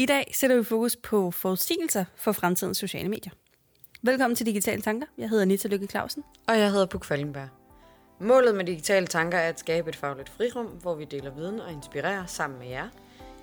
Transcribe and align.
I 0.00 0.06
dag 0.06 0.32
sætter 0.34 0.56
vi 0.56 0.64
fokus 0.64 0.96
på 0.96 1.30
forudsigelser 1.30 2.04
for 2.16 2.32
fremtidens 2.32 2.78
sociale 2.78 3.08
medier. 3.08 3.32
Velkommen 4.02 4.36
til 4.36 4.46
Digitale 4.46 4.82
Tanker. 4.82 5.06
Jeg 5.18 5.28
hedder 5.28 5.44
Nita 5.44 5.68
Lykke 5.68 5.86
Clausen. 5.86 6.24
Og 6.48 6.58
jeg 6.58 6.70
hedder 6.70 6.86
Puk 6.86 7.04
Falkenberg. 7.04 7.48
Målet 8.20 8.54
med 8.54 8.64
Digitale 8.64 9.06
Tanker 9.06 9.38
er 9.38 9.48
at 9.48 9.60
skabe 9.60 9.88
et 9.88 9.96
fagligt 9.96 10.28
frirum, 10.28 10.66
hvor 10.66 10.94
vi 10.94 11.04
deler 11.04 11.30
viden 11.30 11.60
og 11.60 11.72
inspirerer 11.72 12.26
sammen 12.26 12.58
med 12.58 12.68
jer. 12.68 12.88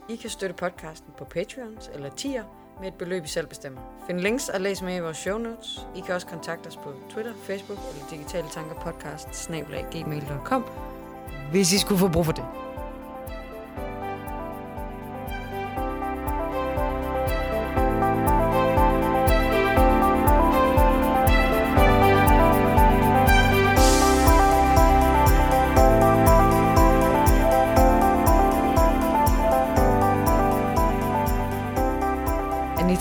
I 0.10 0.16
kan 0.16 0.30
støtte 0.30 0.56
podcasten 0.56 1.14
på 1.18 1.26
Patreons 1.26 1.90
eller 1.94 2.10
tier 2.10 2.44
med 2.80 2.88
et 2.88 2.94
beløb, 2.94 3.26
I 3.26 3.28
selv 3.28 3.48
bestemmer. 3.48 3.82
Find 4.08 4.20
links 4.20 4.50
og 4.50 4.62
læs 4.62 4.82
med 4.82 4.96
i 4.96 5.00
vores 5.00 5.18
show 5.18 5.38
notes. 5.38 5.80
I 5.96 6.00
kan 6.00 6.16
også 6.16 6.28
kontakte 6.28 6.68
os 6.68 6.78
på 6.78 6.94
Twitter, 7.10 7.34
Facebook 7.44 7.80
eller 7.92 8.10
Digitale 8.10 8.48
Tanker 8.54 8.76
podcast 8.76 9.50
hvis 11.52 11.74
I 11.74 11.78
skulle 11.78 12.00
få 12.00 12.08
brug 12.08 12.26
for 12.26 12.34
det. 12.34 12.65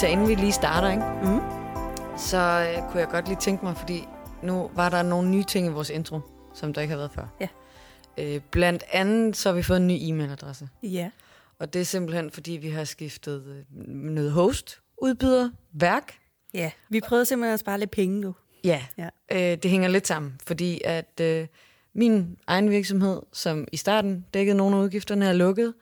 Anita, 0.05 0.13
inden 0.13 0.29
vi 0.29 0.35
lige 0.35 0.53
starter, 0.53 0.91
ikke? 0.91 1.03
Mm. 1.23 1.41
så 2.19 2.39
øh, 2.39 2.91
kunne 2.91 3.01
jeg 3.01 3.09
godt 3.09 3.29
lige 3.29 3.39
tænke 3.41 3.65
mig, 3.65 3.77
fordi 3.77 4.05
nu 4.43 4.71
var 4.75 4.89
der 4.89 5.03
nogle 5.03 5.31
nye 5.31 5.45
ting 5.45 5.67
i 5.67 5.71
vores 5.71 5.91
intro, 5.91 6.21
som 6.55 6.73
der 6.75 6.81
ikke 6.81 6.93
har 6.93 6.99
været 6.99 7.11
før. 7.13 7.27
Ja. 7.41 7.49
Øh, 8.19 8.41
blandt 8.51 8.85
andet 8.93 9.37
så 9.37 9.49
har 9.49 9.57
vi 9.57 9.63
fået 9.63 9.77
en 9.77 9.87
ny 9.87 9.93
e-mailadresse. 10.01 10.69
Ja. 10.83 11.11
Og 11.59 11.73
det 11.73 11.81
er 11.81 11.85
simpelthen, 11.85 12.31
fordi 12.31 12.53
vi 12.53 12.69
har 12.71 12.85
skiftet 12.85 13.45
øh, 13.47 13.87
noget 13.87 14.33
host, 14.33 14.81
udbyder, 15.03 15.51
værk. 15.73 16.15
Ja, 16.55 16.71
vi 16.89 17.01
prøvede 17.01 17.25
simpelthen 17.27 17.55
at 17.55 17.61
spare 17.61 17.79
lidt 17.79 17.91
penge 17.91 18.21
nu. 18.21 18.35
Ja, 18.65 18.83
Ja. 18.99 19.09
øh, 19.33 19.59
det 19.59 19.71
hænger 19.71 19.89
lidt 19.89 20.07
sammen, 20.07 20.35
fordi 20.47 20.81
at 20.85 21.21
øh, 21.21 21.47
min 21.95 22.37
egen 22.47 22.71
virksomhed, 22.71 23.21
som 23.33 23.69
i 23.73 23.77
starten 23.77 24.25
dækkede 24.35 24.57
nogle 24.57 24.77
af 24.77 24.81
udgifterne, 24.81 25.27
er 25.27 25.33
lukket, 25.33 25.75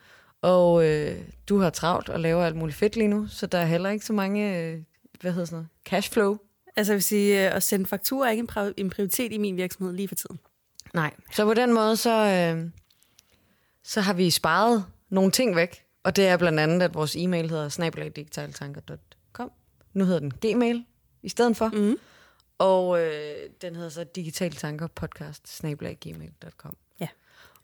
og 0.42 0.84
øh, 0.88 1.18
du 1.52 1.58
har 1.58 1.70
travlt 1.70 2.08
og 2.08 2.20
laver 2.20 2.44
alt 2.44 2.56
muligt 2.56 2.78
fedt 2.78 2.96
lige 2.96 3.08
nu, 3.08 3.26
så 3.28 3.46
der 3.46 3.58
er 3.58 3.66
heller 3.66 3.90
ikke 3.90 4.06
så 4.06 4.12
mange, 4.12 4.58
øh, 4.58 4.82
hvad 5.20 5.32
hedder 5.32 5.46
sådan 5.46 5.56
noget, 5.56 5.68
cashflow. 5.84 6.38
Altså 6.76 6.92
jeg 6.92 6.96
vil 6.96 7.02
sige, 7.02 7.46
øh, 7.48 7.56
at 7.56 7.62
sende 7.62 7.86
fakturer 7.86 8.26
er 8.26 8.30
ikke 8.30 8.40
en, 8.40 8.48
pri- 8.50 8.74
en 8.76 8.90
prioritet 8.90 9.32
i 9.32 9.38
min 9.38 9.56
virksomhed 9.56 9.94
lige 9.94 10.08
for 10.08 10.14
tiden. 10.14 10.38
Nej. 10.94 11.14
Så 11.32 11.44
på 11.44 11.54
den 11.54 11.72
måde, 11.72 11.96
så, 11.96 12.10
øh, 12.10 12.70
så 13.82 14.00
har 14.00 14.12
vi 14.12 14.30
sparet 14.30 14.84
nogle 15.08 15.30
ting 15.30 15.56
væk, 15.56 15.84
og 16.02 16.16
det 16.16 16.26
er 16.26 16.36
blandt 16.36 16.60
andet, 16.60 16.82
at 16.82 16.94
vores 16.94 17.16
e-mail 17.16 17.50
hedder 17.50 17.68
snabelagdigitaltanker.com. 17.68 19.50
Nu 19.92 20.04
hedder 20.04 20.20
den 20.20 20.30
Gmail 20.30 20.84
i 21.22 21.28
stedet 21.28 21.56
for. 21.56 21.68
Mm. 21.68 21.96
Og 22.58 23.00
øh, 23.00 23.34
den 23.62 23.76
hedder 23.76 23.90
så 23.90 24.04
Digital 24.04 24.52
Tanker 24.52 24.86
Podcast. 24.86 25.48
Ja. 27.00 27.08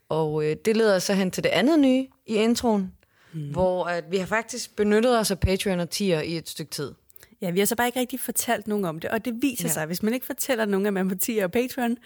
Og 0.09 0.45
øh, 0.45 0.55
det 0.65 0.77
leder 0.77 0.99
så 0.99 1.13
hen 1.13 1.31
til 1.31 1.43
det 1.43 1.49
andet 1.49 1.79
nye 1.79 2.07
i 2.25 2.35
introen, 2.35 2.93
mm. 3.33 3.49
hvor 3.51 3.85
at 3.85 4.11
vi 4.11 4.17
har 4.17 4.25
faktisk 4.25 4.75
benyttet 4.75 5.19
os 5.19 5.31
af 5.31 5.39
Patreon 5.39 5.79
og 5.79 5.89
tier 5.89 6.21
i 6.21 6.37
et 6.37 6.49
stykke 6.49 6.69
tid. 6.71 6.93
Ja, 7.41 7.49
vi 7.51 7.59
har 7.59 7.65
så 7.65 7.75
bare 7.75 7.87
ikke 7.87 7.99
rigtig 7.99 8.19
fortalt 8.19 8.67
nogen 8.67 8.85
om 8.85 8.99
det, 8.99 9.09
og 9.09 9.25
det 9.25 9.33
viser 9.41 9.67
Ja. 9.67 9.73
sig, 9.73 9.85
hvis 9.85 10.03
man 10.03 10.13
ikke 10.13 10.25
fortæller 10.25 10.65
nogen, 10.65 10.85
at 10.87 10.93
man 10.93 11.09
på 11.09 11.15
Tier 11.15 11.43
og 11.43 11.51
Patreon, 11.51 11.97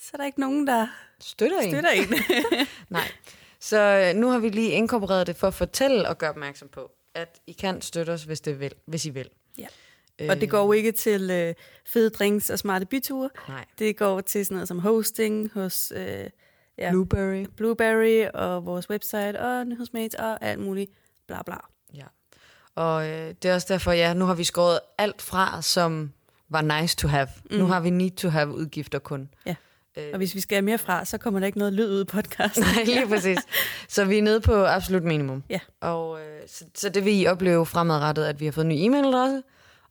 så 0.00 0.10
er 0.12 0.16
der 0.16 0.24
ikke 0.24 0.40
nogen, 0.40 0.66
der 0.66 0.86
Støtter 1.20 1.60
en? 1.60 1.70
støtter 1.70 1.90
en. 1.90 2.14
Nej. 2.90 3.08
Så 3.60 3.78
øh, 3.80 4.20
nu 4.20 4.28
har 4.28 4.38
vi 4.38 4.48
lige 4.48 4.70
inkorporeret 4.70 5.26
det 5.26 5.36
for 5.36 5.46
at 5.46 5.54
fortælle 5.54 6.08
og 6.08 6.18
gøre 6.18 6.30
opmærksom 6.30 6.68
på, 6.68 6.90
at 7.14 7.40
I 7.46 7.52
kan 7.52 7.80
støtte 7.80 8.10
os, 8.10 8.24
hvis, 8.24 8.40
det 8.40 8.60
vil, 8.60 8.72
hvis 8.86 9.06
I 9.06 9.10
vil. 9.10 9.28
Ja. 9.58 9.66
Øh, 10.18 10.28
og 10.30 10.40
det 10.40 10.50
går 10.50 10.64
jo 10.64 10.72
ikke 10.72 10.92
til 10.92 11.30
øh, 11.30 11.54
fede 11.86 12.10
drinks 12.10 12.50
og 12.50 12.58
smarte 12.58 12.86
byture. 12.86 13.30
Nej. 13.48 13.64
Det 13.78 13.96
går 13.96 14.20
til 14.20 14.46
sådan 14.46 14.54
noget 14.54 14.68
som 14.68 14.78
hosting 14.78 15.50
hos 15.54 15.92
øh, 15.96 16.30
ja, 16.78 16.90
Blueberry. 16.90 17.46
Blueberry 17.56 18.26
og 18.34 18.66
vores 18.66 18.90
website 18.90 19.40
og 19.40 19.66
nyhedsmates 19.66 20.14
og 20.14 20.38
alt 20.44 20.60
muligt 20.60 20.90
bla 21.26 21.42
bla. 21.42 21.56
Ja. 21.94 22.04
Og 22.74 23.08
øh, 23.08 23.34
det 23.42 23.50
er 23.50 23.54
også 23.54 23.66
derfor, 23.70 23.92
ja, 23.92 24.14
nu 24.14 24.24
har 24.24 24.34
vi 24.34 24.44
skåret 24.44 24.78
alt 24.98 25.22
fra, 25.22 25.62
som 25.62 26.12
var 26.48 26.80
nice 26.80 26.96
to 26.96 27.08
have. 27.08 27.28
Mm. 27.50 27.56
Nu 27.56 27.66
har 27.66 27.80
vi 27.80 27.90
need 27.90 28.10
to 28.10 28.28
have 28.28 28.48
udgifter 28.54 28.98
kun. 28.98 29.28
Ja. 29.46 29.54
Øh, 29.96 30.08
Og 30.12 30.16
hvis 30.16 30.34
vi 30.34 30.40
skal 30.40 30.56
have 30.56 30.62
mere 30.62 30.78
fra, 30.78 31.04
så 31.04 31.18
kommer 31.18 31.40
der 31.40 31.46
ikke 31.46 31.58
noget 31.58 31.72
lyd 31.72 31.90
ud 31.90 32.00
i 32.00 32.04
podcasten. 32.04 32.64
Nej, 32.74 32.84
lige 32.84 33.08
præcis. 33.08 33.38
Så 33.88 34.04
vi 34.04 34.18
er 34.18 34.22
nede 34.22 34.40
på 34.40 34.64
absolut 34.66 35.02
minimum. 35.02 35.42
Ja. 35.50 35.60
Og 35.80 36.20
øh, 36.20 36.40
så, 36.46 36.64
så 36.74 36.88
det 36.88 37.04
vil 37.04 37.20
I 37.20 37.26
opleve 37.26 37.66
fremadrettet, 37.66 38.24
at 38.24 38.40
vi 38.40 38.44
har 38.44 38.52
fået 38.52 38.64
en 38.64 38.68
ny 38.68 38.74
e-mailadresse, 38.74 39.42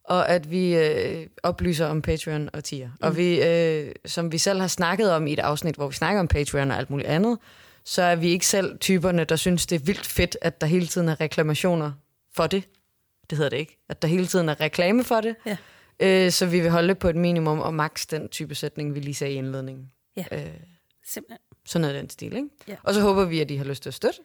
og 0.03 0.29
at 0.29 0.51
vi 0.51 0.75
øh, 0.75 1.27
oplyser 1.43 1.85
om 1.85 2.01
Patreon 2.01 2.49
og 2.53 2.63
tier. 2.63 2.87
Mm. 2.87 2.97
Og 3.01 3.17
vi, 3.17 3.43
øh, 3.43 3.91
som 4.05 4.31
vi 4.31 4.37
selv 4.37 4.59
har 4.59 4.67
snakket 4.67 5.11
om 5.11 5.27
i 5.27 5.33
et 5.33 5.39
afsnit, 5.39 5.75
hvor 5.75 5.87
vi 5.87 5.93
snakker 5.93 6.19
om 6.19 6.27
Patreon 6.27 6.71
og 6.71 6.77
alt 6.77 6.89
muligt 6.89 7.09
andet, 7.09 7.37
så 7.85 8.01
er 8.01 8.15
vi 8.15 8.29
ikke 8.29 8.47
selv 8.47 8.79
typerne, 8.79 9.23
der 9.23 9.35
synes, 9.35 9.65
det 9.65 9.75
er 9.75 9.85
vildt 9.85 10.07
fedt, 10.07 10.37
at 10.41 10.61
der 10.61 10.67
hele 10.67 10.87
tiden 10.87 11.09
er 11.09 11.21
reklamationer 11.21 11.91
for 12.35 12.47
det. 12.47 12.63
Det 13.29 13.37
hedder 13.37 13.49
det 13.49 13.57
ikke. 13.57 13.77
At 13.89 14.01
der 14.01 14.07
hele 14.07 14.27
tiden 14.27 14.49
er 14.49 14.61
reklame 14.61 15.03
for 15.03 15.21
det. 15.21 15.35
Ja. 15.45 15.57
Øh, 15.99 16.31
så 16.31 16.45
vi 16.45 16.59
vil 16.59 16.69
holde 16.69 16.95
på 16.95 17.09
et 17.09 17.15
minimum, 17.15 17.59
og 17.59 17.73
maks 17.73 18.05
den 18.05 18.29
type 18.29 18.55
sætning, 18.55 18.95
vi 18.95 18.99
lige 18.99 19.13
sagde 19.15 19.33
i 19.33 19.37
indledningen. 19.37 19.91
Ja. 20.17 20.25
Øh, 20.31 20.53
Simpelthen. 21.05 21.39
sådan 21.65 21.81
noget 21.81 21.95
den 21.95 22.09
stil, 22.09 22.35
ikke? 22.35 22.49
Ja. 22.67 22.75
Og 22.83 22.93
så 22.93 23.01
håber 23.01 23.25
vi, 23.25 23.41
at 23.41 23.49
de 23.49 23.57
har 23.57 23.65
lyst 23.65 23.83
til 23.83 23.89
at 23.89 23.93
støtte. 23.93 24.19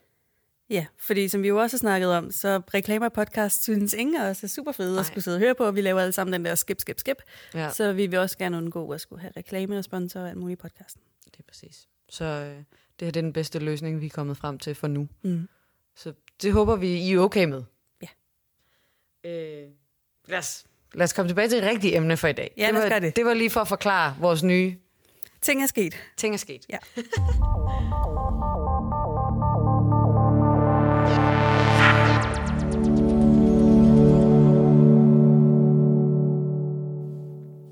Ja, 0.71 0.87
fordi 0.97 1.29
som 1.29 1.43
vi 1.43 1.49
jo 1.49 1.61
også 1.61 1.77
har 1.77 1.79
snakket 1.79 2.15
om, 2.15 2.31
så 2.31 2.63
reklamer 2.75 3.09
podcast 3.09 3.63
synes 3.63 3.93
ingen 3.93 4.17
af 4.17 4.31
os 4.31 4.45
er 4.45 4.49
super 4.49 4.73
fede 4.73 4.93
Nej. 4.93 5.01
at 5.01 5.07
skulle 5.07 5.25
sidde 5.25 5.37
og 5.37 5.41
høre 5.41 5.55
på, 5.55 5.65
og 5.65 5.75
vi 5.75 5.81
laver 5.81 6.01
alle 6.01 6.13
sammen 6.13 6.33
den 6.33 6.45
der 6.45 6.55
skip, 6.55 6.81
skip, 6.81 7.01
skip. 7.01 7.17
Ja. 7.55 7.71
Så 7.71 7.93
vi 7.93 8.07
vil 8.07 8.19
også 8.19 8.39
gerne 8.39 8.57
undgå 8.57 8.91
at 8.91 9.01
skulle 9.01 9.21
have 9.21 9.33
reklame 9.37 9.79
og 9.79 9.85
sponsor 9.85 10.21
og 10.21 10.29
alt 10.29 10.37
muligt 10.37 10.59
i 10.59 10.63
podcasten. 10.63 11.03
Det 11.25 11.39
er 11.39 11.43
præcis. 11.49 11.89
Så 12.09 12.25
øh, 12.25 12.51
det 12.51 12.57
her 12.57 12.99
det 12.99 13.07
er 13.07 13.11
den 13.11 13.33
bedste 13.33 13.59
løsning, 13.59 14.01
vi 14.01 14.07
er 14.07 14.11
kommet 14.11 14.37
frem 14.37 14.59
til 14.59 14.75
for 14.75 14.87
nu. 14.87 15.09
Mm. 15.23 15.49
Så 15.97 16.13
det 16.43 16.53
håber 16.53 16.77
vi, 16.77 16.95
I 16.95 17.13
er 17.13 17.19
okay 17.19 17.45
med. 17.45 17.63
Ja. 18.03 18.09
Øh, 19.31 19.69
lad, 20.29 20.39
os, 20.39 20.65
lad 20.95 21.05
os 21.05 21.13
komme 21.13 21.29
tilbage 21.29 21.49
til 21.49 21.63
det 21.63 21.71
rigtige 21.71 21.97
emne 21.97 22.17
for 22.17 22.29
i 22.29 22.33
dag. 22.33 22.55
Ja, 22.57 22.67
det 22.67 22.91
var, 22.91 22.99
det. 22.99 23.17
det 23.17 23.25
var 23.25 23.35
lige 23.35 23.51
for 23.51 23.61
at 23.61 23.69
forklare 23.69 24.17
vores 24.21 24.43
nye 24.43 24.77
Ting 25.43 25.63
er 25.63 25.67
sket. 25.67 25.95
ting 26.17 26.35
er 26.35 26.39
sket. 26.39 26.67
Ja. 26.69 26.79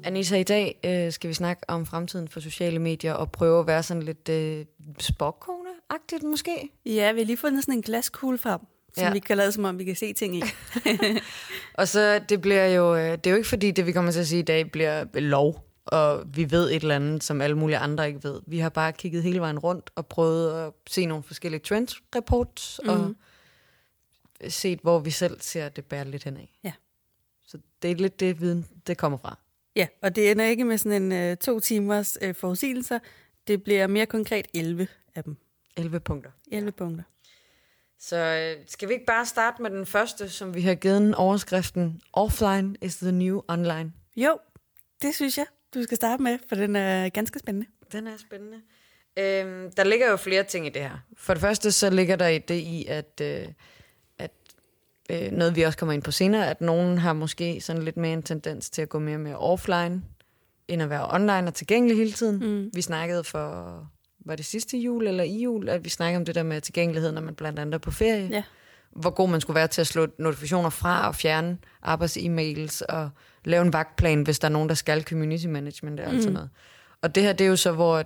Anita, 0.06 0.36
i 0.36 0.42
dag 0.42 0.80
øh, 0.84 1.12
skal 1.12 1.28
vi 1.28 1.34
snakke 1.34 1.70
om 1.70 1.86
fremtiden 1.86 2.28
for 2.28 2.40
sociale 2.40 2.78
medier 2.78 3.12
og 3.12 3.32
prøve 3.32 3.60
at 3.60 3.66
være 3.66 3.82
sådan 3.82 4.02
lidt 4.02 4.28
øh, 4.28 4.64
spokkone-agtigt 5.02 6.26
måske. 6.26 6.68
Ja, 6.86 7.12
vi 7.12 7.20
har 7.20 7.26
lige 7.26 7.36
fundet 7.36 7.62
sådan 7.64 7.74
en 7.74 7.82
glaskugle 7.82 8.38
frem, 8.38 8.60
som 8.94 9.04
Ja. 9.04 9.12
vi 9.12 9.18
kan 9.18 9.36
lade 9.36 9.52
som 9.52 9.64
om, 9.64 9.78
vi 9.78 9.84
kan 9.84 9.96
se 9.96 10.12
ting 10.12 10.36
i. 10.36 10.42
Og 11.78 11.88
så 11.88 12.18
det 12.28 12.40
bliver 12.40 12.66
jo, 12.66 12.96
øh, 12.96 13.12
det 13.12 13.26
er 13.26 13.30
jo 13.30 13.36
ikke 13.36 13.48
fordi, 13.48 13.70
det 13.70 13.86
vi 13.86 13.92
kommer 13.92 14.12
til 14.12 14.20
at 14.20 14.26
sige 14.26 14.38
i 14.38 14.42
dag 14.42 14.70
bliver 14.72 15.04
lov, 15.20 15.64
og 15.86 16.24
vi 16.36 16.50
ved 16.50 16.70
et 16.70 16.82
eller 16.82 16.96
andet, 16.96 17.24
som 17.24 17.40
alle 17.40 17.56
mulige 17.56 17.78
andre 17.78 18.08
ikke 18.08 18.24
ved. 18.24 18.40
Vi 18.46 18.58
har 18.58 18.68
bare 18.68 18.92
kigget 18.92 19.22
hele 19.22 19.40
vejen 19.40 19.58
rundt 19.58 19.90
og 19.94 20.06
prøvet 20.06 20.66
at 20.66 20.72
se 20.86 21.06
nogle 21.06 21.24
forskellige 21.24 21.60
trends 21.60 22.02
reports, 22.16 22.80
mm. 22.84 22.88
og 22.90 23.14
set, 24.48 24.78
hvor 24.82 24.98
vi 24.98 25.10
selv 25.10 25.40
ser, 25.40 25.68
det 25.68 25.84
bærer 25.84 26.04
lidt 26.04 26.24
henad. 26.24 26.46
Ja. 26.64 26.72
Så 27.46 27.58
det 27.82 27.90
er 27.90 27.94
lidt 27.94 28.20
det 28.20 28.40
viden, 28.40 28.66
det 28.86 28.98
kommer 28.98 29.18
fra. 29.18 29.38
Ja, 29.76 29.86
og 30.02 30.16
det 30.16 30.30
ender 30.30 30.44
ikke 30.44 30.64
med 30.64 30.78
sådan 30.78 31.02
en 31.02 31.12
øh, 31.12 31.36
to 31.36 31.60
timers 31.60 32.18
øh, 32.22 32.34
forudsigelser. 32.34 32.98
Det 33.46 33.62
bliver 33.62 33.86
mere 33.86 34.06
konkret 34.06 34.46
11 34.54 34.88
af 35.14 35.24
dem. 35.24 35.36
11 35.76 36.00
punkter. 36.00 36.30
11 36.52 36.66
ja. 36.66 36.70
punkter. 36.70 37.04
Så 37.98 38.16
øh, 38.16 38.64
skal 38.66 38.88
vi 38.88 38.94
ikke 38.94 39.06
bare 39.06 39.26
starte 39.26 39.62
med 39.62 39.70
den 39.70 39.86
første, 39.86 40.28
som 40.28 40.54
vi 40.54 40.60
har 40.60 40.74
givet 40.74 41.00
den 41.00 41.14
overskriften 41.14 42.00
Offline 42.12 42.76
is 42.82 42.96
the 42.96 43.12
new 43.12 43.40
online. 43.48 43.92
Jo, 44.16 44.38
det 45.02 45.14
synes 45.14 45.38
jeg, 45.38 45.46
du 45.74 45.82
skal 45.82 45.96
starte 45.96 46.22
med, 46.22 46.38
for 46.48 46.56
den 46.56 46.76
er 46.76 47.08
ganske 47.08 47.38
spændende. 47.38 47.66
Den 47.92 48.06
er 48.06 48.16
spændende. 48.16 48.60
Øhm, 49.18 49.72
der 49.72 49.84
ligger 49.84 50.10
jo 50.10 50.16
flere 50.16 50.44
ting 50.44 50.66
i 50.66 50.68
det 50.68 50.82
her. 50.82 50.98
For 51.16 51.34
det 51.34 51.40
første 51.40 51.72
så 51.72 51.90
ligger 51.90 52.16
der 52.16 52.28
i 52.28 52.38
det 52.38 52.54
i, 52.54 52.86
at, 52.88 53.20
øh, 53.22 53.26
at 53.26 53.48
øh, 55.10 55.32
noget 55.32 55.56
vi 55.56 55.62
også 55.62 55.78
kommer 55.78 55.92
ind 55.92 56.02
på 56.02 56.10
senere, 56.10 56.50
at 56.50 56.60
nogen 56.60 56.98
har 56.98 57.12
måske 57.12 57.60
sådan 57.60 57.82
lidt 57.82 57.96
mere 57.96 58.12
en 58.12 58.22
tendens 58.22 58.70
til 58.70 58.82
at 58.82 58.88
gå 58.88 58.98
mere 58.98 59.18
mere 59.18 59.36
offline, 59.36 60.02
end 60.68 60.82
at 60.82 60.90
være 60.90 61.14
online 61.14 61.46
og 61.48 61.54
tilgængelig 61.54 61.96
hele 61.96 62.12
tiden. 62.12 62.38
Mm. 62.38 62.70
Vi 62.74 62.82
snakkede 62.82 63.24
for, 63.24 63.84
var 64.26 64.36
det 64.36 64.44
sidste 64.44 64.78
jul 64.78 65.06
eller 65.06 65.24
i 65.24 65.42
jul, 65.42 65.68
at 65.68 65.84
vi 65.84 65.88
snakkede 65.88 66.16
om 66.16 66.24
det 66.24 66.34
der 66.34 66.42
med 66.42 66.60
tilgængelighed, 66.60 67.12
når 67.12 67.20
man 67.20 67.34
blandt 67.34 67.58
andet 67.58 67.74
er 67.74 67.78
på 67.78 67.90
ferie. 67.90 68.28
Ja. 68.30 68.42
Hvor 68.90 69.10
god 69.10 69.28
man 69.28 69.40
skulle 69.40 69.54
være 69.54 69.68
til 69.68 69.80
at 69.80 69.86
slå 69.86 70.06
notifikationer 70.18 70.70
fra 70.70 71.08
og 71.08 71.14
fjerne 71.14 71.58
arbejds-e-mails 71.82 72.82
og 72.88 73.10
lave 73.44 73.62
en 73.62 73.72
vagtplan, 73.72 74.22
hvis 74.22 74.38
der 74.38 74.48
er 74.48 74.52
nogen, 74.52 74.68
der 74.68 74.74
skal 74.74 75.02
community 75.02 75.46
management 75.46 76.00
og 76.00 76.06
alt 76.06 76.22
sådan 76.22 76.32
noget. 76.32 76.50
Og 77.02 77.14
det 77.14 77.22
her, 77.22 77.32
det 77.32 77.44
er 77.44 77.48
jo 77.48 77.56
så, 77.56 77.72
hvor 77.72 78.04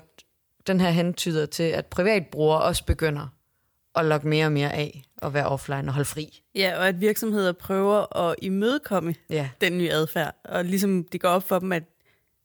den 0.67 0.81
her 0.81 0.91
hentyder 0.91 1.47
til, 1.47 1.63
at 1.63 1.87
privatbrugere 1.87 2.63
også 2.63 2.85
begynder 2.85 3.27
at 3.97 4.05
logge 4.05 4.29
mere 4.29 4.47
og 4.47 4.53
mere 4.53 4.73
af 4.73 5.03
og 5.17 5.35
være 5.35 5.47
offline 5.49 5.89
og 5.89 5.93
holde 5.93 6.05
fri. 6.05 6.43
Ja, 6.55 6.79
og 6.79 6.89
at 6.89 7.01
virksomheder 7.01 7.53
prøver 7.53 8.17
at 8.17 8.35
imødekomme 8.43 9.15
Ja, 9.31 9.51
den 9.61 9.79
nye 9.79 9.91
adfærd, 9.93 10.35
og 10.45 10.65
ligesom 10.65 11.05
det 11.05 11.21
går 11.21 11.29
op 11.29 11.49
for 11.49 11.59
dem, 11.59 11.73
at 11.73 11.83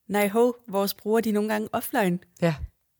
nej 0.07 0.27
ho, 0.27 0.53
vores 0.67 0.93
brugere 0.93 1.21
de 1.21 1.29
er 1.29 1.33
nogle 1.33 1.49
gange 1.49 1.69
offline. 1.73 2.19
ja, 2.41 2.55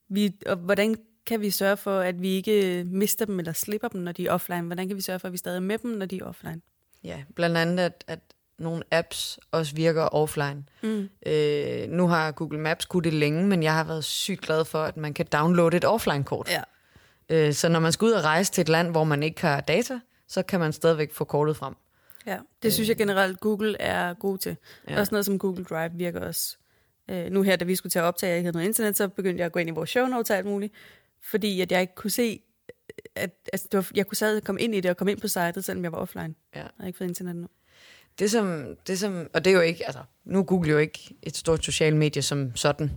Vi, 0.09 0.35
og 0.45 0.55
hvordan 0.55 0.95
kan 1.25 1.41
vi 1.41 1.49
sørge 1.49 1.77
for, 1.77 1.99
at 1.99 2.21
vi 2.21 2.29
ikke 2.29 2.83
mister 2.87 3.25
dem 3.25 3.39
eller 3.39 3.53
slipper 3.53 3.87
dem, 3.87 4.01
når 4.01 4.11
de 4.11 4.27
er 4.27 4.31
offline? 4.31 4.61
Hvordan 4.61 4.87
kan 4.87 4.97
vi 4.97 5.01
sørge 5.01 5.19
for, 5.19 5.27
at 5.27 5.31
vi 5.31 5.37
stadig 5.37 5.55
er 5.57 5.61
med 5.61 5.77
dem, 5.77 5.91
når 5.91 6.05
de 6.05 6.17
er 6.17 6.23
offline? 6.25 6.61
ja. 7.03 7.23
Blandt 7.35 7.57
andet, 7.57 7.83
at, 7.83 8.03
at 8.07 8.19
nogle 8.59 8.83
apps 8.91 9.39
også 9.51 9.75
virker 9.75 10.03
offline. 10.03 10.63
Mm. 10.83 11.09
Øh, 11.25 11.89
nu 11.89 12.07
har 12.07 12.31
Google 12.31 12.59
Maps 12.59 12.85
kunnet 12.85 13.03
det 13.03 13.13
længe, 13.13 13.47
men 13.47 13.63
jeg 13.63 13.73
har 13.73 13.83
været 13.83 14.03
sygt 14.03 14.41
glad 14.41 14.65
for, 14.65 14.83
at 14.83 14.97
man 14.97 15.13
kan 15.13 15.25
downloade 15.25 15.77
et 15.77 15.85
offline-kort. 15.85 16.49
Ja. 16.49 16.61
Øh, 17.29 17.53
så 17.53 17.69
når 17.69 17.79
man 17.79 17.91
skal 17.91 18.05
ud 18.05 18.11
og 18.11 18.23
rejse 18.23 18.51
til 18.51 18.61
et 18.61 18.69
land, 18.69 18.91
hvor 18.91 19.03
man 19.03 19.23
ikke 19.23 19.41
har 19.41 19.61
data, 19.61 19.99
så 20.27 20.43
kan 20.43 20.59
man 20.59 20.73
stadigvæk 20.73 21.13
få 21.13 21.23
kortet 21.23 21.57
frem. 21.57 21.73
ja, 22.25 22.37
det 22.63 22.73
synes 22.73 22.89
jeg 22.89 22.97
generelt, 22.97 23.39
Google 23.39 23.81
er 23.81 24.13
god 24.13 24.37
til. 24.37 24.57
Ja. 24.89 24.99
Også 24.99 25.13
noget 25.13 25.25
som 25.25 25.39
Google 25.39 25.63
Drive 25.63 25.91
virker 25.93 26.19
også. 26.27 26.57
Øh, 27.09 27.31
nu 27.31 27.41
her, 27.41 27.55
da 27.55 27.65
vi 27.65 27.75
skulle 27.75 27.91
til 27.91 27.99
at 27.99 28.05
optage, 28.05 28.29
jeg 28.29 28.37
ikke 28.37 28.45
havde 28.45 28.57
noget 28.57 28.67
internet, 28.67 28.97
så 28.97 29.07
begyndte 29.07 29.39
jeg 29.39 29.45
at 29.45 29.51
gå 29.51 29.59
ind 29.59 29.69
i 29.69 29.71
vores 29.71 29.89
show 29.89 30.05
notes 30.07 30.29
og 30.29 30.37
alt 30.37 30.45
muligt, 30.45 30.73
fordi 31.23 31.61
at 31.61 31.71
jeg 31.71 31.81
ikke 31.81 31.95
kunne 31.95 32.11
se, 32.11 32.41
at 33.15 33.31
altså, 33.53 33.67
det 33.71 33.77
var, 33.77 33.89
jeg 33.95 34.07
kunne 34.07 34.15
stadig 34.15 34.43
komme 34.43 34.61
ind 34.61 34.75
i 34.75 34.81
det 34.81 34.91
og 34.91 34.97
komme 34.97 35.11
ind 35.11 35.21
på 35.21 35.27
sitet, 35.27 35.65
selvom 35.65 35.83
jeg 35.83 35.91
var 35.91 35.97
offline. 35.97 36.35
Ja. 36.55 36.59
Jeg 36.59 36.69
har 36.79 36.87
ikke 36.87 36.97
fået 36.97 37.07
internet 37.07 37.35
nu. 37.35 37.47
Det 38.19 38.31
som, 38.31 38.75
det 38.87 38.99
som, 38.99 39.27
og 39.33 39.45
det 39.45 39.51
er 39.51 39.55
jo 39.55 39.61
ikke, 39.61 39.85
altså, 39.85 40.01
nu 40.25 40.39
er 40.39 40.43
Google 40.43 40.71
jo 40.71 40.77
ikke 40.77 41.15
et 41.23 41.37
stort 41.37 41.65
socialt 41.65 41.95
medie 41.95 42.21
som 42.21 42.55
sådan. 42.55 42.91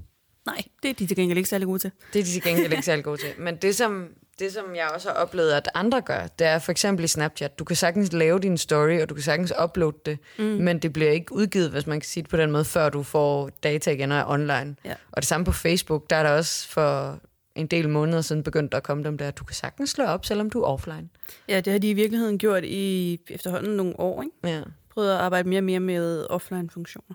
Nej, 0.49 0.63
det 0.83 0.91
er 0.91 0.95
de 0.95 1.07
til 1.07 1.17
gengæld 1.17 1.39
ikke 1.39 1.49
særlig 1.49 1.67
gode 1.67 1.79
til. 1.79 1.91
Det 2.13 2.21
er 2.21 2.25
de 2.25 2.31
til 2.31 2.43
gengæld 2.43 2.73
ikke 2.73 2.85
særlig 2.85 3.05
gode 3.05 3.21
til. 3.21 3.29
Men 3.39 3.57
det 3.57 3.77
som, 3.77 4.09
det, 4.39 4.53
som 4.53 4.65
jeg 4.75 4.89
også 4.95 5.09
har 5.09 5.17
oplevet, 5.17 5.51
at 5.51 5.69
andre 5.75 6.01
gør, 6.01 6.27
det 6.27 6.47
er 6.47 6.59
for 6.59 6.73
eksempel 6.73 7.05
i 7.05 7.09
Snapchat. 7.09 7.59
Du 7.59 7.65
kan 7.65 7.77
sagtens 7.77 8.13
lave 8.13 8.39
din 8.39 8.59
story, 8.59 9.01
og 9.01 9.09
du 9.09 9.15
kan 9.15 9.23
sagtens 9.23 9.53
uploade 9.65 9.97
det, 10.07 10.19
mm. 10.39 10.45
men 10.45 10.79
det 10.79 10.93
bliver 10.93 11.11
ikke 11.11 11.33
udgivet, 11.33 11.71
hvis 11.71 11.87
man 11.87 12.01
kan 12.01 12.07
sige 12.07 12.23
det 12.23 12.31
på 12.31 12.37
den 12.37 12.51
måde, 12.51 12.65
før 12.65 12.89
du 12.89 13.03
får 13.03 13.51
data 13.63 13.91
igen 13.91 14.13
og 14.13 14.19
er 14.19 14.25
online. 14.27 14.77
Ja. 14.85 14.95
Og 15.13 15.23
det 15.23 15.27
samme 15.27 15.45
på 15.45 15.53
Facebook, 15.53 16.11
der 16.11 16.17
er 16.17 16.23
der 16.23 16.31
også 16.31 16.69
for 16.69 17.19
en 17.55 17.67
del 17.67 17.89
måneder 17.89 18.21
siden 18.21 18.43
begyndt 18.43 18.75
at 18.75 18.83
komme 18.83 19.05
dem 19.05 19.19
der, 19.19 19.31
du 19.31 19.45
kan 19.45 19.55
sagtens 19.55 19.91
slå 19.91 20.05
op, 20.05 20.25
selvom 20.25 20.51
du 20.51 20.61
er 20.61 20.67
offline. 20.67 21.09
Ja, 21.49 21.61
det 21.61 21.73
har 21.73 21.81
de 21.81 21.91
i 21.91 21.93
virkeligheden 21.93 22.39
gjort 22.39 22.65
i 22.65 23.21
efterhånden 23.29 23.77
nogle 23.77 24.01
år, 24.01 24.23
ikke? 24.23 24.57
Ja. 24.57 24.63
Prøvet 24.91 25.11
at 25.11 25.17
arbejde 25.17 25.49
mere 25.49 25.61
og 25.61 25.65
mere 25.65 25.81
med 25.81 26.27
offline-funktioner. 26.31 27.15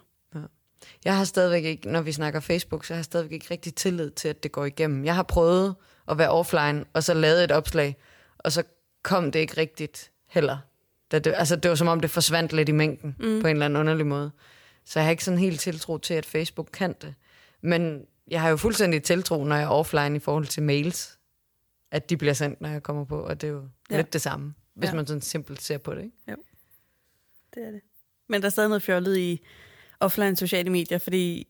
Jeg 1.06 1.18
har 1.18 1.24
stadigvæk 1.24 1.64
ikke, 1.64 1.90
når 1.90 2.02
vi 2.02 2.12
snakker 2.12 2.40
Facebook, 2.40 2.86
så 2.86 2.94
har 2.94 2.98
jeg 2.98 3.06
stadigvæk 3.06 3.32
ikke 3.32 3.48
rigtig 3.52 3.76
tillid 3.76 4.12
til, 4.12 4.28
at 4.28 4.44
det 4.44 4.52
går 4.52 4.66
igennem. 4.66 5.06
Jeg 5.06 5.16
har 5.16 5.24
prøvet 5.24 5.76
at 6.08 6.18
være 6.18 6.30
offline, 6.30 6.86
og 6.94 7.04
så 7.04 7.14
lavet 7.14 7.44
et 7.44 7.52
opslag, 7.52 7.98
og 8.38 8.52
så 8.52 8.64
kom 9.04 9.32
det 9.32 9.40
ikke 9.40 9.58
rigtigt 9.58 10.12
heller. 10.28 10.58
Da 11.12 11.20
det, 11.20 11.34
altså, 11.38 11.56
det 11.56 11.70
var 11.70 11.76
som 11.76 11.88
om, 11.88 12.00
det 12.00 12.10
forsvandt 12.10 12.54
lidt 12.54 12.70
i 12.70 12.72
mængden, 12.72 13.16
mm. 13.20 13.42
på 13.42 13.48
en 13.48 13.56
eller 13.56 13.66
anden 13.66 13.80
underlig 13.80 14.06
måde. 14.08 14.32
Så 14.86 15.00
jeg 15.00 15.06
har 15.06 15.12
ikke 15.12 15.24
sådan 15.24 15.38
helt 15.40 15.60
tiltro 15.60 15.98
til, 15.98 16.14
at 16.14 16.26
Facebook 16.26 16.70
kan 16.74 16.96
det. 17.02 17.16
Men 17.62 18.06
jeg 18.28 18.42
har 18.42 18.50
jo 18.50 18.58
fuldstændig 18.58 19.04
tiltro, 19.04 19.44
når 19.44 19.56
jeg 19.56 19.64
er 19.64 19.70
offline 19.70 20.16
i 20.16 20.20
forhold 20.20 20.46
til 20.46 20.64
mails, 20.64 21.20
at 21.92 22.10
de 22.10 22.18
bliver 22.18 22.34
sendt, 22.34 22.62
når 22.62 22.70
jeg 22.70 22.84
kommer 22.84 23.06
på, 23.06 23.20
og 23.20 23.42
det 23.42 23.48
er 23.48 23.52
jo 23.52 23.64
ja. 23.92 23.98
Lidt 23.98 24.14
det 24.14 24.22
samme, 24.22 24.54
hvis 24.74 24.90
Ja. 24.90 24.96
man 24.96 25.08
sådan 25.08 25.22
simpelt 25.22 25.62
ser 25.62 25.78
på 25.78 25.96
det. 25.96 26.04
Ikke? 26.04 26.14
Det 27.56 27.68
er 27.68 27.72
det. 27.72 27.82
Men 28.30 28.42
der 28.42 28.46
er 28.46 28.50
stadig 28.50 28.70
noget 28.70 28.84
fjollet 28.84 29.18
i 29.18 29.42
offline 30.00 30.36
sociale 30.36 30.70
medier, 30.70 30.98
fordi 30.98 31.48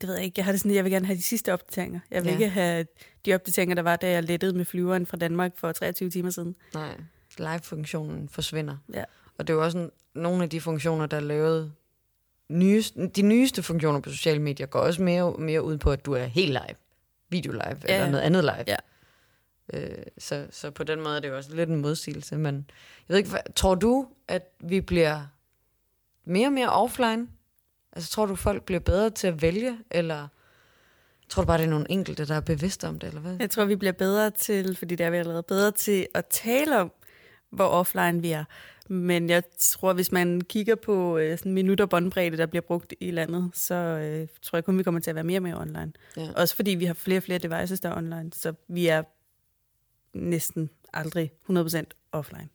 det 0.00 0.08
ved 0.08 0.14
jeg 0.16 0.24
ikke, 0.24 0.34
jeg 0.36 0.44
har 0.44 0.52
det 0.52 0.60
sådan, 0.60 0.74
jeg 0.74 0.84
vil 0.84 0.92
gerne 0.92 1.06
have 1.06 1.16
de 1.16 1.22
sidste 1.22 1.52
opdateringer. 1.52 2.00
Jeg 2.10 2.22
vil 2.24 2.28
Ja. 2.28 2.34
ikke 2.34 2.48
have 2.48 2.86
de 3.26 3.34
opdateringer, 3.34 3.74
der 3.74 3.82
var, 3.82 3.96
da 3.96 4.10
jeg 4.10 4.22
lettede 4.22 4.52
med 4.56 4.64
flyveren 4.64 5.06
fra 5.06 5.16
Danmark 5.16 5.52
for 5.58 5.72
23 5.72 6.10
timer 6.10 6.30
siden. 6.30 6.56
Nej, 6.74 6.96
live-funktionen 7.38 8.28
forsvinder. 8.28 8.76
Ja. 8.94 9.04
Og 9.38 9.46
det 9.46 9.52
er 9.52 9.56
jo 9.56 9.64
også 9.64 9.78
en, 9.78 9.90
nogle 10.14 10.42
af 10.42 10.50
de 10.50 10.60
funktioner, 10.60 11.06
der 11.06 11.16
er 11.16 11.20
lavet... 11.20 11.72
Nyeste, 12.48 13.06
de 13.06 13.22
nyeste 13.22 13.62
funktioner 13.62 14.00
på 14.00 14.10
sociale 14.10 14.42
medier 14.42 14.66
går 14.66 14.78
også 14.80 15.02
mere, 15.02 15.32
mere 15.38 15.62
ud 15.62 15.78
på, 15.78 15.90
at 15.92 16.06
du 16.06 16.12
er 16.12 16.24
helt 16.24 16.48
live. 16.52 16.76
Video 17.28 17.52
live, 17.52 17.62
ja, 17.62 17.74
eller 17.94 18.04
ja. 18.04 18.10
noget 18.10 18.24
andet 18.24 18.44
live. 18.44 18.64
Ja. 18.66 18.76
Øh, 19.72 20.02
så, 20.18 20.46
så 20.50 20.70
på 20.70 20.84
den 20.84 21.02
måde 21.02 21.16
er 21.16 21.20
det 21.20 21.28
jo 21.28 21.36
også 21.36 21.54
lidt 21.54 21.68
en 21.70 21.76
modsigelse. 21.76 22.36
Men 22.36 22.54
jeg 23.08 23.12
ved 23.14 23.16
ikke, 23.16 23.30
hvad, 23.30 23.40
tror 23.54 23.74
du, 23.74 24.08
at 24.28 24.42
vi 24.60 24.80
bliver 24.80 25.26
mere 26.24 26.46
og 26.48 26.52
mere 26.52 26.68
offline? 26.72 27.28
Altså 27.96 28.10
tror 28.10 28.26
du, 28.26 28.34
folk 28.34 28.62
bliver 28.62 28.80
bedre 28.80 29.10
til 29.10 29.26
at 29.26 29.42
vælge, 29.42 29.78
eller 29.90 30.28
tror 31.28 31.42
du 31.42 31.46
bare, 31.46 31.58
det 31.58 31.64
er 31.64 31.70
nogle 31.70 31.90
enkelte, 31.90 32.26
der 32.26 32.34
er 32.34 32.40
bevidste 32.40 32.88
om 32.88 32.98
det, 32.98 33.06
eller 33.06 33.20
hvad? 33.20 33.36
Jeg 33.40 33.50
tror, 33.50 33.64
vi 33.64 33.76
bliver 33.76 33.92
bedre 33.92 34.30
til, 34.30 34.76
fordi 34.76 34.94
det 34.94 35.06
er 35.06 35.10
vi 35.10 35.16
allerede, 35.16 35.42
bedre 35.42 35.70
til 35.70 36.06
at 36.14 36.26
tale 36.26 36.80
om, 36.80 36.92
hvor 37.50 37.64
offline 37.64 38.22
vi 38.22 38.30
er. 38.30 38.44
Men 38.88 39.30
jeg 39.30 39.42
tror, 39.58 39.92
hvis 39.92 40.12
man 40.12 40.40
kigger 40.40 40.74
på 40.74 41.18
øh, 41.18 41.38
sådan 41.38 41.52
minutter 41.52 41.86
båndbredde, 41.86 42.36
der 42.36 42.46
bliver 42.46 42.62
brugt 42.62 42.94
i 43.00 43.10
landet, 43.10 43.50
så 43.54 43.74
øh, 43.74 44.28
tror 44.42 44.56
jeg 44.56 44.64
kun, 44.64 44.78
vi 44.78 44.82
kommer 44.82 45.00
til 45.00 45.10
at 45.10 45.14
være 45.14 45.24
mere 45.24 45.38
og 45.38 45.42
mere 45.42 45.60
online. 45.60 45.92
Ja. 46.16 46.28
Også 46.36 46.56
fordi 46.56 46.70
vi 46.70 46.84
har 46.84 46.94
flere 46.94 47.18
og 47.18 47.22
flere 47.22 47.38
devices, 47.38 47.80
der 47.80 47.88
er 47.88 47.96
online, 47.96 48.30
så 48.32 48.52
vi 48.68 48.86
er 48.86 49.02
næsten 50.12 50.70
aldrig 50.92 51.32
100% 51.50 51.82
offline. 52.12 52.48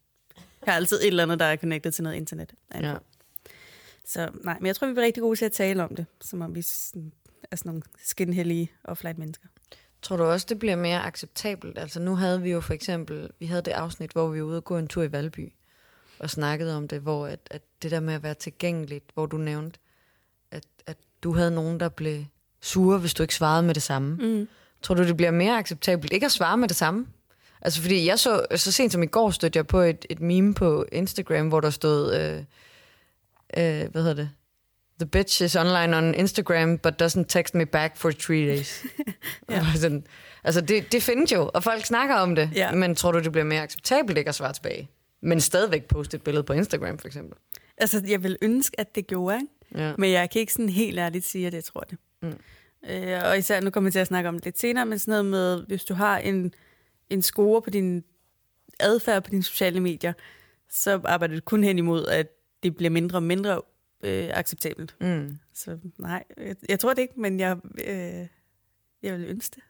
Jeg 0.66 0.74
har 0.74 0.76
altid 0.76 0.98
et 0.98 1.08
eller 1.08 1.24
andet, 1.24 1.40
der 1.40 1.46
er 1.46 1.56
connected 1.56 1.92
til 1.92 2.04
noget 2.04 2.18
internet. 2.18 2.54
Ja. 2.74 2.96
Så 4.06 4.30
nej, 4.44 4.58
men 4.60 4.68
jeg 4.68 4.76
tror, 4.76 4.88
vi 4.88 4.94
bliver 4.94 5.06
rigtig 5.06 5.22
gode 5.22 5.36
til 5.36 5.46
at 5.46 5.52
tale 5.52 5.84
om 5.84 5.96
det, 5.96 6.06
som 6.22 6.42
om 6.42 6.56
vi 6.56 6.62
sådan, 6.62 7.12
er 7.52 7.56
sådan 7.56 7.70
nogle 7.70 7.82
skinhellige 8.06 8.72
offline 8.84 9.16
mennesker. 9.18 9.48
Tror 10.02 10.18
du 10.18 10.24
også, 10.24 10.46
det 10.50 10.60
bliver 10.60 10.76
mere 10.76 11.04
acceptabelt? 11.04 11.80
Altså 11.80 12.00
nu 12.00 12.16
havde 12.16 12.42
vi 12.42 12.52
jo 12.52 12.62
for 12.62 12.74
eksempel, 12.74 13.30
vi 13.40 13.46
havde 13.46 13.62
det 13.62 13.72
afsnit, 13.72 14.12
hvor 14.12 14.28
vi 14.28 14.40
var 14.40 14.46
ude 14.46 14.58
og 14.58 14.64
gå 14.64 14.78
en 14.78 14.88
tur 14.88 15.04
i 15.04 15.12
Valby, 15.12 15.54
og 16.20 16.30
snakkede 16.30 16.78
om 16.78 16.88
det, 16.88 17.02
hvor 17.02 17.28
at, 17.28 17.40
at 17.52 17.62
det 17.82 17.92
der 17.92 18.00
med 18.00 18.14
at 18.14 18.24
være 18.24 18.34
tilgængeligt, 18.34 19.06
hvor 19.14 19.26
du 19.26 19.38
nævnte, 19.38 19.80
at, 20.52 20.64
at 20.86 20.98
du 21.24 21.34
havde 21.34 21.52
nogen, 21.52 21.80
der 21.80 21.90
blev 21.90 22.26
sure, 22.62 22.98
hvis 22.98 23.14
du 23.14 23.24
ikke 23.24 23.36
svarede 23.36 23.64
med 23.64 23.74
det 23.74 23.84
samme. 23.84 24.16
Mm. 24.16 24.48
Tror 24.82 24.96
du, 24.96 25.04
det 25.04 25.18
bliver 25.18 25.32
mere 25.32 25.58
acceptabelt 25.58 26.14
ikke 26.14 26.26
at 26.26 26.32
svare 26.32 26.58
med 26.58 26.68
det 26.68 26.76
samme? 26.76 27.08
Altså 27.62 27.82
fordi 27.82 28.06
jeg 28.06 28.20
så, 28.20 28.46
så 28.56 28.72
sent 28.72 28.92
som 28.92 29.04
i 29.04 29.06
går 29.06 29.30
stødte 29.30 29.58
jeg 29.58 29.68
på 29.68 29.80
et, 29.80 30.06
et 30.10 30.22
meme 30.22 30.54
på 30.54 30.86
Instagram, 30.92 31.48
hvor 31.48 31.60
der 31.60 31.70
stod, 31.70 32.16
øh, 32.16 32.44
øh, 33.58 33.92
hvad 33.92 34.02
hedder 34.02 34.14
det? 34.14 34.30
The 35.00 35.08
bitch 35.08 35.44
is 35.44 35.56
online 35.56 35.98
on 35.98 36.16
Instagram, 36.16 36.78
but 36.78 37.02
doesn't 37.02 37.26
text 37.28 37.56
me 37.56 37.66
back 37.66 37.98
for 37.98 38.12
three 38.12 38.46
days. 38.46 38.84
Ja. 39.50 39.66
sådan, 39.76 40.06
altså 40.44 40.62
det, 40.62 40.92
det 40.92 41.04
findes 41.04 41.32
jo, 41.32 41.52
og 41.54 41.64
folk 41.64 41.86
snakker 41.86 42.16
om 42.16 42.36
det. 42.36 42.50
Ja. 42.56 42.72
Men 42.72 42.96
tror 42.96 43.12
du, 43.12 43.20
det 43.20 43.32
bliver 43.32 43.46
mere 43.46 43.62
acceptabelt 43.62 44.18
ikke 44.18 44.30
at 44.30 44.36
svare 44.36 44.54
tilbage? 44.54 44.90
Men 45.22 45.42
stadigvæk 45.42 45.86
poste 45.88 46.18
et 46.18 46.24
billede 46.24 46.44
på 46.44 46.54
Instagram, 46.54 46.98
for 46.98 47.08
eksempel. 47.08 47.38
Altså, 47.78 48.04
jeg 48.08 48.24
vil 48.24 48.38
ønske, 48.42 48.80
at 48.80 48.96
det 48.96 49.08
gjorde, 49.08 49.36
ikke? 49.36 49.84
Ja. 49.84 49.94
Men 49.98 50.12
jeg 50.12 50.30
kan 50.30 50.42
ikke 50.42 50.54
sådan 50.54 50.70
helt 50.70 51.00
ærligt 51.00 51.26
sige, 51.26 51.48
at 51.48 51.54
jeg 51.54 51.64
tror 51.64 51.82
det. 51.82 51.98
Mm. 52.22 52.38
Øh, 52.90 53.20
og 53.26 53.38
især, 53.38 53.62
nu 53.62 53.70
kommer 53.70 53.88
jeg 53.88 53.94
til 53.94 54.00
at 54.00 54.08
snakke 54.08 54.30
om 54.30 54.36
det 54.36 54.46
lidt 54.46 54.60
senere, 54.60 54.86
men 54.86 55.00
sådan 55.00 55.12
noget 55.12 55.26
med, 55.26 55.66
hvis 55.68 55.84
du 55.84 55.94
har 55.94 56.18
en, 56.18 56.54
en 57.10 57.22
score 57.22 57.62
på 57.62 57.70
din 57.70 58.04
adfærd 58.80 59.24
på 59.24 59.30
dine 59.30 59.44
sociale 59.44 59.80
medier, 59.80 60.14
så 60.70 61.02
arbejder 61.06 61.36
det 61.36 61.46
kun 61.46 61.64
hen 61.64 61.78
imod, 61.78 62.08
at 62.08 62.28
det 62.64 62.76
bliver 62.76 62.90
mindre 62.90 63.18
og 63.18 63.24
mindre 63.24 63.62
øh, 64.04 64.30
acceptabelt. 64.34 64.96
Mm. 65.02 65.40
Så 65.54 65.78
nej, 65.98 66.24
jeg, 66.38 66.56
jeg 66.70 66.80
tror 66.80 66.94
det 66.94 67.02
ikke, 67.02 67.20
men 67.22 67.40
jeg, 67.40 67.58
øh, 67.88 68.28
jeg 69.04 69.14
vil 69.20 69.26
ønske 69.28 69.56
det. 69.56 69.64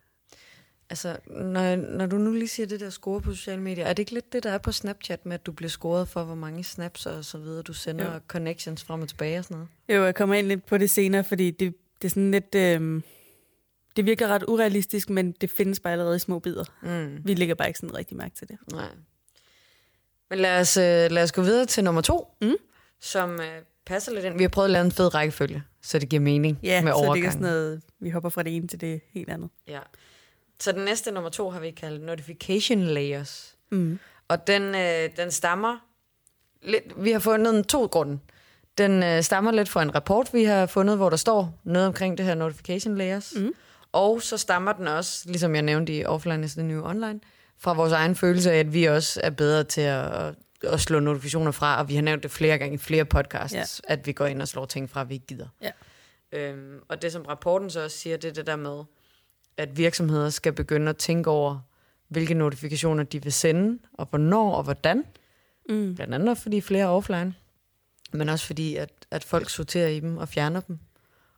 Altså, 0.89 1.17
når, 1.27 1.75
når 1.75 2.05
du 2.05 2.17
nu 2.17 2.31
lige 2.31 2.47
siger 2.47 2.67
det 2.67 2.79
der 2.79 2.89
score 2.89 3.21
på 3.21 3.33
sociale 3.33 3.61
medier, 3.61 3.85
er 3.85 3.93
det 3.93 3.99
ikke 3.99 4.13
lidt 4.13 4.33
det, 4.33 4.43
der 4.43 4.51
er 4.51 4.57
på 4.57 4.71
Snapchat 4.71 5.25
med, 5.25 5.33
at 5.33 5.45
du 5.45 5.51
bliver 5.51 5.69
scoret 5.69 6.07
for, 6.07 6.23
hvor 6.23 6.35
mange 6.35 6.63
snaps 6.63 7.05
og 7.05 7.25
så 7.25 7.37
videre, 7.37 7.61
du 7.61 7.73
sender 7.73 8.13
Jo. 8.13 8.19
connections 8.27 8.83
frem 8.83 9.01
og 9.01 9.07
tilbage 9.07 9.37
og 9.37 9.43
sådan 9.43 9.55
noget? 9.57 9.69
Jo, 9.99 10.05
jeg 10.05 10.15
kommer 10.15 10.35
ind 10.35 10.47
lidt 10.47 10.65
på 10.65 10.77
det 10.77 10.89
senere, 10.89 11.23
fordi 11.23 11.51
det, 11.51 11.75
det 12.01 12.07
er 12.07 12.09
sådan 12.09 12.31
lidt... 12.31 12.55
Øh, 12.55 13.01
det 13.95 14.05
virker 14.05 14.27
ret 14.27 14.43
urealistisk, 14.47 15.09
men 15.09 15.31
det 15.31 15.49
findes 15.49 15.79
bare 15.79 15.93
allerede 15.93 16.15
i 16.15 16.19
små 16.19 16.39
bidder. 16.39 16.63
Mm. 16.83 17.21
Vi 17.25 17.33
lægger 17.33 17.55
bare 17.55 17.67
ikke 17.67 17.79
sådan 17.79 17.95
rigtig 17.97 18.17
mærke 18.17 18.35
til 18.35 18.47
det. 18.47 18.57
Nej. 18.71 18.89
Men 20.29 20.39
lad 20.39 20.59
os, 20.59 20.77
øh, 20.77 20.83
lad 21.11 21.23
os 21.23 21.31
gå 21.31 21.41
videre 21.41 21.65
til 21.65 21.83
nummer 21.83 22.01
to, 22.01 22.27
Mm. 22.41 22.55
Som 23.01 23.31
øh, 23.31 23.61
passer 23.85 24.11
lidt 24.13 24.25
ind. 24.25 24.37
Vi 24.37 24.43
har 24.43 24.49
prøvet 24.49 24.65
at 24.67 24.71
lave 24.71 24.85
en 24.85 24.91
fed 24.91 25.13
rækkefølge, 25.13 25.63
så 25.81 25.99
det 25.99 26.09
giver 26.09 26.19
mening 26.21 26.59
Ja, 26.63 26.81
med 26.81 26.91
så 26.91 26.97
det 26.97 27.03
er 27.03 27.07
overgangen. 27.07 27.31
sådan 27.31 27.41
noget, 27.47 27.81
vi 27.99 28.09
hopper 28.09 28.29
fra 28.29 28.43
det 28.43 28.55
ene 28.55 28.67
til 28.67 28.81
det 28.81 29.01
helt 29.13 29.29
andet. 29.29 29.49
Ja. 29.67 29.79
Så 30.59 30.71
den 30.71 30.85
næste 30.85 31.11
nummer 31.11 31.29
to 31.29 31.49
har 31.49 31.59
vi 31.59 31.71
kaldt 31.71 32.03
notification 32.03 32.81
layers. 32.81 33.55
Mm. 33.71 33.99
Og 34.27 34.47
den, 34.47 34.75
øh, 34.75 35.09
den 35.17 35.31
stammer 35.31 35.77
lidt, 36.61 36.83
vi 37.03 37.11
har 37.11 37.19
fundet 37.19 37.55
en 37.55 37.63
to 37.63 37.85
grunde. 37.85 38.19
Den 38.77 39.03
øh, 39.03 39.21
stammer 39.23 39.51
lidt 39.51 39.69
fra 39.69 39.81
en 39.81 39.95
rapport, 39.95 40.29
vi 40.33 40.43
har 40.43 40.65
fundet, 40.65 40.97
hvor 40.97 41.09
der 41.09 41.17
står 41.17 41.59
noget 41.63 41.87
omkring 41.87 42.17
det 42.17 42.25
her 42.25 42.35
notification 42.35 42.97
layers. 42.97 43.33
Mm. 43.35 43.53
Og 43.91 44.21
så 44.21 44.37
stammer 44.37 44.73
den 44.73 44.87
også, 44.87 45.23
ligesom 45.25 45.55
jeg 45.55 45.61
nævnte 45.63 45.93
i 45.93 46.05
Offline 46.05 46.45
is 46.45 46.53
the 46.53 46.63
New 46.63 46.83
Online, 46.85 47.19
fra 47.57 47.73
vores 47.73 47.91
egen 47.93 48.15
følelse 48.15 48.51
af, 48.51 48.57
at 48.59 48.73
vi 48.73 48.85
også 48.85 49.21
er 49.23 49.29
bedre 49.29 49.63
til 49.63 49.81
at, 49.81 50.35
at 50.63 50.79
slå 50.79 50.99
notifikationer 50.99 51.51
fra, 51.51 51.79
og 51.79 51.89
vi 51.89 51.95
har 51.95 52.01
nævnt 52.01 52.23
det 52.23 52.31
flere 52.31 52.57
gange 52.57 52.73
i 52.73 52.77
flere 52.77 53.05
podcasts, 53.05 53.81
Ja. 53.89 53.93
at 53.93 54.07
vi 54.07 54.11
går 54.11 54.25
ind 54.25 54.41
og 54.41 54.47
slår 54.47 54.65
ting 54.65 54.89
fra, 54.89 55.03
vi 55.03 55.13
ikke 55.13 55.25
gider. 55.25 55.47
Ja. 55.61 55.71
Øhm, 56.31 56.79
og 56.87 57.01
det, 57.01 57.11
som 57.11 57.21
rapporten 57.25 57.69
så 57.69 57.83
også 57.83 57.97
siger, 57.97 58.17
det 58.17 58.29
er 58.29 58.33
det 58.33 58.47
der 58.47 58.55
med, 58.55 58.83
at 59.57 59.77
virksomheder 59.77 60.29
skal 60.29 60.53
begynde 60.53 60.89
at 60.89 60.97
tænke 60.97 61.29
over, 61.29 61.59
hvilke 62.07 62.33
notifikationer 62.33 63.03
de 63.03 63.23
vil 63.23 63.33
sende, 63.33 63.79
og 63.93 64.05
hvornår 64.09 64.55
og 64.55 64.63
hvordan. 64.63 65.03
Mm. 65.69 65.95
Blandt 65.95 66.13
andet 66.13 66.37
fordi 66.37 66.61
flere 66.61 66.83
er 66.83 66.87
offline, 66.89 67.33
men 68.11 68.29
også 68.29 68.45
fordi, 68.45 68.75
at, 68.75 68.89
at 69.11 69.23
folk 69.23 69.49
sorterer 69.49 69.87
i 69.87 69.99
dem 69.99 70.17
og 70.17 70.29
fjerner 70.29 70.59
dem. 70.61 70.79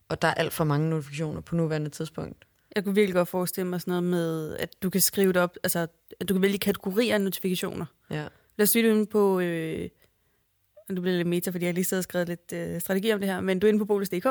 Og 0.10 0.22
der 0.22 0.28
er 0.28 0.34
alt 0.34 0.54
for 0.54 0.64
mange 0.64 0.90
notifikationer 0.90 1.42
på 1.42 1.56
nuværende 1.56 1.90
tidspunkt. 1.90 2.46
Jeg 2.76 2.84
kunne 2.84 2.96
virkelig 2.96 3.14
godt 3.16 3.30
forestille 3.30 3.68
mig 3.68 3.82
sådan 3.82 3.92
noget 3.92 4.04
med, 4.04 4.58
at 4.58 4.70
du 4.84 4.90
kan 4.90 5.02
skrive 5.02 5.34
det 5.34 5.42
op, 5.42 5.56
altså 5.64 5.88
at 6.20 6.30
du 6.30 6.34
kan 6.34 6.42
vælge 6.42 6.58
kategorier 6.58 7.14
af 7.14 7.22
notifikationer. 7.22 7.86
Ja. 8.10 8.28
Lad 8.58 8.64
os 8.64 8.70
sige, 8.70 8.84
du 8.84 8.90
er 8.90 8.94
inde 8.94 9.06
på, 9.06 9.40
øh, 9.40 9.90
du 10.90 11.02
bliver 11.02 11.18
lidt 11.18 11.28
meta, 11.28 11.52
fordi 11.52 11.66
jeg 11.66 11.74
lige 11.74 11.84
siddet 11.84 12.00
og 12.00 12.04
skrevet 12.04 12.28
lidt 12.28 12.54
øh, 12.54 12.82
strategi 12.82 13.14
om 13.14 13.20
det 13.20 13.30
her, 13.30 13.42
men 13.42 13.60
du 13.60 13.68
er 13.68 13.70
inde 13.70 13.80
på 13.80 13.86
bolig.dk. 13.86 14.28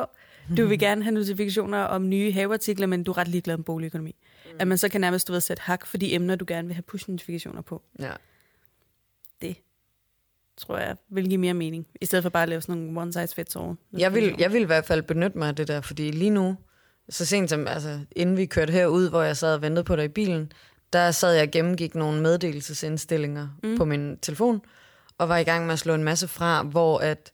Du 0.57 0.67
vil 0.67 0.79
gerne 0.79 1.02
have 1.02 1.14
notifikationer 1.14 1.79
om 1.79 2.09
nye 2.09 2.33
haveartikler, 2.33 2.87
men 2.87 3.05
du 3.05 3.11
er 3.11 3.19
ret 3.19 3.29
ligeglad 3.29 3.57
med 3.57 3.64
boligøkonomi. 3.64 4.17
Mm. 4.45 4.50
At 4.59 4.69
man 4.69 4.79
så 4.79 4.88
kan 4.88 5.00
nærmest 5.00 5.29
du 5.29 5.33
ved, 5.33 5.41
sætte 5.41 5.61
hak 5.61 5.87
for 5.87 5.97
de 5.97 6.14
emner, 6.14 6.37
du 6.37 6.45
gerne 6.49 6.69
vil 6.69 6.75
have 6.75 6.83
push-notifikationer 6.83 7.61
på. 7.62 7.83
ja. 8.00 8.12
Det 9.43 9.57
tror 10.57 10.79
jeg 10.79 10.97
vil 11.09 11.29
give 11.29 11.38
mere 11.41 11.55
mening, 11.55 11.87
i 12.00 12.07
stedet 12.07 12.23
for 12.23 12.31
bare 12.31 12.43
at 12.43 12.49
lave 12.49 12.61
sådan 12.61 12.83
nogle 12.83 13.00
one 13.00 13.12
size 13.12 13.35
fits 13.35 13.57
all. 13.57 13.75
Jeg 13.99 14.14
vil, 14.14 14.35
jeg 14.38 14.52
vil 14.52 14.62
i 14.62 14.64
hvert 14.64 14.85
fald 14.85 15.02
benytte 15.02 15.38
mig 15.38 15.49
af 15.49 15.57
det 15.57 15.69
der, 15.69 15.81
fordi 15.81 16.11
lige 16.11 16.31
nu, 16.31 16.57
så 17.09 17.25
sent 17.26 17.50
som, 17.50 17.67
altså, 17.69 18.00
inden 18.17 18.37
vi 18.37 18.47
kørte 18.47 18.73
herud, 18.73 19.09
hvor 19.09 19.23
jeg 19.23 19.37
sad 19.37 19.55
og 19.55 19.62
ventede 19.62 19.85
på 19.85 19.97
dig 19.97 20.05
i 20.05 20.09
bilen, 20.09 20.52
der 20.93 21.11
sad 21.11 21.35
jeg 21.35 21.43
og 21.43 21.51
gennemgik 21.51 21.95
nogle 21.95 22.21
meddelelsesindstillinger 22.21 23.49
mm. 23.63 23.77
på 23.77 23.85
min 23.85 24.19
telefon, 24.19 24.63
og 25.19 25.29
var 25.29 25.37
i 25.37 25.45
gang 25.45 25.67
med 25.67 25.73
at 25.73 25.79
slå 25.79 25.95
en 25.95 26.05
masse 26.05 26.29
fra, 26.29 26.63
hvor 26.63 26.99
at 26.99 27.33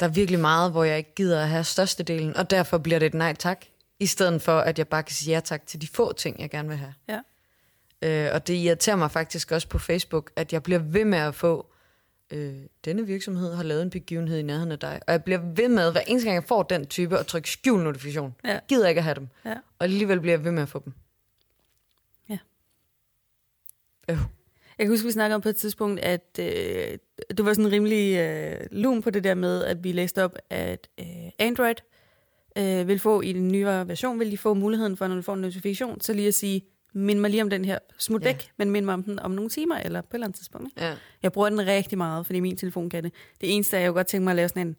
der 0.00 0.06
er 0.06 0.10
virkelig 0.10 0.40
meget, 0.40 0.70
hvor 0.70 0.84
jeg 0.84 0.98
ikke 0.98 1.14
gider 1.14 1.42
at 1.42 1.48
have 1.48 1.64
størstedelen, 1.64 2.36
og 2.36 2.50
derfor 2.50 2.78
bliver 2.78 2.98
det 2.98 3.06
et 3.06 3.14
nej 3.14 3.34
tak, 3.34 3.64
i 4.00 4.06
stedet 4.06 4.42
for, 4.42 4.58
at 4.58 4.78
jeg 4.78 4.88
bare 4.88 5.02
kan 5.02 5.14
sige 5.14 5.34
ja 5.34 5.40
tak 5.40 5.66
til 5.66 5.80
de 5.80 5.86
få 5.86 6.12
ting, 6.12 6.40
jeg 6.40 6.50
gerne 6.50 6.68
vil 6.68 6.76
have. 6.76 6.94
Ja. 7.08 7.20
Øh, 8.02 8.34
og 8.34 8.46
det 8.46 8.54
irriterer 8.54 8.96
mig 8.96 9.10
faktisk 9.10 9.52
også 9.52 9.68
på 9.68 9.78
Facebook, 9.78 10.30
at 10.36 10.52
jeg 10.52 10.62
bliver 10.62 10.78
ved 10.78 11.04
med 11.04 11.18
at 11.18 11.34
få, 11.34 11.66
øh, 12.30 12.54
denne 12.84 13.06
virksomhed 13.06 13.54
har 13.54 13.62
lavet 13.62 13.82
en 13.82 13.90
begivenhed 13.90 14.38
i 14.38 14.42
nærheden 14.42 14.72
af 14.72 14.78
dig. 14.78 15.00
Og 15.06 15.12
jeg 15.12 15.24
bliver 15.24 15.38
ved 15.38 15.68
med, 15.68 15.92
hver 15.92 16.00
eneste 16.00 16.26
gang 16.26 16.34
jeg 16.34 16.44
får 16.44 16.62
den 16.62 16.86
type, 16.86 17.18
at 17.18 17.26
trykke 17.26 17.50
skjul 17.50 17.82
notifikation. 17.82 18.34
Ja. 18.44 18.58
Gider 18.68 18.88
ikke 18.88 18.98
at 18.98 19.04
have 19.04 19.14
dem. 19.14 19.28
Ja. 19.44 19.54
Og 19.78 19.84
alligevel 19.84 20.20
bliver 20.20 20.36
jeg 20.36 20.44
ved 20.44 20.52
med 20.52 20.62
at 20.62 20.68
få 20.68 20.82
dem. 20.84 20.92
Ja. 22.28 22.38
Øh. 24.10 24.16
Jeg 24.78 24.86
kan 24.86 24.88
huske, 24.88 25.06
vi 25.06 25.12
snakkede 25.12 25.34
om 25.34 25.40
på 25.40 25.48
et 25.48 25.56
tidspunkt, 25.56 26.00
at 26.00 26.38
øh, 26.40 26.98
du 27.38 27.42
var 27.44 27.52
sådan 27.54 27.72
rimelig 27.72 28.16
øh, 28.18 28.60
lun 28.70 29.02
på 29.02 29.10
det 29.10 29.24
der 29.24 29.34
med, 29.34 29.64
at 29.64 29.84
vi 29.84 29.92
læste 29.92 30.24
op, 30.24 30.36
at 30.50 30.88
øh, 31.00 31.06
Android 31.38 31.74
øh, 32.58 32.88
vil 32.88 32.98
få 32.98 33.20
i 33.20 33.32
den 33.32 33.48
nyere 33.48 33.88
version, 33.88 34.18
vil 34.20 34.30
de 34.30 34.38
få 34.38 34.54
muligheden 34.54 34.96
for, 34.96 35.06
når 35.06 35.14
du 35.14 35.22
får 35.22 35.34
en 35.34 35.40
notifikation, 35.40 36.00
så 36.00 36.12
lige 36.12 36.28
at 36.28 36.34
sige, 36.34 36.62
mind 36.94 37.18
mig 37.20 37.30
lige 37.30 37.42
om 37.42 37.50
den 37.50 37.64
her 37.64 37.78
smut 37.98 38.22
Ja. 38.22 38.26
væk, 38.26 38.50
men 38.56 38.70
mind 38.70 38.84
mig 38.84 38.94
om 38.94 39.02
den 39.02 39.18
om 39.18 39.30
nogle 39.30 39.50
timer, 39.50 39.76
eller 39.78 40.00
på 40.00 40.06
et 40.10 40.14
eller 40.14 40.26
andet 40.26 40.36
tidspunkt. 40.38 40.68
Ikke? 40.72 40.84
Ja. 40.84 40.94
Jeg 41.22 41.32
bruger 41.32 41.48
den 41.48 41.66
rigtig 41.66 41.98
meget, 41.98 42.26
fordi 42.26 42.40
min 42.40 42.56
telefon 42.56 42.90
kan 42.90 43.04
det. 43.04 43.12
Det 43.40 43.54
eneste 43.54 43.76
er, 43.76 43.80
jeg 43.80 43.88
kunne 43.88 43.98
godt 43.98 44.06
tænke 44.06 44.24
mig 44.24 44.30
at 44.32 44.36
lave 44.36 44.48
sådan 44.48 44.66
en, 44.66 44.76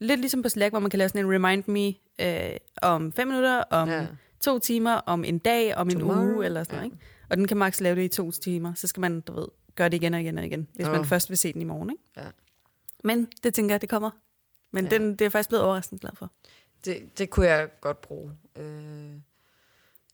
lidt 0.00 0.20
ligesom 0.20 0.42
på 0.42 0.48
Slack, 0.48 0.72
hvor 0.72 0.78
man 0.80 0.90
kan 0.90 0.98
lave 0.98 1.08
sådan 1.08 1.24
en 1.26 1.32
remind 1.34 1.64
me 1.66 1.94
øh, 2.26 2.56
om 2.82 3.12
fem 3.12 3.28
minutter, 3.28 3.62
om 3.70 3.88
Ja. 3.88 4.06
to 4.40 4.58
timer, 4.58 4.92
om 4.92 5.24
en 5.24 5.38
dag, 5.38 5.76
om 5.76 5.88
en 5.90 5.98
Tomorrow. 5.98 6.34
uge, 6.36 6.44
eller 6.44 6.62
sådan 6.64 6.74
Ja. 6.78 6.80
noget. 6.80 6.92
Ikke? 6.94 7.04
Og 7.30 7.36
den 7.36 7.46
kan 7.48 7.56
max 7.56 7.80
lave 7.80 7.96
det 7.96 8.02
i 8.02 8.08
to 8.08 8.30
timer. 8.30 8.74
Så 8.74 8.86
skal 8.86 9.00
man, 9.00 9.20
du 9.20 9.32
ved, 9.32 9.48
gøre 9.74 9.88
det 9.88 9.96
igen 9.96 10.14
og 10.14 10.20
igen 10.20 10.38
og 10.38 10.44
igen, 10.46 10.68
hvis 10.74 10.86
Åh. 10.86 10.92
man 10.92 11.04
først 11.04 11.30
vil 11.30 11.38
se 11.38 11.52
den 11.52 11.60
i 11.60 11.64
morgen. 11.64 11.90
Ikke? 11.90 12.02
Ja. 12.16 12.30
Men 13.04 13.28
det 13.42 13.54
tænker 13.54 13.74
jeg, 13.74 13.80
det 13.80 13.88
kommer. 13.88 14.10
Men 14.70 14.84
Ja. 14.84 14.90
den, 14.90 15.10
det 15.16 15.20
er 15.24 15.28
faktisk 15.30 15.48
blevet 15.48 15.64
overraskende 15.64 16.00
glad 16.00 16.10
for. 16.14 16.30
Det, 16.84 17.18
det 17.18 17.30
kunne 17.30 17.46
jeg 17.46 17.68
godt 17.80 18.00
bruge. 18.00 18.32
Øh, 18.56 19.10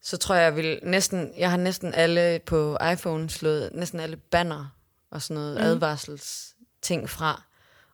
så 0.02 0.16
tror 0.16 0.34
jeg, 0.34 0.44
jeg 0.44 0.56
vil 0.56 0.80
næsten, 0.82 1.32
jeg 1.38 1.50
har 1.50 1.56
næsten 1.56 1.94
alle 1.94 2.40
på 2.46 2.76
iPhone 2.92 3.30
slået, 3.30 3.70
næsten 3.74 4.00
alle 4.00 4.16
banner 4.16 4.76
og 5.10 5.22
sådan 5.22 5.34
noget 5.34 5.54
mm. 5.54 5.62
advarselsting 5.62 7.10
fra. 7.10 7.42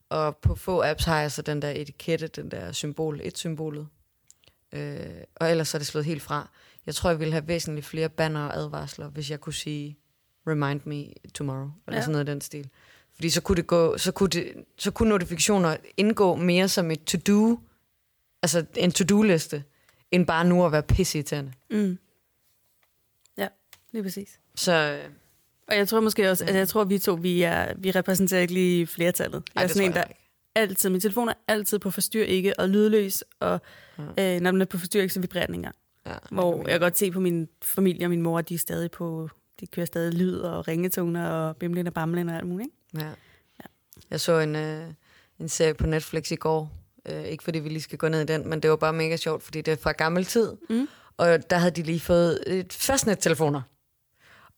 Og 0.08 0.36
på 0.36 0.54
få 0.54 0.82
apps 0.84 1.04
har 1.04 1.20
jeg 1.20 1.32
så 1.32 1.42
den 1.42 1.62
der 1.62 1.70
etikette, 1.70 2.26
den 2.26 2.50
der 2.50 2.72
symbol, 2.72 3.20
et 3.22 3.38
symbolet. 3.38 3.88
Øh, 4.72 5.06
og 5.36 5.50
ellers 5.50 5.74
er 5.74 5.78
det 5.78 5.86
slået 5.86 6.04
helt 6.04 6.22
fra. 6.22 6.50
Jeg 6.86 6.94
tror, 6.94 7.10
jeg 7.10 7.18
ville 7.18 7.32
have 7.32 7.48
væsentligt 7.48 7.86
flere 7.86 8.08
banner 8.08 8.46
og 8.46 8.56
advarsler, 8.56 9.08
hvis 9.08 9.30
jeg 9.30 9.40
kunne 9.40 9.52
sige, 9.54 9.96
remind 10.46 10.80
me 10.84 11.04
tomorrow, 11.34 11.70
eller 11.86 11.96
Ja. 11.96 12.00
sådan 12.02 12.12
noget 12.12 12.28
i 12.28 12.30
den 12.30 12.40
stil. 12.40 12.68
Fordi 13.14 13.30
så 13.30 13.40
kunne, 13.40 13.56
det 13.56 13.66
gå, 13.66 13.98
så, 13.98 14.12
kunne 14.12 14.28
det, 14.28 14.52
så 14.78 14.90
kunne 14.90 15.08
notifikationer 15.08 15.76
indgå 15.96 16.34
mere 16.34 16.68
som 16.68 16.90
et 16.90 17.04
to-do, 17.04 17.58
altså 18.42 18.64
en 18.76 18.92
to-do-liste, 18.92 19.64
end 20.10 20.26
bare 20.26 20.44
nu 20.44 20.66
at 20.66 20.72
være 20.72 20.82
pisseirriterende. 20.82 21.52
Mm. 21.70 21.98
Ja, 23.38 23.48
lige 23.92 24.02
præcis. 24.02 24.40
Så 24.54 25.00
Og 25.68 25.76
jeg 25.76 25.88
tror 25.88 26.00
måske 26.00 26.30
også, 26.30 26.44
at 26.44 26.54
jeg 26.54 26.68
tror, 26.68 26.80
at 26.82 26.88
vi 26.88 26.98
to, 26.98 27.14
vi, 27.14 27.42
er, 27.42 27.74
vi 27.76 27.90
repræsenterer 27.90 28.40
ikke 28.40 28.54
lige 28.54 28.86
flertallet. 28.86 29.42
Jeg 29.54 29.60
ej, 29.60 29.64
er 29.64 29.68
sådan 29.68 29.88
en, 29.88 29.92
der 29.92 30.04
ikke. 30.04 30.20
altid, 30.54 30.90
min 30.90 31.00
telefon 31.00 31.28
er 31.28 31.32
altid 31.48 31.78
på 31.78 31.90
forstyr 31.90 32.24
ikke, 32.24 32.60
og 32.60 32.68
lydløs, 32.68 33.24
og 33.40 33.60
ja. 34.16 34.34
øh, 34.36 34.40
når 34.40 34.50
den 34.50 34.60
er 34.60 34.64
på 34.64 34.78
forstyr 34.78 35.00
ikke, 35.02 35.14
så 35.14 35.20
vibrerer 35.20 35.46
den 35.46 35.54
engang. 35.54 35.76
Ja. 36.10 36.18
Hvor 36.30 36.56
jeg 36.56 36.70
kan 36.70 36.80
godt 36.80 36.98
se 36.98 37.10
på 37.10 37.20
min 37.20 37.48
familie 37.62 38.06
og 38.06 38.10
min 38.10 38.22
mor, 38.22 38.38
at 38.38 38.48
de 38.48 38.54
er 38.54 38.58
stadig 38.58 38.90
på, 38.90 39.28
de 39.60 39.66
kører 39.66 39.86
stadig 39.86 40.14
lyd 40.14 40.38
og 40.38 40.68
ringetoner 40.68 41.28
og 41.28 41.56
bimlen 41.56 41.86
og 41.86 41.94
bamlen 41.94 42.28
og 42.28 42.36
alt 42.36 42.46
muligt. 42.46 42.70
Ikke? 42.94 43.06
Ja. 43.06 43.10
Jeg 44.10 44.20
så 44.20 44.38
en, 44.38 44.56
øh, 44.56 44.84
en 45.40 45.48
serie 45.48 45.74
på 45.74 45.86
Netflix 45.86 46.30
i 46.30 46.36
går. 46.36 46.72
Øh, 47.08 47.24
ikke 47.24 47.44
fordi 47.44 47.58
vi 47.58 47.68
lige 47.68 47.82
skal 47.82 47.98
gå 47.98 48.08
ned 48.08 48.20
i 48.20 48.24
den, 48.24 48.48
men 48.48 48.60
det 48.60 48.70
var 48.70 48.76
bare 48.76 48.92
mega 48.92 49.16
sjovt, 49.16 49.42
fordi 49.42 49.60
det 49.60 49.72
er 49.72 49.76
fra 49.76 49.92
gammel 49.92 50.24
tid. 50.24 50.52
Mm. 50.70 50.88
Og 51.16 51.50
der 51.50 51.56
havde 51.56 51.70
de 51.70 51.82
lige 51.82 52.00
fået 52.00 52.38
et 52.46 52.72
fastnet-telefoner. 52.72 53.62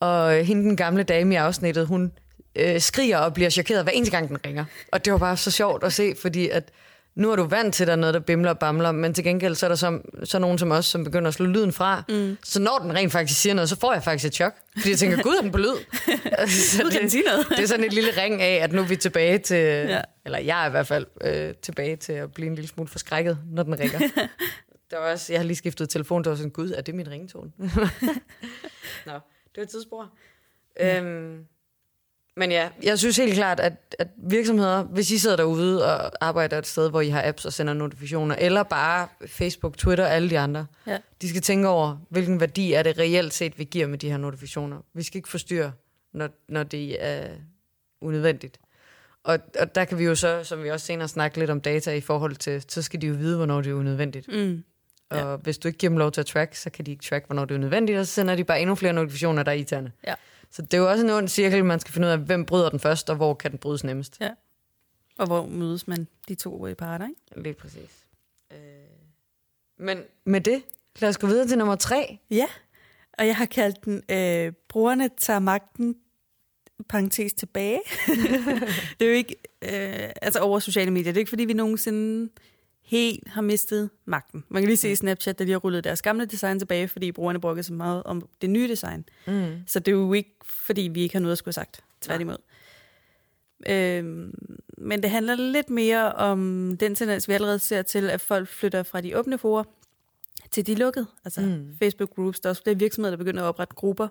Og 0.01 0.39
øh, 0.39 0.45
hende, 0.45 0.63
den 0.63 0.77
gamle 0.77 1.03
dame 1.03 1.35
i 1.35 1.37
afsnittet, 1.37 1.87
hun 1.87 2.13
øh, 2.57 2.81
skriger 2.81 3.19
og 3.19 3.35
bliver 3.35 3.51
chokeret 3.51 3.83
hver 3.83 3.93
eneste 3.93 4.17
gang, 4.17 4.29
den 4.29 4.45
ringer. 4.47 4.65
Og 4.93 5.05
det 5.05 5.13
var 5.13 5.19
bare 5.19 5.37
så 5.37 5.51
sjovt 5.51 5.85
at 5.85 5.93
se, 5.93 6.15
fordi 6.23 6.49
at 6.49 6.71
nu 7.15 7.33
er 7.33 7.37
du 7.37 7.45
vant 7.45 7.75
til, 7.75 7.85
at 7.85 7.87
der 7.87 7.93
er 7.93 7.97
noget, 7.97 8.15
der 8.15 8.21
bimler 8.21 8.51
og 8.51 8.59
bamler, 8.59 8.93
men 8.93 9.15
til 9.15 9.25
gengæld 9.25 9.55
så 9.55 9.67
er 9.67 9.69
der 9.69 9.77
så, 9.77 9.99
så 10.25 10.39
nogen 10.39 10.59
som 10.59 10.71
os, 10.71 10.87
som 10.87 11.05
begynder 11.05 11.29
at 11.29 11.35
slå 11.35 11.47
lyden 11.47 11.73
fra. 11.73 12.05
Mm. 12.09 12.39
Så 12.45 12.61
når 12.61 12.79
den 12.79 12.95
rent 12.95 13.13
faktisk 13.13 13.41
siger 13.41 13.55
noget, 13.55 13.69
så 13.69 13.77
får 13.81 13.93
jeg 13.93 14.03
faktisk 14.03 14.27
et 14.29 14.35
chok. 14.35 14.53
Fordi 14.77 14.91
jeg 14.91 14.99
tænker, 14.99 15.23
gud, 15.23 15.35
er 15.35 15.41
den 15.41 15.53
på 15.53 15.59
lyd? 15.59 15.77
så 16.49 16.99
den 17.01 17.11
sige 17.11 17.23
noget? 17.23 17.47
det 17.49 17.59
er 17.59 17.67
sådan 17.67 17.85
et 17.85 17.93
lille 17.93 18.11
ring 18.23 18.43
af, 18.43 18.55
at 18.65 18.73
nu 18.73 18.81
er 18.81 18.87
vi 18.87 18.97
tilbage 18.97 19.39
til. 19.39 19.57
Ja. 19.57 20.01
eller 20.25 20.39
jeg 20.39 20.63
er 20.63 20.67
i 20.67 20.71
hvert 20.71 20.87
fald 20.87 21.07
øh, 21.21 21.55
tilbage 21.63 21.97
til 21.97 22.13
at 22.13 22.33
blive 22.33 22.49
en 22.49 22.55
lille 22.55 22.69
smule 22.69 22.89
forskrækket, 22.89 23.39
når 23.51 23.63
den 23.63 23.79
ringer. 23.79 23.99
der 24.91 24.99
var 24.99 25.13
også, 25.13 25.33
jeg 25.33 25.41
har 25.41 25.47
lige 25.47 25.57
skiftet 25.57 25.91
telefon, 25.91 26.25
der 26.25 26.31
var 26.31 26.37
sådan, 26.37 26.51
gud, 26.51 26.71
er 26.71 26.81
det 26.81 26.95
min 26.95 27.11
ringetone? 27.11 27.53
Nå, 29.07 29.13
det 29.13 29.57
var 29.57 29.63
et 29.63 29.69
tidsspor. 29.69 30.13
Ja. 30.81 31.01
Øhm, 31.01 31.47
men 32.37 32.51
ja, 32.51 32.69
jeg 32.83 32.99
synes 32.99 33.17
helt 33.17 33.35
klart, 33.35 33.61
at, 33.61 33.73
at 33.99 34.09
virksomheder, 34.17 34.83
hvis 34.83 35.11
I 35.11 35.19
sidder 35.19 35.37
derude 35.37 35.85
og 35.97 36.13
arbejder 36.21 36.59
et 36.59 36.67
sted, 36.67 36.91
hvor 36.91 37.01
I 37.01 37.09
har 37.09 37.23
apps 37.29 37.45
og 37.45 37.53
sender 37.53 37.75
notifikationer, 37.75 38.35
eller 38.39 38.63
bare 38.63 39.09
Facebook, 39.27 39.77
Twitter 39.77 40.05
og 40.05 40.11
alle 40.13 40.31
de 40.31 40.39
andre, 40.39 40.67
Ja. 40.87 40.99
de 41.23 41.29
skal 41.29 41.43
tænke 41.43 41.69
over, 41.69 41.97
hvilken 42.11 42.41
værdi 42.41 42.73
er 42.73 42.83
det 42.83 42.99
reelt 42.99 43.35
set, 43.35 43.59
vi 43.59 43.65
giver 43.65 43.87
med 43.87 43.99
de 43.99 44.11
her 44.11 44.17
notifikationer. 44.17 44.79
Vi 44.95 45.03
skal 45.03 45.17
ikke 45.19 45.29
forstyrre, 45.29 45.73
når, 46.15 46.29
når 46.49 46.63
det 46.63 47.05
er 47.05 47.29
unødvendigt. 48.01 48.59
Og, 49.25 49.39
og 49.61 49.75
der 49.75 49.85
kan 49.85 49.99
vi 49.99 50.05
jo 50.05 50.15
så, 50.15 50.45
som 50.45 50.63
vi 50.63 50.71
også 50.71 50.87
senere 50.87 51.09
snakke 51.09 51.39
lidt 51.39 51.51
om 51.51 51.61
data 51.61 51.93
i 51.95 52.01
forhold 52.01 52.37
til, 52.37 52.65
så 52.69 52.83
skal 52.83 53.01
de 53.03 53.07
jo 53.07 53.15
vide, 53.15 53.37
hvornår 53.37 53.61
det 53.61 53.71
er 53.71 53.75
unødvendigt. 53.75 54.29
Mm. 54.29 54.65
Og 55.11 55.19
ja. 55.19 55.37
hvis 55.37 55.59
du 55.59 55.69
ikke 55.69 55.79
giver 55.79 55.91
dem 55.91 55.99
lov 55.99 56.13
til 56.13 56.21
at 56.21 56.27
track, 56.27 56.55
så 56.55 56.71
kan 56.71 56.87
de 56.87 56.91
ikke 56.91 57.05
track, 57.05 57.27
hvornår 57.27 57.45
det 57.45 57.55
er 57.55 57.59
nødvendigt, 57.59 57.99
og 57.99 58.07
så 58.07 58.13
sender 58.13 58.35
de 58.35 58.45
bare 58.45 58.61
endnu 58.61 58.75
flere 58.75 58.93
notifikationer, 58.93 59.43
der 59.43 59.51
er 59.53 59.57
irriterende. 59.57 59.91
Ja. 60.07 60.15
Så 60.53 60.63
det 60.63 60.75
er 60.75 60.79
jo 60.79 60.91
også 60.91 61.05
en 61.05 61.11
ond 61.11 61.29
cirkel, 61.29 61.65
man 61.65 61.81
skal 61.81 61.93
finde 61.93 62.07
ud 62.07 62.13
af, 62.13 62.19
hvem 62.19 62.45
bryder 62.47 62.71
den 62.71 62.81
først, 62.81 63.11
og 63.11 63.17
hvor 63.17 63.35
kan 63.35 63.51
den 63.51 63.59
brydes 63.59 63.85
nemmest. 63.85 64.21
Ja. 64.21 64.31
Og 65.19 65.27
hvor 65.27 65.47
mødes 65.47 65.89
man 65.89 66.07
de 66.29 66.35
to 66.35 66.67
øh, 66.67 66.75
parter, 66.75 67.09
ikke? 67.09 67.43
Lige 67.43 67.55
præcis. 67.55 68.07
Øh. 68.53 68.59
Men 69.79 69.99
med 70.25 70.41
det, 70.41 70.63
lad 70.99 71.09
os 71.09 71.19
gå 71.19 71.27
videre 71.27 71.49
til 71.49 71.59
nummer 71.59 71.75
tre. 71.75 72.19
Ja, 72.31 72.47
og 73.19 73.27
jeg 73.27 73.37
har 73.37 73.47
kaldt 73.47 73.85
den, 73.85 74.03
øh, 74.09 74.53
brugerne 74.69 75.11
tager 75.19 75.39
magten, 75.39 75.97
parentes 76.89 77.33
tilbage. 77.33 77.81
det 78.99 79.05
er 79.07 79.11
jo 79.11 79.17
ikke, 79.17 79.37
øh, 79.63 80.11
altså 80.23 80.41
over 80.41 80.59
sociale 80.59 80.91
medier, 80.91 81.13
det 81.13 81.17
er 81.17 81.21
ikke 81.21 81.29
fordi, 81.29 81.45
vi 81.45 81.53
nogensinde 81.53 82.31
helt 82.93 83.29
har 83.29 83.43
mistet 83.43 83.91
magten. 84.05 84.45
Man 84.49 84.63
kan 84.63 84.69
lige 84.69 84.77
se 84.77 84.91
i 84.93 84.95
Snapchat, 84.95 85.41
at 85.41 85.47
de 85.47 85.53
har 85.53 85.59
rullet 85.59 85.85
deres 85.85 86.03
gamle 86.03 86.25
design 86.27 86.59
tilbage, 86.59 86.89
fordi 86.89 87.13
brugerne 87.13 87.41
brokker 87.41 87.63
så 87.63 87.73
meget 87.73 88.03
om 88.03 88.29
det 88.41 88.51
nye 88.51 88.69
design. 88.69 89.05
Mm. 89.27 89.55
Så 89.67 89.79
det 89.79 89.93
er 89.93 89.97
jo 89.97 90.13
ikke, 90.13 90.35
fordi 90.45 90.81
vi 90.83 91.01
ikke 91.03 91.15
har 91.15 91.21
noget 91.21 91.33
at 91.33 91.39
skulle 91.39 91.55
have 91.57 91.65
sagt. 91.65 91.81
Tværtimod. 92.01 92.37
Øhm, 93.69 94.35
men 94.79 95.03
det 95.03 95.11
handler 95.11 95.35
lidt 95.35 95.71
mere 95.71 96.13
om 96.13 96.39
den 96.81 96.95
tendens, 96.95 97.29
vi 97.29 97.33
allerede 97.33 97.59
ser 97.59 97.83
til, 97.83 98.11
at 98.11 98.21
folk 98.21 98.49
flytter 98.49 98.83
fra 98.83 99.01
de 99.01 99.19
åbne 99.19 99.39
forer 99.39 99.65
til 100.51 100.67
de 100.67 100.75
lukkede. 100.75 101.07
Altså 101.25 101.41
Mm. 101.41 101.47
mm. 101.47 101.77
Facebook 101.79 102.11
groups. 102.15 102.41
Der 102.41 102.49
er 102.49 102.51
også 102.51 102.63
flere 102.63 102.79
virksomheder, 102.79 103.11
der 103.11 103.25
begynder 103.25 103.43
at 103.43 103.47
oprette 103.47 103.75
grupper, 103.75 104.09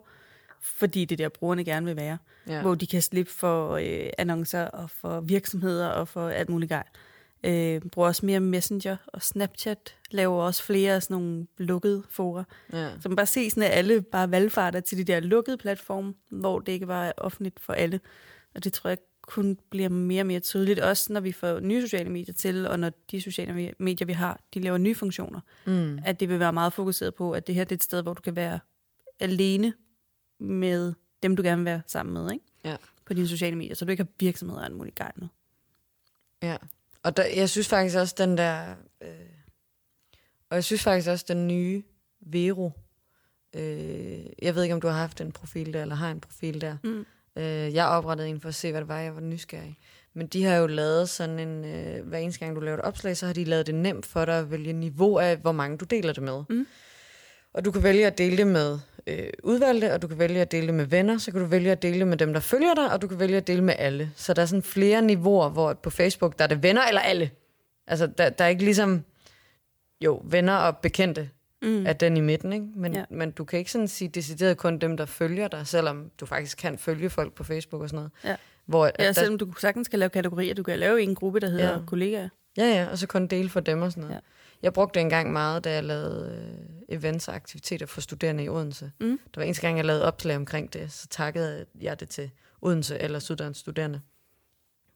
fordi 0.61 1.05
det 1.05 1.19
er 1.21 1.23
der 1.25 1.29
brugerne 1.29 1.63
gerne 1.63 1.85
vil 1.85 1.95
være. 1.95 2.17
Ja. 2.47 2.53
Ja. 2.53 2.61
Hvor 2.61 2.75
de 2.75 2.87
kan 2.87 3.01
slippe 3.01 3.31
for 3.31 3.71
øh, 3.75 4.09
annoncer 4.17 4.63
og 4.65 4.89
for 4.89 5.21
virksomheder 5.21 5.87
og 5.87 6.07
for 6.07 6.29
alt 6.29 6.49
muligt 6.49 6.69
gejl. 6.69 6.85
Øh, 7.43 7.81
bruger 7.81 8.07
også 8.07 8.25
mere 8.25 8.39
Messenger 8.39 8.97
og 9.07 9.21
Snapchat. 9.21 9.95
Laver 10.11 10.43
også 10.43 10.63
flere 10.63 10.95
af 10.95 11.03
sådan 11.03 11.17
nogle 11.17 11.47
lukkede 11.57 12.03
fora. 12.09 12.43
Ja. 12.73 12.89
Så 12.99 13.09
man 13.09 13.15
bare 13.15 13.25
se 13.25 13.49
sådan, 13.49 13.63
at 13.63 13.77
alle 13.77 14.01
bare 14.01 14.31
valgfarter 14.31 14.79
til 14.79 14.97
de 14.97 15.03
der 15.03 15.19
lukkede 15.19 15.57
platforme, 15.57 16.13
hvor 16.29 16.59
det 16.59 16.71
ikke 16.71 16.87
var 16.87 17.13
offentligt 17.17 17.59
for 17.59 17.73
alle. 17.73 17.99
Og 18.55 18.63
det 18.63 18.73
tror 18.73 18.89
jeg 18.89 18.97
kun 19.21 19.57
bliver 19.69 19.89
mere 19.89 20.21
og 20.21 20.25
mere 20.25 20.39
tydeligt, 20.39 20.79
også 20.79 21.13
når 21.13 21.19
vi 21.19 21.31
får 21.31 21.59
nye 21.59 21.81
sociale 21.81 22.09
medier 22.09 22.33
til, 22.33 22.67
og 22.67 22.79
når 22.79 22.91
de 23.11 23.21
sociale 23.21 23.73
medier, 23.79 24.05
vi 24.05 24.13
har, 24.13 24.41
de 24.53 24.59
laver 24.59 24.77
nye 24.77 24.95
funktioner. 24.95 25.39
Mm. 25.65 25.99
At 26.05 26.19
det 26.19 26.29
vil 26.29 26.39
være 26.39 26.53
meget 26.53 26.73
fokuseret 26.73 27.15
på, 27.15 27.31
at 27.31 27.47
det 27.47 27.55
her 27.55 27.63
det 27.63 27.71
er 27.71 27.75
et 27.75 27.83
sted, 27.83 28.01
hvor 28.01 28.13
du 28.13 28.21
kan 28.21 28.35
være 28.35 28.59
alene 29.19 29.73
med 30.39 30.93
dem, 31.23 31.35
du 31.35 31.43
gerne 31.43 31.57
vil 31.57 31.65
være 31.65 31.81
sammen 31.87 32.13
med, 32.13 32.31
ikke? 32.31 32.45
Ja. 32.65 32.75
På 33.05 33.13
dine 33.13 33.27
sociale 33.27 33.55
medier, 33.55 33.75
så 33.75 33.85
du 33.85 33.91
ikke 33.91 34.03
har 34.03 34.09
virksomheder 34.19 34.59
og 34.59 34.65
alt 34.65 34.75
muligt 34.75 34.95
gejl 34.95 35.13
med. 35.15 35.27
Ja, 36.43 36.57
og 37.03 37.17
der, 37.17 37.23
jeg 37.25 37.49
synes 37.49 37.67
faktisk 37.67 37.97
også, 37.97 38.15
den 38.17 38.37
der... 38.37 38.75
Øh, 39.01 39.09
og 40.49 40.55
jeg 40.55 40.63
synes 40.63 40.83
faktisk 40.83 41.09
også, 41.09 41.25
den 41.27 41.47
nye 41.47 41.83
Vero... 42.21 42.71
Øh, 43.55 44.25
jeg 44.41 44.55
ved 44.55 44.63
ikke, 44.63 44.75
om 44.75 44.81
du 44.81 44.87
har 44.87 44.97
haft 44.97 45.21
en 45.21 45.31
profil 45.31 45.73
der, 45.73 45.81
eller 45.81 45.95
har 45.95 46.11
en 46.11 46.19
profil 46.19 46.61
der. 46.61 46.77
Mm. 46.83 47.05
Øh, 47.35 47.73
jeg 47.73 47.87
oprettede 47.87 48.29
en 48.29 48.41
for 48.41 48.49
at 48.49 48.55
se, 48.55 48.71
hvad 48.71 48.81
det 48.81 48.87
var, 48.87 48.99
jeg 48.99 49.15
var 49.15 49.21
nysgerrig. 49.21 49.77
Men 50.13 50.27
de 50.27 50.43
har 50.43 50.55
jo 50.55 50.67
lavet 50.67 51.09
sådan 51.09 51.39
en... 51.39 51.65
Øh, 51.65 52.07
hver 52.07 52.17
eneste 52.17 52.39
gang, 52.39 52.55
du 52.55 52.61
laver 52.61 52.77
et 52.77 52.83
opslag, 52.83 53.17
så 53.17 53.25
har 53.25 53.33
de 53.33 53.43
lavet 53.43 53.67
det 53.67 53.75
nemt 53.75 54.05
for 54.05 54.25
dig 54.25 54.39
at 54.39 54.51
vælge 54.51 54.73
niveau 54.73 55.17
af, 55.17 55.37
hvor 55.37 55.51
mange 55.51 55.77
du 55.77 55.85
deler 55.85 56.13
det 56.13 56.23
med. 56.23 56.43
Mm. 56.49 56.67
Og 57.53 57.65
du 57.65 57.71
kan 57.71 57.83
vælge 57.83 58.07
at 58.07 58.17
dele 58.17 58.37
det 58.37 58.47
med 58.47 58.79
øh, 59.07 59.29
udvalgte, 59.43 59.93
og 59.93 60.01
du 60.01 60.07
kan 60.07 60.19
vælge 60.19 60.41
at 60.41 60.51
dele 60.51 60.67
det 60.67 60.73
med 60.75 60.85
venner, 60.85 61.17
så 61.17 61.31
kan 61.31 61.39
du 61.41 61.45
vælge 61.47 61.71
at 61.71 61.81
dele 61.81 61.99
det 61.99 62.07
med 62.07 62.17
dem, 62.17 62.33
der 62.33 62.39
følger 62.39 62.73
dig, 62.73 62.93
og 62.93 63.01
du 63.01 63.07
kan 63.07 63.19
vælge 63.19 63.37
at 63.37 63.47
dele 63.47 63.63
med 63.63 63.73
alle. 63.77 64.11
Så 64.15 64.33
der 64.33 64.41
er 64.41 64.45
sådan 64.45 64.63
flere 64.63 65.01
niveauer, 65.01 65.49
hvor 65.49 65.73
på 65.73 65.89
Facebook, 65.89 66.37
der 66.39 66.43
er 66.43 66.47
det 66.47 66.63
venner 66.63 66.81
eller 66.87 67.01
alle. 67.01 67.29
Altså, 67.87 68.07
der, 68.07 68.29
der 68.29 68.45
er 68.45 68.49
ikke 68.49 68.63
ligesom, 68.63 69.03
jo, 70.01 70.21
venner 70.25 70.53
og 70.55 70.77
bekendte 70.77 71.29
Mm. 71.63 71.85
er 71.85 71.93
den 71.93 72.17
i 72.17 72.19
midten, 72.19 72.53
ikke? 72.53 72.65
Men, 72.75 72.93
Ja. 72.93 73.03
men 73.09 73.31
du 73.31 73.43
kan 73.45 73.59
ikke 73.59 73.71
sådan 73.71 73.87
sige 73.87 74.09
decideret 74.09 74.57
kun 74.57 74.77
dem, 74.77 74.97
der 74.97 75.05
følger 75.05 75.47
dig, 75.47 75.67
selvom 75.67 76.11
du 76.19 76.25
faktisk 76.25 76.57
kan 76.57 76.77
følge 76.77 77.09
folk 77.09 77.33
på 77.33 77.43
Facebook 77.43 77.81
og 77.81 77.89
sådan 77.89 77.95
noget. 77.97 78.11
Ja. 78.23 78.35
Hvor, 78.65 78.85
at 78.85 78.95
Ja, 78.99 79.05
der, 79.05 79.11
selvom 79.11 79.37
du 79.37 79.53
sagtens 79.59 79.87
kan 79.87 79.99
lave 79.99 80.09
kategorier. 80.09 80.53
Du 80.53 80.63
kan 80.63 80.79
lave 80.79 81.01
en 81.01 81.15
gruppe, 81.15 81.39
der 81.39 81.49
hedder 81.49 81.71
ja. 81.71 81.77
kollegaer. 81.87 82.29
Ja, 82.57 82.63
ja, 82.65 82.87
og 82.91 82.97
så 82.97 83.07
kun 83.07 83.27
dele 83.27 83.49
for 83.49 83.59
dem 83.59 83.81
og 83.81 83.91
sådan 83.91 84.01
noget. 84.01 84.15
Ja. 84.15 84.19
Jeg 84.61 84.73
brugte 84.73 84.93
det 84.99 85.01
engang 85.01 85.31
meget, 85.31 85.63
da 85.63 85.73
jeg 85.73 85.83
lavede 85.83 86.55
øh, 86.89 86.95
events 86.97 87.27
og 87.27 87.35
aktiviteter 87.35 87.85
for 87.85 88.01
studerende 88.01 88.43
i 88.43 88.49
Odense. 88.49 88.91
Mm. 88.99 89.19
Der 89.33 89.41
var 89.41 89.43
eneste 89.43 89.61
gang, 89.61 89.77
jeg 89.77 89.85
lavede 89.85 90.05
opslag 90.05 90.35
omkring 90.35 90.73
det, 90.73 90.91
så 90.91 91.07
takkede 91.07 91.65
jeg 91.81 91.99
det 91.99 92.09
til 92.09 92.31
Odense 92.61 92.99
eller 92.99 93.19
Syddansk 93.19 93.59
Studerende. 93.59 94.01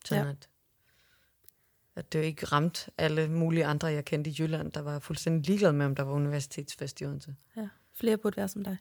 Sådan 0.05 0.25
Ja. 0.25 0.29
at, 0.31 0.50
at 1.95 2.13
det 2.13 2.19
jo 2.19 2.24
ikke 2.24 2.45
ramte 2.45 2.91
alle 2.98 3.27
mulige 3.29 3.65
andre, 3.65 3.88
jeg 3.88 4.05
kendte 4.05 4.29
i 4.29 4.36
Jylland, 4.39 4.72
der 4.72 4.81
var 4.81 5.00
fuldstændig 5.00 5.48
ligeglade 5.48 5.74
med, 5.74 5.86
om 5.86 5.95
der 5.95 6.03
var 6.03 6.13
universitetsfest 6.13 7.01
i 7.01 7.05
Odense. 7.05 7.36
Ja, 7.57 7.67
flere 7.93 8.17
burde 8.17 8.38
være 8.38 8.48
som 8.48 8.63
dig. 8.63 8.77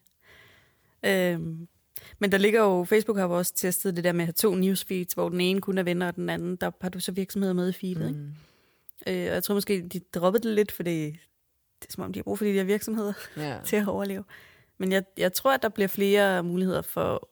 Øhm, 1.04 1.68
men 2.18 2.32
der 2.32 2.38
ligger 2.38 2.60
jo, 2.62 2.84
Facebook 2.84 3.16
har 3.18 3.24
jo 3.24 3.38
også 3.38 3.54
testet 3.54 3.96
det 3.96 4.04
der 4.04 4.12
med 4.12 4.20
at 4.22 4.26
have 4.26 4.32
to 4.32 4.54
newsfeeds, 4.54 5.12
hvor 5.12 5.28
den 5.28 5.40
ene 5.40 5.60
kun 5.60 5.78
er 5.78 5.82
venner, 5.82 6.06
og 6.06 6.16
den 6.16 6.28
anden, 6.30 6.56
der 6.56 6.70
har 6.80 6.88
du 6.88 7.00
så 7.00 7.12
virksomheder 7.12 7.54
med 7.54 7.68
i 7.68 7.72
feedet. 7.72 8.14
Mm. 8.14 8.26
Ikke? 8.28 8.38
Øh, 9.06 9.14
og 9.28 9.34
jeg 9.34 9.42
tror 9.42 9.54
måske, 9.54 9.88
de 9.88 10.00
droppede 10.14 10.48
det 10.48 10.54
lidt, 10.54 10.72
fordi 10.72 11.04
det 11.82 11.88
er 11.88 11.92
som 11.92 12.04
om, 12.04 12.12
de 12.12 12.18
har 12.18 12.22
brug 12.24 12.38
for 12.38 12.44
de 12.44 12.54
der 12.54 12.64
virksomheder 12.64 13.12
Ja. 13.36 13.58
til 13.66 13.76
at 13.76 13.88
overleve. 13.88 14.24
Men 14.78 14.92
jeg, 14.92 15.04
jeg 15.16 15.32
tror, 15.32 15.54
at 15.54 15.62
der 15.62 15.68
bliver 15.68 15.88
flere 15.88 16.42
muligheder 16.42 16.82
for, 16.82 17.28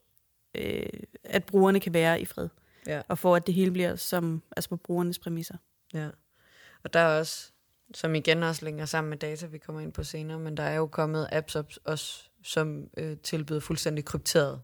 øh, 0.55 0.87
at 1.25 1.45
brugerne 1.45 1.81
kan 1.81 1.95
være 1.95 2.21
i 2.21 2.25
fred. 2.25 2.49
Ja. 2.87 3.03
Og 3.09 3.19
for 3.19 3.37
at 3.37 3.47
det 3.47 3.55
hele 3.55 3.71
bliver 3.71 3.97
som, 3.97 4.43
altså 4.57 4.71
på 4.71 4.77
brugernes 4.77 5.19
præmisser. 5.19 5.57
Ja. 5.95 6.09
Og 6.83 6.93
der 6.93 7.01
er 7.01 7.19
også, 7.19 7.53
som 7.95 8.15
igen 8.15 8.43
også 8.43 8.65
længere 8.65 8.87
sammen 8.87 9.09
med 9.09 9.19
data, 9.19 9.47
vi 9.47 9.59
kommer 9.59 9.81
ind 9.81 9.93
på 9.93 10.05
senere, 10.05 10.39
men 10.39 10.57
der 10.57 10.63
er 10.63 10.75
jo 10.75 10.87
kommet 10.87 11.29
apps 11.33 11.57
op, 11.57 11.73
også, 11.85 12.23
som 12.45 12.89
øh, 12.97 13.17
tilbyder 13.23 13.61
fuldstændig 13.61 14.05
krypteret, 14.05 14.61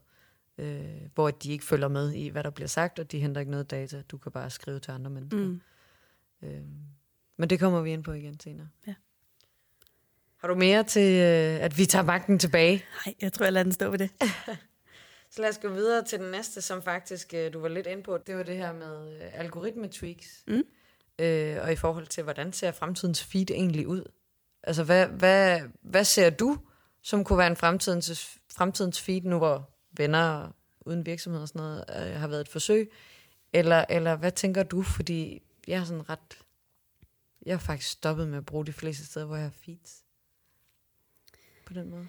øh, 0.59 0.85
hvor 1.15 1.31
de 1.31 1.53
ikke 1.53 1.65
følger 1.65 1.89
med 1.89 2.13
i, 2.13 2.29
hvad 2.29 2.45
der 2.45 2.51
bliver 2.51 2.69
sagt, 2.69 2.99
og 2.99 3.13
de 3.13 3.21
henter 3.21 3.41
ikke 3.41 3.51
noget 3.51 3.71
data. 3.71 4.03
Du 4.03 4.19
kan 4.19 4.33
bare 4.33 4.51
skrive 4.51 4.81
til 4.81 4.91
andre 4.91 5.11
mennesker. 5.11 5.39
Mm. 5.39 5.61
Øh, 6.43 6.61
men 7.37 7.51
det 7.51 7.61
kommer 7.61 7.81
vi 7.81 7.93
ind 7.93 8.05
på 8.05 8.13
igen 8.13 8.41
senere. 8.41 8.69
Ja. 8.87 8.95
Har 10.37 10.49
du 10.49 10.55
mere 10.55 10.85
til, 10.85 11.15
øh, 11.15 11.65
at 11.65 11.79
vi 11.79 11.87
tager 11.87 12.05
magten 12.05 12.39
tilbage? 12.39 12.85
Nej, 13.07 13.15
jeg 13.21 13.33
tror, 13.33 13.45
jeg 13.47 13.53
lader 13.53 13.65
den 13.65 13.73
stå 13.73 13.91
ved 13.91 13.99
det. 13.99 14.11
Så 15.31 15.43
lad 15.43 15.49
os 15.49 15.59
gå 15.59 15.69
videre 15.69 16.05
til 16.05 16.19
den 16.19 16.31
næste, 16.31 16.63
som 16.63 16.83
faktisk 16.83 17.35
øh, 17.35 17.53
du 17.53 17.61
var 17.61 17.69
lidt 17.69 17.87
inde 17.87 18.03
på. 18.03 18.19
Det 18.19 18.37
var 18.37 18.43
det 18.43 18.57
her 18.57 18.73
med 18.73 19.17
øh, 19.17 19.41
algoritme-tweaks. 19.41 20.45
Mm. 20.47 20.63
Øh, 21.19 21.57
og 21.63 21.73
i 21.73 21.77
forhold 21.77 22.07
til, 22.07 22.25
hvordan 22.25 22.53
ser 22.53 22.73
fremtidens 22.73 23.25
feed 23.25 23.51
egentlig 23.51 23.89
ud? 23.89 24.03
Altså, 24.63 24.85
hvad, 24.85 25.07
hvad, 25.07 25.61
hvad 25.83 26.05
ser 26.05 26.31
du, 26.31 26.59
som 27.03 27.25
kunne 27.25 27.39
være 27.39 27.47
en 27.47 27.57
fremtidens, 27.57 28.39
fremtidens 28.57 29.01
feed, 29.01 29.23
nu 29.23 29.39
hvor 29.39 29.71
venner 29.97 30.57
uden 30.81 31.07
virksomhed 31.07 31.43
og 31.43 31.49
sådan 31.49 31.61
noget 31.61 31.85
øh, 31.89 32.21
har 32.21 32.29
været 32.29 32.41
et 32.41 32.49
forsøg? 32.49 32.93
Eller, 33.53 33.85
eller 33.89 34.17
hvad 34.17 34.33
tænker 34.33 34.63
du? 34.63 34.83
Fordi 34.83 35.43
jeg 35.69 35.79
har 35.79 35.87
sådan 35.87 36.09
ret... 36.09 36.39
Jeg 37.47 37.55
har 37.55 37.61
faktisk 37.61 37.91
stoppet 37.91 38.29
med 38.29 38.39
at 38.39 38.47
bruge 38.47 38.67
de 38.67 38.73
fleste 38.73 39.07
steder, 39.07 39.27
hvor 39.27 39.37
jeg 39.37 39.45
har 39.45 39.55
feeds. 39.65 40.05
På 41.67 41.75
den 41.75 41.91
måde. 41.91 42.09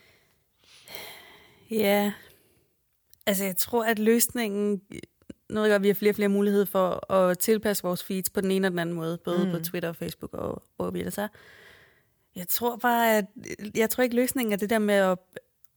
Ja, 1.72 2.14
altså 3.26 3.44
jeg 3.44 3.58
tror, 3.58 3.86
at 3.86 4.00
løsningen, 4.00 4.82
nu 5.50 5.62
ved 5.62 5.70
jeg 5.70 5.82
vi 5.82 5.88
har 5.88 5.94
flere 5.94 6.12
og 6.12 6.16
flere 6.16 6.30
muligheder 6.30 6.66
for 6.66 7.12
at 7.14 7.40
tilpasse 7.40 7.84
vores 7.84 8.04
feeds 8.04 8.30
på 8.30 8.42
den 8.42 8.52
ene 8.52 8.68
og 8.68 8.72
den 8.72 8.80
anden 8.80 8.96
måde, 8.96 9.18
både 9.18 9.46
mm. 9.46 9.52
på. 9.52 9.60
Twitter 9.60 9.90
og 9.90 9.96
Facebook 9.96 10.34
og 10.34 10.64
hvor 10.76 10.92
vi 10.92 11.00
ellers 11.00 11.18
er. 11.18 11.28
Jeg 12.36 12.48
tror 12.48 12.78
bare, 12.78 13.18
at 13.18 13.26
jeg 13.76 13.90
tror 13.90 14.04
ikke 14.04 14.16
løsningen 14.16 14.54
er 14.54 14.58
det 14.58 14.70
der 14.70 14.80
med 14.80 14.96
at, 14.96 15.18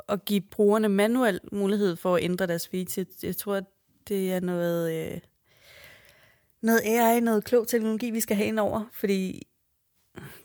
at 0.09 0.25
give 0.25 0.40
brugerne 0.40 0.88
manuel 0.88 1.40
mulighed 1.53 1.97
for 1.97 2.16
at 2.16 2.23
ændre 2.23 2.47
deres 2.47 2.68
feeds. 2.68 2.99
Jeg, 2.99 3.07
jeg 3.23 3.37
tror, 3.37 3.55
at 3.55 3.64
det 4.09 4.33
er 4.33 4.40
noget, 4.40 5.12
øh, 5.12 5.21
noget 6.62 6.81
AI, 6.85 7.20
noget 7.20 7.44
klog 7.44 7.68
teknologi, 7.68 8.11
vi 8.11 8.20
skal 8.20 8.37
have 8.37 8.46
ind 8.46 8.59
over, 8.59 8.85
fordi 8.92 9.46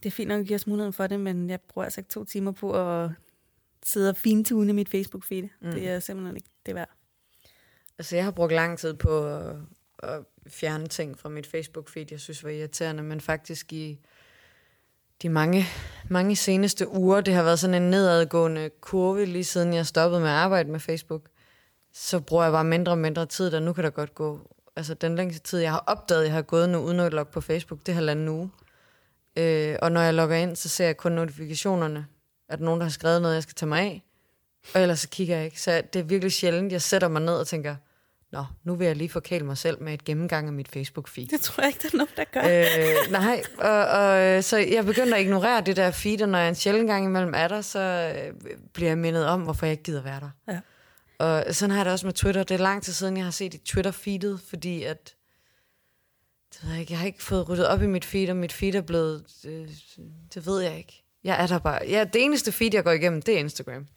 det 0.03 0.05
er 0.05 0.11
fint 0.11 0.27
nok 0.27 0.39
at 0.39 0.47
give 0.47 0.55
os 0.55 0.67
muligheden 0.67 0.93
for 0.93 1.07
det, 1.07 1.19
men 1.19 1.49
jeg 1.49 1.61
bruger 1.61 1.83
altså 1.83 2.01
ikke 2.01 2.09
to 2.09 2.25
timer 2.25 2.51
på 2.51 2.73
at 2.73 3.11
sidde 3.83 4.09
og 4.09 4.15
fintune 4.15 4.73
mit 4.73 4.95
Facebook-feed. 4.95 5.47
Mm. 5.61 5.71
Det 5.71 5.89
er 5.89 5.99
simpelthen 5.99 6.35
ikke 6.35 6.49
det 6.65 6.75
værd. 6.75 6.89
Altså, 7.97 8.15
jeg 8.15 8.25
har 8.25 8.31
brugt 8.31 8.53
lang 8.53 8.79
tid 8.79 8.93
på 8.93 9.25
at, 9.25 9.55
at 10.03 10.23
fjerne 10.47 10.87
ting 10.87 11.19
fra 11.19 11.29
mit 11.29 11.47
Facebook-feed, 11.47 12.05
jeg 12.11 12.19
synes 12.19 12.43
var 12.43 12.49
irriterende, 12.49 13.03
men 13.03 13.21
faktisk 13.21 13.73
i 13.73 13.99
de 15.21 15.29
mange, 15.29 15.65
mange 16.09 16.35
seneste 16.35 16.87
uger, 16.87 17.21
det 17.21 17.33
har 17.33 17.43
været 17.43 17.59
sådan 17.59 17.83
en 17.83 17.89
nedadgående 17.89 18.69
kurve, 18.81 19.25
lige 19.25 19.43
siden 19.43 19.73
jeg 19.73 19.85
stoppede 19.85 20.21
med 20.21 20.29
at 20.29 20.35
arbejde 20.35 20.71
med 20.71 20.79
Facebook, 20.79 21.29
så 21.93 22.19
bruger 22.19 22.43
jeg 22.43 22.51
bare 22.51 22.63
mindre 22.63 22.91
og 22.91 22.97
mindre 22.97 23.25
tid, 23.25 23.53
og 23.53 23.61
nu 23.61 23.73
kan 23.73 23.83
der 23.83 23.89
godt 23.89 24.15
gå, 24.15 24.56
altså 24.77 24.93
den 24.93 25.15
længste 25.15 25.43
tid, 25.47 25.59
jeg 25.59 25.71
har 25.71 25.83
opdaget, 25.87 26.23
jeg 26.23 26.33
har 26.33 26.41
gået 26.41 26.69
nu 26.69 26.77
uden 26.77 26.99
at 26.99 27.13
logge 27.13 27.31
på 27.31 27.41
Facebook, 27.41 27.79
det 27.79 27.89
er 27.89 27.93
halvanden 27.93 28.27
uge. 28.27 28.51
Øh, 29.37 29.75
og 29.81 29.91
når 29.91 30.01
jeg 30.01 30.13
logger 30.13 30.35
ind, 30.35 30.55
så 30.55 30.69
ser 30.69 30.85
jeg 30.85 30.97
kun 30.97 31.11
notifikationerne, 31.11 32.05
at 32.49 32.59
nogen 32.59 32.79
der 32.79 32.85
har 32.85 32.91
skrevet 32.91 33.21
noget, 33.21 33.35
jeg 33.35 33.43
skal 33.43 33.55
tage 33.55 33.69
mig 33.69 33.81
af, 33.81 34.03
og 34.75 34.81
ellers 34.81 34.99
så 34.99 35.09
kigger 35.09 35.35
jeg 35.35 35.45
ikke. 35.45 35.61
Så 35.61 35.81
det 35.93 35.99
er 35.99 36.03
virkelig 36.03 36.31
sjældent, 36.31 36.71
jeg 36.71 36.81
sætter 36.81 37.07
mig 37.07 37.21
ned 37.21 37.33
og 37.33 37.47
tænker, 37.47 37.75
Nå, 38.31 38.45
nu 38.63 38.75
vil 38.75 38.87
jeg 38.87 38.95
lige 38.95 39.09
forkæle 39.09 39.45
mig 39.45 39.57
selv 39.57 39.83
med 39.83 39.93
et 39.93 40.03
gennemgang 40.03 40.47
af 40.47 40.53
mit 40.53 40.67
Facebook-feed. 40.75 41.27
Det 41.27 41.41
tror 41.41 41.61
jeg 41.61 41.67
ikke, 41.67 41.79
der 41.81 41.89
er 41.93 41.97
nogen, 41.97 42.13
der 42.17 42.23
gør. 42.23 42.41
øh, 42.41 43.11
nej, 43.11 43.41
og, 43.57 43.85
og, 43.85 44.21
øh, 44.21 44.43
så 44.43 44.57
jeg 44.57 44.85
begynder 44.85 45.15
at 45.15 45.21
ignorere 45.21 45.61
det 45.61 45.75
der 45.75 45.91
feed, 45.91 46.21
og 46.21 46.29
når 46.29 46.39
jeg 46.39 46.49
en 46.49 46.55
sjældent 46.55 46.87
gang 46.87 47.05
imellem 47.05 47.33
er 47.35 47.47
der, 47.47 47.61
så 47.61 47.79
øh, 47.79 48.33
bliver 48.73 48.89
jeg 48.89 48.97
mindet 48.97 49.25
om, 49.25 49.41
hvorfor 49.41 49.65
jeg 49.65 49.71
ikke 49.71 49.83
gider 49.83 50.01
være 50.01 50.19
der. 50.19 50.53
Ja. 50.53 50.59
Og 51.19 51.43
sådan 51.55 51.71
har 51.71 51.77
jeg 51.77 51.85
det 51.85 51.93
også 51.93 52.07
med 52.07 52.13
Twitter. 52.13 52.43
Det 52.43 52.55
er 52.55 52.63
lang 52.63 52.83
tid 52.83 52.93
siden, 52.93 53.17
jeg 53.17 53.25
har 53.25 53.31
set 53.31 53.53
i 53.53 53.57
Twitter-feedet, 53.57 54.39
fordi 54.49 54.83
at, 54.83 55.15
det 56.53 56.63
ved 56.63 56.71
jeg, 56.71 56.79
ikke, 56.79 56.91
jeg 56.91 56.99
har 56.99 57.05
ikke 57.07 57.23
fået 57.23 57.49
ryddet 57.49 57.67
op 57.67 57.81
i 57.81 57.87
mit 57.87 58.05
feed, 58.05 58.29
og 58.29 58.35
mit 58.35 58.53
feed 58.53 58.75
er 58.75 58.81
blevet, 58.81 59.25
øh, 59.45 59.69
det 60.33 60.45
ved 60.45 60.61
jeg 60.61 60.77
ikke. 60.77 61.03
Jeg 61.23 61.43
er 61.43 61.47
der 61.47 61.59
bare. 61.59 61.79
Ja, 61.87 62.03
det 62.13 62.23
eneste 62.23 62.51
feed, 62.51 62.73
jeg 62.73 62.83
går 62.83 62.91
igennem, 62.91 63.21
det 63.21 63.35
er 63.35 63.39
Instagram. 63.39 63.87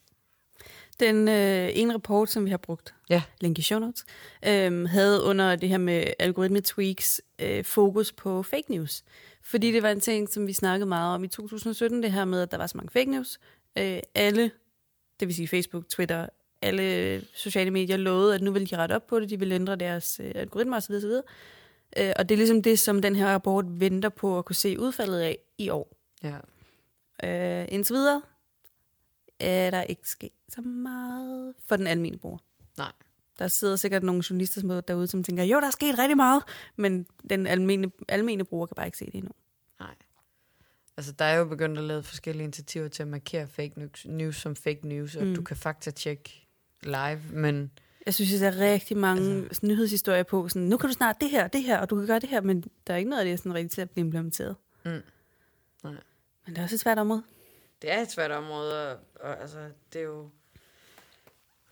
Den 1.01 1.29
øh, 1.29 1.69
ene 1.73 1.95
rapport, 1.95 2.31
som 2.31 2.45
vi 2.45 2.51
har 2.51 2.57
brugt, 2.57 2.95
Ja. 3.11 3.23
link 3.41 3.59
i 3.59 3.63
show 3.63 3.79
notes, 3.79 4.05
øh, 4.47 4.85
havde 4.89 5.23
under 5.23 5.57
det 5.57 5.69
her 5.69 5.79
med 5.79 6.05
algoritme 6.19 6.61
tweaks 6.61 7.21
øh, 7.39 7.65
fokus 7.65 8.13
på 8.13 8.43
fake 8.43 8.71
news. 8.73 9.03
Fordi 9.43 9.73
det 9.73 9.83
var 9.83 9.91
en 9.91 10.01
ting, 10.01 10.29
som 10.29 10.47
vi 10.47 10.53
snakkede 10.53 10.87
meget 10.89 11.15
om 11.15 11.25
i 11.25 11.29
2017, 11.29 12.03
det 12.03 12.13
her 12.13 12.25
med, 12.25 12.43
at 12.43 12.51
der 12.51 12.57
var 12.57 12.67
så 12.67 12.77
mange 12.77 12.91
fake 12.91 13.11
news. 13.11 13.39
Øh, 13.79 14.01
alle, 14.15 14.51
det 15.21 15.29
vil 15.29 15.35
sige 15.35 15.49
Facebook, 15.49 15.89
Twitter, 15.89 16.27
alle 16.63 17.23
sociale 17.35 17.71
medier 17.71 17.97
lovede, 17.97 18.35
at 18.35 18.43
nu 18.43 18.53
ville 18.53 18.67
de 18.67 18.77
rette 18.77 18.93
op 18.93 19.07
på 19.07 19.21
det, 19.21 19.31
de 19.31 19.39
ville 19.39 19.55
ændre 19.55 19.77
deres 19.77 20.21
øh, 20.25 20.33
algoritmer 20.35 20.77
osv. 20.77 20.95
osv. 20.95 21.11
Øh, 21.97 22.13
og 22.17 22.29
det 22.29 22.35
er 22.35 22.37
ligesom 22.37 22.63
det, 22.63 22.79
som 22.79 23.03
den 23.03 23.17
her 23.17 23.27
rapport 23.27 23.65
venter 23.69 24.09
på 24.09 24.39
at 24.39 24.45
kunne 24.45 24.57
se 24.57 24.81
udfaldet 24.81 25.21
af 25.21 25.39
i 25.59 25.69
år. 25.69 25.97
Ja. 26.23 26.37
Øh, 27.25 27.67
indtil 27.69 27.95
videre 27.95 28.23
er 29.41 29.71
der 29.71 29.83
ikke 29.83 30.09
sket 30.09 30.33
så 30.49 30.61
meget 30.61 31.55
for 31.67 31.77
den 31.77 31.87
almindelige 31.87 32.21
bruger. 32.21 32.39
Nej. 32.79 32.93
Der 33.39 33.49
sidder 33.49 33.77
sikkert 33.77 34.03
nogle 34.03 34.23
journalister 34.31 34.81
derude, 34.81 35.07
som 35.07 35.25
tænker, 35.25 35.45
jo, 35.45 35.61
der 35.61 35.67
er 35.67 35.71
sket 35.71 35.99
rigtig 35.99 36.17
meget, 36.17 36.43
men 36.77 37.07
den 37.31 37.47
almene, 37.47 37.91
almene 38.09 38.45
bruger 38.45 38.67
kan 38.67 38.75
bare 38.75 38.87
ikke 38.87 38.99
se 38.99 39.07
det 39.07 39.15
endnu. 39.15 39.31
Nej. 39.81 39.95
Altså, 40.97 41.13
der 41.13 41.25
er 41.25 41.39
jo 41.39 41.45
begyndt 41.45 41.79
at 41.79 41.85
lave 41.85 42.03
forskellige 42.03 42.45
initiativer 42.45 42.89
til 42.89 43.03
at 43.03 43.09
markere 43.09 43.47
fake 43.47 43.73
news, 43.77 44.07
news 44.07 44.37
som 44.37 44.57
fake 44.57 44.89
news, 44.89 45.17
og 45.17 45.27
mm. 45.27 45.35
du 45.35 45.43
kan 45.43 45.57
faktatjekke 45.57 46.40
live, 46.83 47.21
men 47.33 47.71
Jeg 48.07 48.15
synes, 48.15 48.31
der 48.41 48.47
er 48.47 48.59
rigtig 48.59 48.97
mange 48.97 49.37
altså, 49.43 49.67
nyhedshistorier 49.67 50.23
på, 50.23 50.49
sådan, 50.49 50.63
nu 50.69 50.77
kan 50.77 50.89
du 50.89 50.95
snart 50.95 51.17
det 51.21 51.31
her, 51.31 51.49
det 51.49 51.63
her, 51.63 51.79
og 51.79 51.91
du 51.91 51.97
kan 51.97 52.07
gøre 52.07 52.19
det 52.19 52.29
her, 52.29 52.41
men 52.41 52.65
der 52.87 52.93
er 52.93 52.97
ikke 52.97 53.11
noget 53.11 53.21
af 53.21 53.25
det, 53.25 53.33
er 53.33 53.37
sådan 53.37 53.55
rigtig 53.55 53.71
til 53.71 53.81
at 53.81 53.91
blive 53.91 54.05
implementeret. 54.05 54.57
Mm. 54.85 54.91
Nej. 54.91 55.01
Men 56.47 56.55
det 56.55 56.59
er 56.59 56.63
også 56.63 56.75
et 56.75 56.81
svært 56.81 56.99
område. 56.99 57.23
det 57.83 57.93
er 57.93 58.01
et 58.01 58.11
svært 58.11 58.31
område, 58.31 58.91
og, 58.93 58.99
og 59.21 59.41
altså, 59.41 59.59
det 59.93 60.01
er 60.01 60.05
jo... 60.05 60.29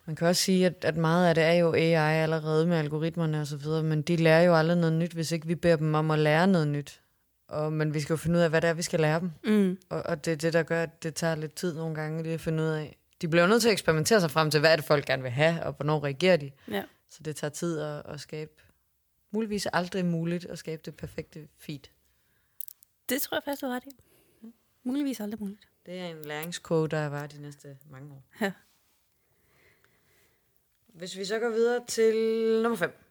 Man 0.07 0.16
kan 0.16 0.27
også 0.27 0.42
sige, 0.42 0.66
at, 0.66 0.85
at 0.85 0.97
meget 0.97 1.29
af 1.29 1.35
det 1.35 1.44
er 1.44 1.53
jo 1.53 1.73
AI 1.75 2.23
allerede 2.23 2.66
med 2.66 2.77
algoritmerne 2.77 3.40
og 3.40 3.47
så 3.47 3.57
videre, 3.57 3.83
men 3.83 4.03
de 4.03 4.16
lærer 4.16 4.42
jo 4.42 4.57
aldrig 4.57 4.77
noget 4.77 4.92
nyt, 4.92 5.12
hvis 5.12 5.33
ikke 5.33 5.47
vi 5.47 5.55
beder 5.55 5.77
dem 5.77 5.94
om 5.94 6.11
at 6.11 6.18
lære 6.18 6.47
noget 6.47 6.68
nyt. 6.68 7.01
Og, 7.49 7.73
men 7.73 7.94
vi 7.94 8.01
skal 8.01 8.12
jo 8.12 8.16
finde 8.16 8.37
ud 8.37 8.42
af, 8.42 8.51
hvad 8.51 8.61
det 8.61 8.71
er, 8.71 8.75
vi 8.75 8.83
skal 8.83 9.01
lære 9.01 9.21
dem. 9.21 9.31
Mm. 9.44 9.79
Og, 9.88 10.03
og 10.03 10.25
det 10.25 10.33
er 10.33 10.37
det, 10.37 10.53
der 10.53 10.62
gør, 10.62 10.83
at 10.83 11.03
det 11.03 11.14
tager 11.14 11.35
lidt 11.35 11.55
tid 11.55 11.75
nogle 11.75 11.94
gange 11.94 12.23
lige 12.23 12.35
at 12.35 12.40
finde 12.40 12.62
ud 12.62 12.68
af. 12.68 12.97
De 13.21 13.29
bliver 13.29 13.47
nødt 13.47 13.63
til 13.63 13.69
at 13.69 13.73
eksperimentere 13.73 14.21
sig 14.21 14.31
frem 14.31 14.51
til, 14.51 14.61
hvad 14.61 14.73
er 14.73 14.77
det, 14.77 14.85
folk 14.85 15.07
gerne 15.07 15.23
vil 15.23 15.33
have, 15.33 15.63
og 15.63 15.73
hvornår 15.73 16.05
reagerer 16.05 16.37
de. 16.37 16.51
Ja. 16.71 16.85
Så 17.11 17.23
det 17.23 17.37
tager 17.37 17.51
tid 17.51 17.81
at, 17.81 18.03
at 18.07 18.21
skabe, 18.21 18.53
muligvis 19.31 19.67
aldrig 19.73 20.07
muligt 20.07 20.45
at 20.45 20.59
skabe 20.59 20.83
det 20.85 20.97
perfekte 20.97 21.49
feed. 21.59 21.81
Det 23.09 23.21
tror 23.21 23.37
jeg 23.37 23.43
faktisk, 23.45 23.63
du 23.63 23.67
ret 23.67 23.85
i. 23.87 23.91
Muligvis 24.83 25.21
aldrig 25.21 25.41
muligt. 25.41 25.69
Det 25.87 25.99
er 25.99 26.07
en 26.07 26.25
læringskurve, 26.25 26.89
der 26.89 27.07
var 27.07 27.27
de 27.27 27.43
næste 27.43 27.77
mange 27.91 28.13
år. 28.13 28.25
Ja. 28.41 28.53
Hvis 30.87 31.17
vi 31.17 31.25
så 31.25 31.39
går 31.39 31.49
videre 31.49 31.85
til 31.87 32.15
nummer 32.63 32.77
5. 32.77 33.09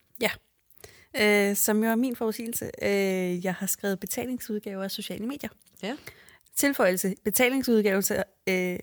Øh, 1.22 1.56
som 1.56 1.84
jo 1.84 1.90
er 1.90 1.96
min 1.96 2.16
forudsigelse. 2.16 2.72
Øh, 2.82 3.46
jeg 3.46 3.54
har 3.54 3.68
skrevet 3.68 4.00
betalingsudgaver 4.00 4.84
af 4.84 4.92
sociale 4.92 5.26
medier. 5.26 5.50
Ja. 5.84 5.98
Tilføjelse. 6.56 7.16
Betalingsudgave 7.24 8.02
til, 8.02 8.24
øh, 8.50 8.80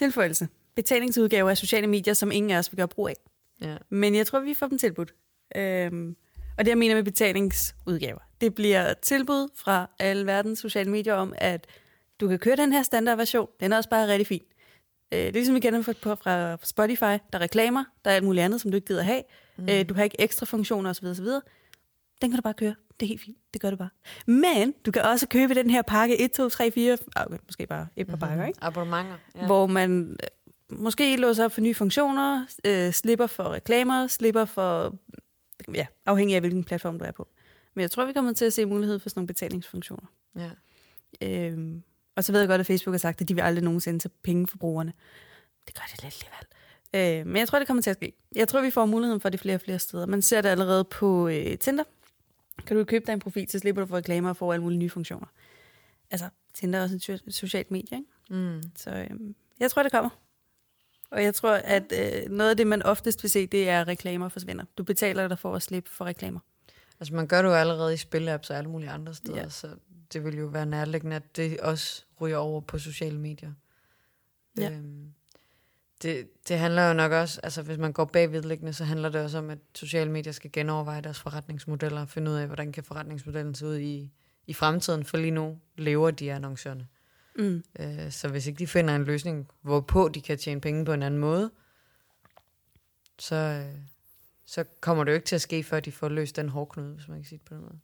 tilføjelse. 0.00 0.48
Betalingsudgaver 0.74 1.50
af 1.50 1.56
sociale 1.56 1.86
medier, 1.86 2.14
som 2.14 2.32
ingen 2.32 2.50
af 2.50 2.58
os 2.58 2.72
vil 2.72 2.76
gøre 2.76 2.88
brug 2.88 3.08
af. 3.08 3.16
Ja. 3.62 3.76
Men 3.88 4.14
jeg 4.14 4.26
tror, 4.26 4.40
vi 4.40 4.54
får 4.54 4.66
dem 4.66 4.78
tilbudt. 4.78 5.14
Øhm, 5.56 6.16
og 6.58 6.64
det, 6.64 6.68
jeg 6.68 6.78
mener 6.78 6.94
med 6.94 7.04
betalingsudgaver, 7.04 8.20
det 8.40 8.54
bliver 8.54 8.94
tilbud 8.94 9.48
fra 9.56 9.90
alle 9.98 10.26
verdens 10.26 10.58
sociale 10.58 10.90
medier 10.90 11.14
om, 11.14 11.34
at 11.36 11.66
du 12.20 12.28
kan 12.28 12.38
køre 12.38 12.56
den 12.56 12.72
her 12.72 12.82
standardversion. 12.82 13.48
Den 13.60 13.72
er 13.72 13.76
også 13.76 13.90
bare 13.90 14.08
rigtig 14.08 14.26
fin. 14.26 14.42
Øh, 15.12 15.18
det 15.18 15.28
er 15.28 15.32
ligesom 15.32 15.54
vi 15.54 15.60
kender 15.60 15.82
fra, 15.82 16.14
fra 16.14 16.56
Spotify. 16.62 17.02
Der 17.02 17.18
er 17.32 17.40
reklamer, 17.40 17.84
der 18.04 18.10
er 18.10 18.14
alt 18.14 18.24
muligt 18.24 18.44
andet, 18.44 18.60
som 18.60 18.70
du 18.70 18.74
ikke 18.74 18.86
gider 18.86 19.02
have. 19.02 19.22
Mm. 19.56 19.68
Øh, 19.68 19.88
du 19.88 19.94
har 19.94 20.02
ikke 20.02 20.20
ekstra 20.20 20.46
funktioner 20.46 20.90
osv. 20.90 21.06
osv. 21.06 21.26
Den 22.22 22.30
kan 22.30 22.32
du 22.32 22.42
bare 22.42 22.54
køre. 22.54 22.74
Det 23.00 23.06
er 23.06 23.08
helt 23.08 23.20
fint. 23.20 23.36
Det 23.52 23.60
gør 23.60 23.70
du 23.70 23.76
bare. 23.76 23.90
Men 24.26 24.74
du 24.86 24.90
kan 24.90 25.02
også 25.02 25.28
købe 25.28 25.54
den 25.54 25.70
her 25.70 25.82
pakke 25.82 26.20
1, 26.20 26.32
2, 26.32 26.48
3, 26.48 26.70
4, 26.70 26.98
okay, 27.16 27.36
måske 27.46 27.66
bare 27.66 27.86
et 27.96 28.06
par 28.06 28.16
pakker, 28.16 28.46
ikke? 28.46 28.58
Abonnementer. 28.62 29.16
ja. 29.36 29.46
hvor 29.46 29.66
man 29.66 30.16
øh, 30.22 30.78
måske 30.78 31.16
låser 31.16 31.44
op 31.44 31.52
for 31.52 31.60
nye 31.60 31.74
funktioner, 31.74 32.46
øh, 32.64 32.92
slipper 32.92 33.26
for 33.26 33.44
reklamer, 33.44 34.06
slipper 34.06 34.44
for, 34.44 34.96
ja, 35.74 35.86
afhængig 36.06 36.34
af 36.34 36.40
hvilken 36.42 36.64
platform 36.64 36.98
du 36.98 37.04
er 37.04 37.10
på. 37.10 37.28
Men 37.74 37.80
jeg 37.82 37.90
tror, 37.90 38.04
vi 38.04 38.12
kommer 38.12 38.32
til 38.32 38.44
at 38.44 38.52
se 38.52 38.66
mulighed 38.66 38.98
for 38.98 39.08
sådan 39.08 39.18
nogle 39.18 39.26
betalingsfunktioner. 39.26 40.06
ja. 40.36 40.50
Øhm, 41.22 41.82
og 42.16 42.24
så 42.24 42.32
ved 42.32 42.40
jeg 42.40 42.48
godt, 42.48 42.60
at 42.60 42.66
Facebook 42.66 42.92
har 42.92 42.98
sagt, 42.98 43.20
at 43.20 43.28
de 43.28 43.34
vil 43.34 43.42
aldrig 43.42 43.64
nogensinde 43.64 43.98
tage 43.98 44.12
penge 44.22 44.46
for 44.46 44.56
brugerne. 44.58 44.92
Det 45.66 45.74
gør 45.74 45.82
det 45.92 46.02
lidt 46.02 46.14
alligevel. 46.14 47.20
Øh, 47.20 47.26
men 47.26 47.36
jeg 47.36 47.48
tror, 47.48 47.58
det 47.58 47.66
kommer 47.66 47.82
til 47.82 47.90
at 47.90 47.96
ske. 47.96 48.12
Jeg 48.34 48.48
tror, 48.48 48.60
vi 48.60 48.70
får 48.70 48.86
muligheden 48.86 49.20
for 49.20 49.28
det 49.28 49.40
flere 49.40 49.54
og 49.54 49.60
flere 49.60 49.78
steder. 49.78 50.06
Man 50.06 50.22
ser 50.22 50.40
det 50.40 50.48
allerede 50.48 50.84
på 50.84 51.28
øh, 51.28 51.58
Tinder. 51.58 51.84
Kan 52.66 52.76
du 52.76 52.84
købe 52.84 53.06
dig 53.06 53.12
en 53.12 53.18
profil, 53.20 53.50
så 53.50 53.58
slipper 53.58 53.82
du 53.82 53.86
for 53.86 53.96
reklamer 53.96 54.28
og 54.28 54.36
får 54.36 54.52
alle 54.52 54.62
mulige 54.62 54.78
nye 54.78 54.90
funktioner. 54.90 55.26
Altså, 56.10 56.28
Tinder 56.54 56.78
er 56.78 56.82
også 56.82 56.94
et 56.96 57.10
so- 57.10 57.30
socialt 57.30 57.70
medie, 57.70 57.98
ikke? 57.98 58.40
Mm. 58.44 58.62
Så 58.76 58.90
øhm, 58.90 59.34
jeg 59.60 59.70
tror, 59.70 59.82
det 59.82 59.92
kommer. 59.92 60.10
Og 61.10 61.22
jeg 61.22 61.34
tror, 61.34 61.52
at 61.52 61.92
øh, 61.92 62.30
noget 62.30 62.50
af 62.50 62.56
det, 62.56 62.66
man 62.66 62.82
oftest 62.82 63.22
vil 63.22 63.30
se, 63.30 63.46
det 63.46 63.68
er, 63.68 63.80
at 63.80 63.88
reklamer 63.88 64.28
forsvinder. 64.28 64.64
Du 64.78 64.82
betaler 64.82 65.28
dig 65.28 65.38
for 65.38 65.54
at 65.54 65.62
slippe 65.62 65.90
for 65.90 66.04
reklamer. 66.04 66.40
Altså 67.00 67.14
man 67.14 67.26
gør 67.26 67.42
det 67.42 67.48
jo 67.48 67.54
allerede 67.54 67.94
i 67.94 67.96
spilapps 67.96 68.50
og 68.50 68.56
alle 68.56 68.70
mulige 68.70 68.90
andre 68.90 69.14
steder, 69.14 69.38
ja. 69.38 69.48
så 69.48 69.68
det 70.12 70.24
vil 70.24 70.38
jo 70.38 70.46
være 70.46 70.66
nærliggende, 70.66 71.16
at 71.16 71.36
det 71.36 71.60
også 71.60 72.04
ryger 72.20 72.36
over 72.36 72.60
på 72.60 72.78
sociale 72.78 73.18
medier. 73.18 73.52
Ja. 74.58 74.70
Øhm, 74.70 75.12
det, 76.02 76.28
det 76.48 76.58
handler 76.58 76.88
jo 76.88 76.94
nok 76.94 77.12
også, 77.12 77.40
altså 77.42 77.62
hvis 77.62 77.78
man 77.78 77.92
går 77.92 78.04
bagvedliggende, 78.04 78.72
så 78.72 78.84
handler 78.84 79.08
det 79.08 79.20
også 79.20 79.38
om, 79.38 79.50
at 79.50 79.58
sociale 79.74 80.10
medier 80.10 80.32
skal 80.32 80.52
genoverveje 80.52 81.00
deres 81.00 81.20
forretningsmodeller 81.20 82.00
og 82.00 82.08
finde 82.08 82.30
ud 82.30 82.36
af, 82.36 82.46
hvordan 82.46 82.72
kan 82.72 82.84
forretningsmodellen 82.84 83.54
se 83.54 83.66
ud 83.66 83.78
i, 83.78 84.12
i 84.46 84.54
fremtiden, 84.54 85.04
for 85.04 85.16
lige 85.16 85.30
nu 85.30 85.58
lever 85.76 86.10
de 86.10 86.32
annoncørerne. 86.32 86.86
Mm. 87.38 87.62
Øh, 87.80 88.10
så 88.10 88.28
hvis 88.28 88.46
ikke 88.46 88.58
de 88.58 88.66
finder 88.66 88.96
en 88.96 89.04
løsning, 89.04 89.48
hvorpå 89.62 90.08
de 90.08 90.20
kan 90.20 90.38
tjene 90.38 90.60
penge 90.60 90.84
på 90.84 90.92
en 90.92 91.02
anden 91.02 91.20
måde, 91.20 91.50
så, 93.18 93.36
øh, 93.36 93.80
så 94.46 94.64
kommer 94.80 95.04
det 95.04 95.10
jo 95.10 95.14
ikke 95.14 95.26
til 95.26 95.34
at 95.34 95.40
ske, 95.40 95.62
før 95.62 95.80
de 95.80 95.92
får 95.92 96.08
løst 96.08 96.36
den 96.36 96.48
hårdknude, 96.48 96.94
hvis 96.94 97.08
man 97.08 97.18
kan 97.18 97.24
sige 97.24 97.38
det 97.38 97.46
på 97.46 97.54
den 97.54 97.62
måde. 97.62 97.78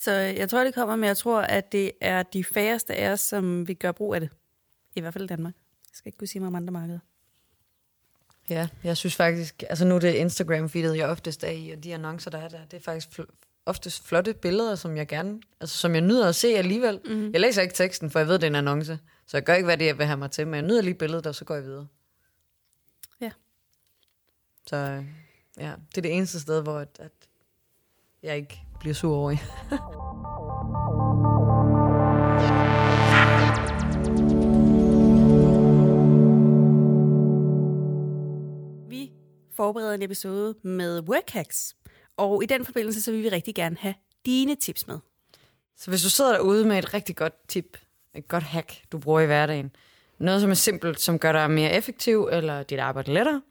Så 0.00 0.10
øh, 0.12 0.36
jeg 0.36 0.50
tror, 0.50 0.64
det 0.64 0.74
kommer, 0.74 0.96
men 0.96 1.04
jeg 1.04 1.16
tror, 1.16 1.40
at 1.40 1.72
det 1.72 1.92
er 2.00 2.22
de 2.22 2.44
færreste 2.44 2.94
af 2.94 3.12
os, 3.12 3.20
som 3.20 3.68
vil 3.68 3.76
gøre 3.76 3.94
brug 3.94 4.14
af 4.14 4.20
det. 4.20 4.30
I 4.96 5.00
hvert 5.00 5.12
fald 5.12 5.24
i 5.24 5.26
Danmark. 5.26 5.54
Jeg 5.92 5.96
skal 5.96 6.08
ikke 6.08 6.18
kunne 6.18 6.28
sige 6.28 6.40
mig 6.40 6.46
om 6.46 6.54
andre 6.54 6.72
markeder. 6.72 6.98
Ja, 8.48 8.68
jeg 8.84 8.96
synes 8.96 9.16
faktisk, 9.16 9.62
altså 9.68 9.84
nu 9.84 9.94
er 9.94 9.98
det 9.98 10.14
Instagram-feedet, 10.14 10.96
jeg 10.96 11.08
oftest 11.08 11.44
er 11.44 11.50
i, 11.50 11.70
og 11.70 11.84
de 11.84 11.94
annoncer, 11.94 12.30
der 12.30 12.38
er 12.38 12.48
der, 12.48 12.64
det 12.64 12.76
er 12.76 12.80
faktisk 12.80 13.20
fl- 13.20 13.36
oftest 13.66 14.06
flotte 14.06 14.34
billeder, 14.34 14.74
som 14.74 14.96
jeg 14.96 15.08
gerne, 15.08 15.40
altså 15.60 15.78
som 15.78 15.94
jeg 15.94 16.00
nyder 16.00 16.28
at 16.28 16.34
se 16.34 16.48
alligevel. 16.48 17.00
Mm. 17.04 17.32
Jeg 17.32 17.40
læser 17.40 17.62
ikke 17.62 17.74
teksten, 17.74 18.10
for 18.10 18.18
jeg 18.18 18.28
ved, 18.28 18.34
det 18.34 18.42
er 18.42 18.46
en 18.48 18.54
annonce, 18.54 18.98
så 19.26 19.36
jeg 19.36 19.44
gør 19.44 19.54
ikke, 19.54 19.64
hvad 19.64 19.76
det 19.78 19.84
er, 19.84 19.88
jeg 19.88 19.98
vil 19.98 20.06
have 20.06 20.16
mig 20.16 20.30
til, 20.30 20.46
men 20.46 20.54
jeg 20.54 20.62
nyder 20.62 20.82
lige 20.82 20.94
billedet, 20.94 21.26
og 21.26 21.34
så 21.34 21.44
går 21.44 21.54
jeg 21.54 21.64
videre. 21.64 21.86
Ja. 23.20 23.30
Så 24.66 24.76
ja, 25.58 25.72
det 25.88 25.98
er 25.98 26.02
det 26.02 26.16
eneste 26.16 26.40
sted, 26.40 26.62
hvor 26.62 26.78
at, 26.78 26.96
at 26.98 27.12
jeg 28.22 28.36
ikke 28.36 28.62
bliver 28.80 28.94
sur 28.94 29.16
over 29.16 29.30
forberede 39.60 39.72
forbereder 39.72 39.94
en 39.94 40.02
episode 40.02 40.54
med 40.62 41.00
workhacks. 41.00 41.76
Og 42.16 42.42
i 42.42 42.46
den 42.46 42.64
forbindelse, 42.64 43.02
så 43.02 43.12
vil 43.12 43.22
vi 43.22 43.28
rigtig 43.28 43.54
gerne 43.54 43.76
have 43.80 43.94
dine 44.26 44.54
tips 44.54 44.86
med. 44.86 44.98
Så 45.76 45.90
hvis 45.90 46.02
du 46.02 46.10
sidder 46.10 46.32
derude 46.32 46.64
med 46.64 46.78
et 46.78 46.94
rigtig 46.94 47.16
godt 47.16 47.48
tip, 47.48 47.78
et 48.14 48.28
godt 48.28 48.42
hack, 48.42 48.92
du 48.92 48.98
bruger 48.98 49.20
i 49.20 49.26
hverdagen, 49.26 49.70
noget 50.18 50.40
som 50.40 50.50
er 50.50 50.54
simpelt, 50.54 51.00
som 51.00 51.18
gør 51.18 51.32
dig 51.32 51.50
mere 51.50 51.72
effektiv, 51.72 52.28
eller 52.32 52.62
dit 52.62 52.78
arbejde 52.78 53.12
lettere, 53.12 53.42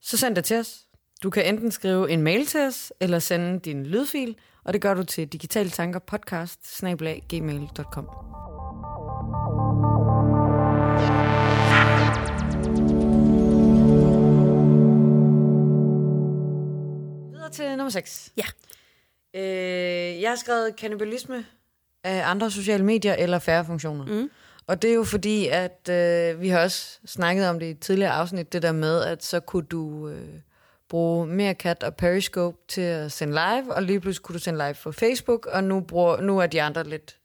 så 0.00 0.16
send 0.16 0.36
det 0.36 0.44
til 0.44 0.56
os. 0.56 0.86
Du 1.22 1.30
kan 1.30 1.54
enten 1.54 1.70
skrive 1.70 2.10
en 2.10 2.22
mail 2.22 2.46
til 2.46 2.60
os, 2.60 2.92
eller 3.00 3.18
sende 3.18 3.60
din 3.60 3.86
lydfil, 3.86 4.36
og 4.64 4.72
det 4.72 4.82
gør 4.82 4.94
du 4.94 5.02
til 5.02 5.28
digitale 5.28 5.70
Videre 17.48 17.70
til 17.70 17.76
nummer 17.76 17.90
6. 17.90 18.32
Ja. 18.36 18.44
Øh, 19.34 20.22
jeg 20.22 20.30
har 20.30 20.36
skrevet 20.36 20.76
kannibalisme 20.76 21.44
af 22.04 22.30
andre 22.30 22.50
sociale 22.50 22.84
medier 22.84 23.14
eller 23.14 23.38
færre 23.38 23.64
funktioner. 23.64 24.04
Mm. 24.06 24.30
Og 24.66 24.82
det 24.82 24.90
er 24.90 24.94
jo 24.94 25.04
fordi, 25.04 25.46
at 25.46 25.88
øh, 25.90 26.40
vi 26.40 26.48
har 26.48 26.60
også 26.60 26.98
snakket 27.06 27.48
om 27.48 27.58
det 27.58 27.66
i 27.66 27.70
et 27.70 27.80
tidligere 27.80 28.12
afsnit, 28.12 28.52
det 28.52 28.62
der 28.62 28.72
med, 28.72 29.02
at 29.02 29.24
så 29.24 29.40
kunne 29.40 29.66
du 29.66 30.08
øh, 30.08 30.28
bruge 30.88 31.26
Meerkat 31.26 31.82
og 31.82 31.96
Periscope 31.96 32.58
til 32.68 32.80
at 32.80 33.12
sende 33.12 33.32
live, 33.32 33.74
og 33.74 33.82
lige 33.82 34.00
pludselig 34.00 34.22
kunne 34.22 34.34
du 34.34 34.38
sende 34.38 34.58
live 34.58 34.76
på 34.82 34.92
Facebook, 34.92 35.46
og 35.46 35.64
nu, 35.64 35.80
bruger, 35.80 36.20
nu 36.20 36.38
er 36.38 36.46
de 36.46 36.62
andre 36.62 36.84
lidt 36.84 37.16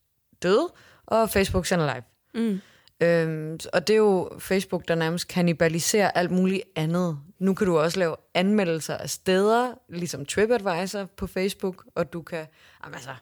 døde, 0.44 0.70
og 1.06 1.30
Facebook 1.30 1.66
sender 1.66 1.94
live. 1.94 2.04
Mm. 2.44 2.62
Øhm, 3.02 3.60
og 3.74 3.88
det 3.88 3.94
er 3.94 3.98
jo 3.98 4.30
Facebook, 4.40 4.88
der 4.88 4.96
nærmest 4.96 5.28
kannibaliserer 5.28 6.12
alt 6.12 6.32
muligt 6.32 6.64
andet. 6.76 7.20
Nu 7.40 7.54
kan 7.54 7.68
du 7.68 7.80
også 7.80 8.00
lave 8.00 8.16
anmeldelser 8.34 8.98
af 8.98 9.10
steder, 9.10 9.74
ligesom 9.90 10.26
TripAdvisor 10.26 11.06
på 11.18 11.28
Facebook, 11.28 11.86
og 11.96 12.14
du 12.14 12.22
kan... 12.22 12.46
Jamen, 12.84 12.96
altså, 12.96 13.14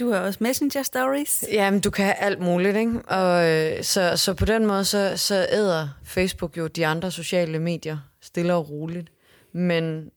Du 0.00 0.10
har 0.10 0.20
også 0.20 0.38
Messenger 0.42 0.82
Stories. 0.82 1.44
Jamen, 1.52 1.80
du 1.80 1.90
kan 1.90 2.04
have 2.04 2.14
alt 2.14 2.40
muligt, 2.40 2.76
ikke? 2.76 3.02
Og 3.02 3.48
øh, 3.48 3.84
så, 3.84 4.16
så 4.16 4.34
på 4.34 4.44
den 4.44 4.66
måde, 4.66 4.84
så, 4.84 5.16
så 5.16 5.46
æder 5.50 5.88
Facebook 6.04 6.56
jo 6.56 6.66
de 6.66 6.86
andre 6.86 7.10
sociale 7.10 7.58
medier 7.58 7.98
stille 8.20 8.54
og 8.54 8.70
roligt. 8.70 9.12
Men 9.54 10.10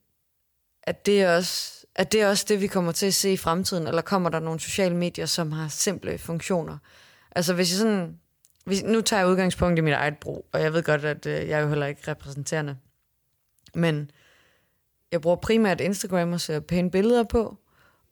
at 0.83 1.05
det, 1.05 1.21
er 1.21 1.35
også, 1.35 1.85
at 1.95 2.11
det 2.11 2.21
er 2.21 2.29
også 2.29 2.45
det, 2.49 2.61
vi 2.61 2.67
kommer 2.67 2.91
til 2.91 3.05
at 3.05 3.13
se 3.13 3.33
i 3.33 3.37
fremtiden, 3.37 3.87
eller 3.87 4.01
kommer 4.01 4.29
der 4.29 4.39
nogle 4.39 4.59
sociale 4.59 4.95
medier, 4.95 5.25
som 5.25 5.51
har 5.51 5.67
simple 5.67 6.17
funktioner? 6.17 6.77
Altså, 7.35 7.53
hvis 7.53 7.71
jeg 7.71 7.77
sådan... 7.77 8.19
Hvis, 8.63 8.83
nu 8.83 9.01
tager 9.01 9.21
jeg 9.21 9.29
udgangspunkt 9.29 9.79
i 9.79 9.81
mit 9.81 9.93
eget 9.93 10.17
brug, 10.17 10.45
og 10.51 10.61
jeg 10.61 10.73
ved 10.73 10.83
godt, 10.83 11.05
at 11.05 11.25
øh, 11.25 11.33
jeg 11.33 11.59
er 11.59 11.59
jo 11.59 11.67
heller 11.67 11.85
ikke 11.85 12.11
repræsenterende. 12.11 12.77
Men 13.75 14.11
jeg 15.11 15.21
bruger 15.21 15.35
primært 15.35 15.81
Instagram 15.81 16.33
og 16.33 16.41
ser 16.41 16.59
pæne 16.59 16.91
billeder 16.91 17.23
på, 17.23 17.57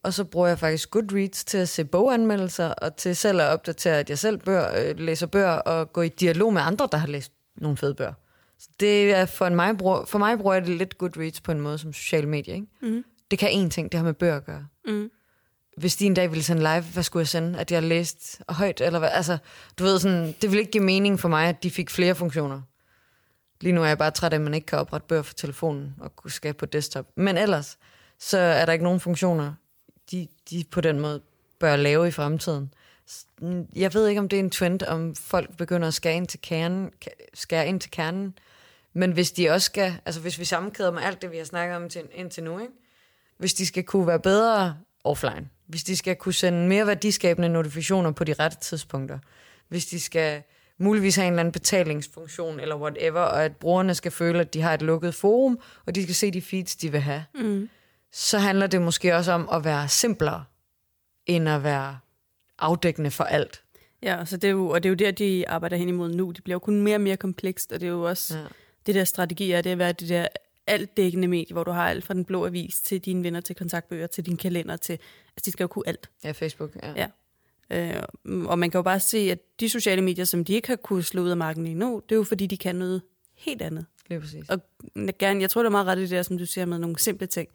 og 0.04 0.14
så 0.14 0.24
bruger 0.24 0.48
jeg 0.48 0.60
faktisk 0.60 0.92
Goodreads 0.92 1.46
til 1.46 1.58
at 1.58 1.70
se 1.70 1.86
boganmeldelser, 1.86 2.68
og 2.68 2.96
til 2.96 3.16
selv 3.16 3.42
at 3.42 3.48
opdatere, 3.48 4.00
at 4.00 4.10
jeg 4.10 4.20
selv 4.20 4.38
bør, 4.38 4.74
øh, 4.78 5.00
læser 5.00 5.28
bøger, 5.28 5.52
og 5.52 5.94
gå 5.94 6.02
i 6.02 6.10
dialog 6.10 6.54
med 6.54 6.62
andre, 6.62 6.88
der 6.92 6.98
har 6.98 7.08
læst 7.08 7.32
nogle 7.56 7.78
fede 7.78 7.96
bøger. 7.96 8.14
Så 8.60 8.70
det 8.80 9.14
er 9.14 9.26
for 9.26 9.50
mig, 9.50 9.78
bruger, 9.78 10.06
for 10.06 10.20
mig 10.20 10.38
bruger 10.38 10.54
jeg 10.54 10.66
det 10.66 10.78
lidt 10.78 10.98
Goodreads 10.98 11.42
på 11.42 11.52
en 11.52 11.62
måde 11.62 11.78
som 11.78 11.94
social 11.94 12.28
medie. 12.28 12.54
Ikke? 12.54 12.68
Mm. 12.82 13.04
Det 13.32 13.40
kan 13.40 13.50
én 13.50 13.70
ting, 13.70 13.92
det 13.92 13.98
har 13.98 14.06
med 14.06 14.14
bøger 14.14 14.36
at 14.36 14.46
gøre. 14.46 14.68
Mm. 14.88 15.10
Hvis 15.82 15.96
de 15.96 16.06
en 16.06 16.14
dag 16.14 16.30
ville 16.30 16.44
sende 16.44 16.62
live, 16.62 16.82
hvad 16.82 17.04
skulle 17.04 17.22
jeg 17.22 17.28
sende? 17.28 17.60
At 17.60 17.72
jeg 17.72 17.82
har 17.82 17.88
læst 17.88 18.42
højt, 18.50 18.82
eller 18.82 19.00
hvad? 19.00 19.10
Altså, 19.12 19.38
du 19.80 19.84
ved 19.84 20.00
sådan, 20.00 20.36
det 20.42 20.50
ville 20.52 20.60
ikke 20.60 20.72
give 20.72 20.84
mening 20.84 21.20
for 21.20 21.30
mig, 21.30 21.50
at 21.50 21.64
de 21.64 21.72
fik 21.72 21.90
flere 21.90 22.16
funktioner. 22.16 22.62
Lige 23.62 23.74
nu 23.74 23.84
er 23.84 23.88
jeg 23.88 23.98
bare 23.98 24.12
træt 24.12 24.34
af, 24.34 24.38
at 24.38 24.42
man 24.42 24.54
ikke 24.54 24.66
kan 24.66 24.80
oprette 24.80 25.08
bøger 25.08 25.22
for 25.22 25.34
telefonen 25.34 25.96
og 26.00 26.16
kunne 26.16 26.32
skabe 26.32 26.58
på 26.58 26.66
desktop. 26.66 27.06
Men 27.16 27.38
ellers, 27.38 27.78
så 28.20 28.38
er 28.38 28.66
der 28.66 28.74
ikke 28.74 28.84
nogen 28.84 29.00
funktioner, 29.00 29.54
de, 30.12 30.28
de 30.50 30.64
på 30.72 30.82
den 30.82 31.00
måde 31.00 31.22
bør 31.60 31.76
lave 31.76 32.08
i 32.08 32.12
fremtiden. 32.12 32.74
Jeg 33.76 33.94
ved 33.94 34.08
ikke, 34.08 34.22
om 34.22 34.30
det 34.30 34.40
er 34.40 34.44
en 34.44 34.50
trend, 34.50 34.84
om 34.84 35.16
folk 35.16 35.58
begynder 35.58 35.88
at 35.88 35.94
skære 35.94 36.16
ind 36.16 36.28
til 36.28 36.40
kernen, 36.42 36.92
skære 37.34 37.68
ind 37.68 37.80
til 37.80 37.92
kernen. 37.92 38.38
Men 38.94 39.12
hvis 39.12 39.32
de 39.32 39.50
også 39.50 39.66
skal, 39.66 39.94
altså 40.06 40.22
hvis 40.22 40.40
vi 40.40 40.46
sammenkæder 40.46 40.92
med 40.92 41.02
alt 41.02 41.22
det, 41.22 41.32
vi 41.32 41.38
har 41.38 41.46
snakket 41.46 41.76
om 41.76 41.90
til, 41.90 42.02
indtil 42.14 42.44
nu, 42.44 42.60
ikke? 42.60 42.74
hvis 43.38 43.54
de 43.54 43.66
skal 43.66 43.84
kunne 43.84 44.08
være 44.08 44.20
bedre 44.20 44.78
offline, 45.04 45.50
hvis 45.72 45.84
de 45.84 45.98
skal 45.98 46.16
kunne 46.16 46.34
sende 46.34 46.68
mere 46.68 46.88
værdiskabende 46.88 47.50
notifikationer 47.50 48.12
på 48.12 48.24
de 48.24 48.34
rette 48.34 48.58
tidspunkter, 48.62 49.20
hvis 49.68 49.86
de 49.86 50.00
skal 50.00 50.42
muligvis 50.78 51.16
have 51.16 51.28
en 51.28 51.34
eller 51.34 51.40
anden 51.40 51.52
betalingsfunktion 51.52 52.60
eller 52.60 52.76
whatever, 52.76 53.20
og 53.22 53.44
at 53.46 53.56
brugerne 53.56 53.96
skal 53.96 54.12
føle, 54.12 54.40
at 54.40 54.54
de 54.54 54.62
har 54.62 54.74
et 54.74 54.82
lukket 54.82 55.16
forum, 55.16 55.60
og 55.86 55.96
de 55.96 56.04
skal 56.04 56.16
se 56.16 56.32
de 56.32 56.42
feeds, 56.42 56.76
de 56.76 56.92
vil 56.92 57.00
have, 57.02 57.24
Mm. 57.36 57.70
så 58.12 58.38
handler 58.40 58.68
det 58.68 58.82
måske 58.82 59.16
også 59.16 59.32
om 59.32 59.50
at 59.54 59.64
være 59.64 59.88
simplere, 59.90 60.44
end 61.26 61.50
at 61.50 61.64
være 61.64 61.98
afdækkende 62.60 63.12
for 63.12 63.24
alt. 63.24 63.64
Ja, 64.04 64.20
altså 64.20 64.38
det 64.38 64.48
er 64.48 64.52
jo, 64.52 64.70
og 64.70 64.84
det 64.84 64.90
er 64.90 64.92
jo 64.92 64.96
der, 64.96 65.12
de 65.12 65.50
arbejder 65.50 65.78
hen 65.78 65.90
imod 65.90 66.10
nu. 66.16 66.32
Det 66.32 66.44
bliver 66.44 66.56
jo 66.56 66.60
kun 66.60 66.82
mere 66.82 66.96
og 66.96 67.02
mere 67.02 67.18
komplekst, 67.18 67.72
og 67.72 67.80
det 67.80 67.88
er 67.88 67.92
jo 67.92 68.04
også 68.04 68.36
ja. 68.38 68.42
Ja. 68.42 68.48
det 68.86 68.96
der 68.96 69.04
strategi 69.04 69.52
er, 69.52 69.62
det 69.62 69.70
at 69.70 69.78
være 69.78 69.92
det 69.92 70.10
der 70.10 70.28
altdækkende 70.68 71.28
medie, 71.28 71.54
hvor 71.54 71.64
du 71.64 71.72
har 71.72 71.90
alt 71.90 72.06
fra 72.06 72.14
den 72.14 72.26
blå 72.26 72.46
avis 72.46 72.82
til 72.82 73.02
dine 73.02 73.24
venner, 73.24 73.42
til 73.42 73.56
kontaktbøger, 73.56 74.08
til 74.08 74.26
din 74.26 74.38
kalender, 74.38 74.78
til, 74.78 74.94
altså 74.94 75.46
de 75.46 75.52
skal 75.52 75.64
jo 75.64 75.68
kunne 75.68 75.88
alt. 75.88 76.10
Ja, 76.24 76.32
Facebook. 76.32 76.76
Ja. 76.84 76.94
Ja. 76.96 77.08
Øh, 77.72 78.04
og 78.46 78.60
man 78.60 78.72
kan 78.72 78.78
jo 78.78 78.84
bare 78.84 79.00
se, 79.00 79.18
at 79.18 79.40
de 79.60 79.70
sociale 79.70 80.02
medier, 80.02 80.26
som 80.26 80.46
de 80.46 80.54
ikke 80.54 80.68
har 80.68 80.76
kunnet 80.76 81.06
slå 81.06 81.22
ud 81.22 81.30
af 81.30 81.38
marken 81.38 81.68
endnu, 81.68 82.02
det 82.10 82.16
er 82.16 82.18
jo 82.18 82.24
fordi, 82.24 82.46
de 82.46 82.58
kan 82.58 82.76
noget 82.76 83.02
helt 83.34 83.62
andet. 83.62 83.86
Lige 84.08 84.20
præcis. 84.20 84.50
Og 84.50 84.60
gerne, 85.20 85.42
jeg 85.42 85.50
tror, 85.50 85.62
det 85.62 85.68
er 85.68 85.72
meget 85.72 85.88
ret 85.88 85.98
i 85.98 86.02
det 86.02 86.10
der, 86.10 86.24
som 86.24 86.38
du 86.38 86.46
siger, 86.46 86.66
med 86.66 86.78
nogle 86.80 87.00
simple 87.00 87.28
ting. 87.28 87.50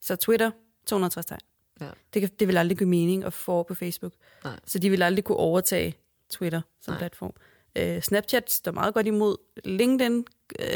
Så 0.00 0.16
Twitter, 0.16 0.50
260 0.86 1.26
tegn. 1.26 1.40
Ja. 1.80 1.86
Det, 2.14 2.22
kan, 2.22 2.30
det 2.40 2.48
vil 2.48 2.56
aldrig 2.56 2.78
give 2.78 2.88
mening 2.88 3.24
at 3.24 3.32
få 3.32 3.62
på 3.62 3.74
Facebook. 3.74 4.12
Nej. 4.44 4.60
Så 4.66 4.78
de 4.78 4.90
vil 4.90 5.02
aldrig 5.02 5.24
kunne 5.24 5.36
overtage 5.36 5.96
Twitter 6.30 6.60
som 6.80 6.92
Nej. 6.92 6.98
platform. 6.98 7.32
Øh, 7.76 8.02
Snapchat 8.02 8.50
står 8.50 8.72
meget 8.72 8.94
godt 8.94 9.06
imod. 9.06 9.36
LinkedIn 9.64 10.24
øh, 10.58 10.66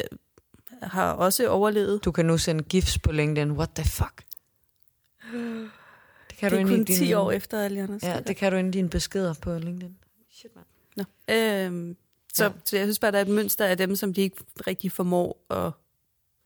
har 0.83 1.13
også 1.13 1.49
overlevet. 1.49 2.05
Du 2.05 2.13
kan 2.13 2.25
nu 2.27 2.39
sende 2.39 2.65
gifs 2.65 2.99
på 2.99 3.13
LinkedIn. 3.13 3.51
What 3.51 3.71
the 3.75 3.85
fuck? 3.85 4.23
Det 6.31 6.37
kan 6.39 6.51
det 6.51 6.57
er 6.57 6.61
i 6.61 6.63
kun 6.69 6.85
din- 6.85 6.97
10 6.97 7.13
år 7.13 7.33
efter 7.33 7.65
andre. 7.65 7.99
Ja, 8.03 8.21
det 8.21 8.37
kan 8.37 8.53
du 8.53 8.59
inde 8.59 8.69
i 8.69 8.73
dine 8.73 8.89
beskeder 8.91 9.35
på 9.43 9.59
LinkedIn. 9.59 9.97
Shit, 10.31 10.51
man. 10.55 10.65
Nå. 10.97 11.35
Øhm, 11.35 11.97
så, 12.35 12.45
Ja. 12.45 12.51
så 12.65 12.77
jeg 12.77 12.87
synes 12.87 12.99
bare, 12.99 13.13
der 13.13 13.19
er 13.19 13.23
et 13.23 13.29
mønster 13.29 13.67
af 13.67 13.77
dem, 13.79 13.97
som 13.97 14.15
de 14.15 14.21
ikke 14.21 14.37
rigtig 14.67 14.93
formår 14.93 15.39
at 15.51 15.73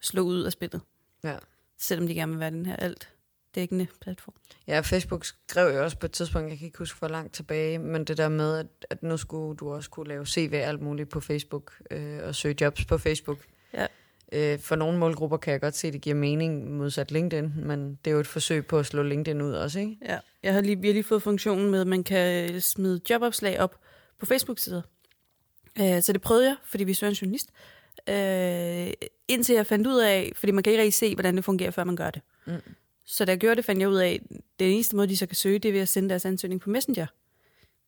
slå 0.01 0.23
ud 0.23 0.43
af 0.43 0.53
spillet. 0.53 0.81
Ja. 1.25 1.37
Selvom 1.79 2.07
de 2.07 2.14
gerne 2.14 2.33
vil 2.33 2.40
være 2.40 2.51
den 2.51 2.66
her 2.66 2.77
alt 2.77 3.09
dækkende 3.55 3.87
platform. 4.01 4.35
Ja, 4.66 4.81
Facebook 4.81 5.25
skrev 5.25 5.75
jo 5.75 5.85
også 5.85 5.97
på 5.99 6.07
et 6.07 6.12
tidspunkt, 6.12 6.51
jeg 6.51 6.59
kan 6.59 6.66
ikke 6.66 6.79
huske 6.79 6.99
hvor 6.99 7.09
langt 7.09 7.35
tilbage, 7.35 7.79
men 7.79 8.05
det 8.05 8.16
der 8.16 8.29
med, 8.29 8.57
at, 8.59 8.66
at 8.90 9.03
nu 9.03 9.16
skulle 9.16 9.57
du 9.57 9.73
også 9.73 9.90
kunne 9.90 10.09
lave 10.09 10.27
CV 10.27 10.53
alt 10.55 10.81
muligt 10.83 11.09
på 11.09 11.21
Facebook, 11.21 11.73
øh, 11.90 12.19
og 12.25 12.35
søge 12.35 12.57
jobs 12.61 12.85
på 12.85 12.99
Facebook. 12.99 13.38
Ja. 13.75 13.87
Øh, 14.33 14.59
for 14.59 14.77
nogle 14.77 14.99
målgrupper 14.99 15.37
kan 15.37 15.53
jeg 15.53 15.61
godt 15.61 15.77
se, 15.77 15.87
at 15.87 15.93
det 15.93 16.01
giver 16.01 16.16
mening 16.16 16.77
modsat 16.77 17.11
LinkedIn, 17.11 17.53
men 17.57 17.99
det 18.05 18.11
er 18.11 18.14
jo 18.14 18.21
et 18.21 18.27
forsøg 18.27 18.66
på 18.66 18.79
at 18.79 18.87
slå 18.87 19.03
LinkedIn 19.03 19.43
ud 19.43 19.53
også, 19.53 19.81
ikke? 19.81 19.97
Ja, 20.03 20.19
jeg 20.43 20.55
har 20.55 20.61
lige, 20.61 20.81
vi 20.81 20.87
har 20.87 20.93
lige 20.93 21.05
fået 21.05 21.23
funktionen 21.23 21.71
med, 21.71 21.81
at 21.81 21.87
man 21.87 22.05
kan 22.05 22.61
smide 22.61 23.01
jobopslag 23.11 23.61
op 23.61 23.81
på 24.19 24.27
Facebook-sider. 24.27 24.83
Øh, 25.81 26.03
så 26.03 26.12
det 26.12 26.21
prøvede 26.21 26.47
jeg, 26.47 26.57
fordi 26.64 26.85
vi 26.85 26.95
søger 26.95 27.11
en 27.11 27.14
journalist. 27.14 27.51
Øh, 28.09 28.93
indtil 29.29 29.55
jeg 29.55 29.66
fandt 29.66 29.87
ud 29.87 30.01
af, 30.01 30.33
fordi 30.37 30.53
man 30.53 30.62
kan 30.62 30.73
ikke 30.73 30.83
rigtig 30.83 30.95
se, 30.95 31.14
hvordan 31.14 31.37
det 31.37 31.45
fungerer, 31.45 31.71
før 31.71 31.85
man 31.85 31.97
gør 31.97 32.11
det. 32.11 32.23
Mm. 32.47 32.53
Så 33.07 33.25
da 33.25 33.33
jeg 33.33 33.38
gjorde 33.38 33.57
det, 33.57 33.64
fandt 33.64 33.81
jeg 33.81 33.88
ud 33.88 33.97
af, 33.97 34.21
at 34.25 34.37
den 34.61 34.71
eneste 34.71 34.97
måde, 34.97 35.09
de 35.09 35.16
så 35.16 35.27
kan 35.27 35.37
søge, 35.37 35.59
det 35.59 35.69
er 35.69 35.73
ved 35.73 35.81
at 35.81 35.88
sende 35.88 36.09
deres 36.09 36.25
ansøgning 36.25 36.61
på 36.61 36.71
Messenger. 36.71 37.07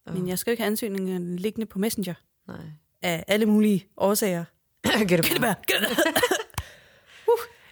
Åh. 0.07 0.15
Men 0.15 0.29
jeg 0.29 0.39
skal 0.39 0.51
jo 0.51 0.53
ikke 0.53 0.63
have 0.63 0.71
ansøgningen 0.71 1.37
liggende 1.37 1.67
på 1.67 1.79
Messenger. 1.79 2.15
Nej. 2.49 2.57
Af 3.03 3.25
alle 3.29 3.47
mulige 3.47 3.87
årsager. 3.97 4.45
Det 5.09 5.43
være? 5.43 5.55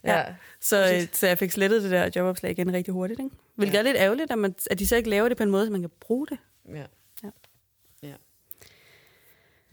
Ja. 0.04 0.18
Ja. 0.18 0.34
Så, 0.60 0.92
øh, 0.94 1.08
så 1.12 1.26
jeg 1.26 1.38
fik 1.38 1.50
slettet 1.50 1.82
det 1.82 1.90
der 1.90 2.10
jobopslag 2.16 2.50
igen 2.52 2.72
rigtig 2.72 2.92
hurtigt. 2.94 3.20
Ikke? 3.20 3.36
Hvilket 3.54 3.74
Ja. 3.74 3.78
er 3.78 3.82
lidt 3.82 3.96
ærgerligt, 3.96 4.30
at, 4.30 4.38
man, 4.38 4.54
at 4.70 4.78
de 4.78 4.86
så 4.86 4.96
ikke 4.96 5.10
laver 5.10 5.28
det 5.28 5.36
på 5.36 5.42
en 5.42 5.50
måde, 5.50 5.66
så 5.66 5.72
man 5.72 5.80
kan 5.80 5.90
bruge 6.00 6.26
det. 6.26 6.38
Ja. 6.68 6.84
Ja. 7.22 7.30
ja. 8.02 8.14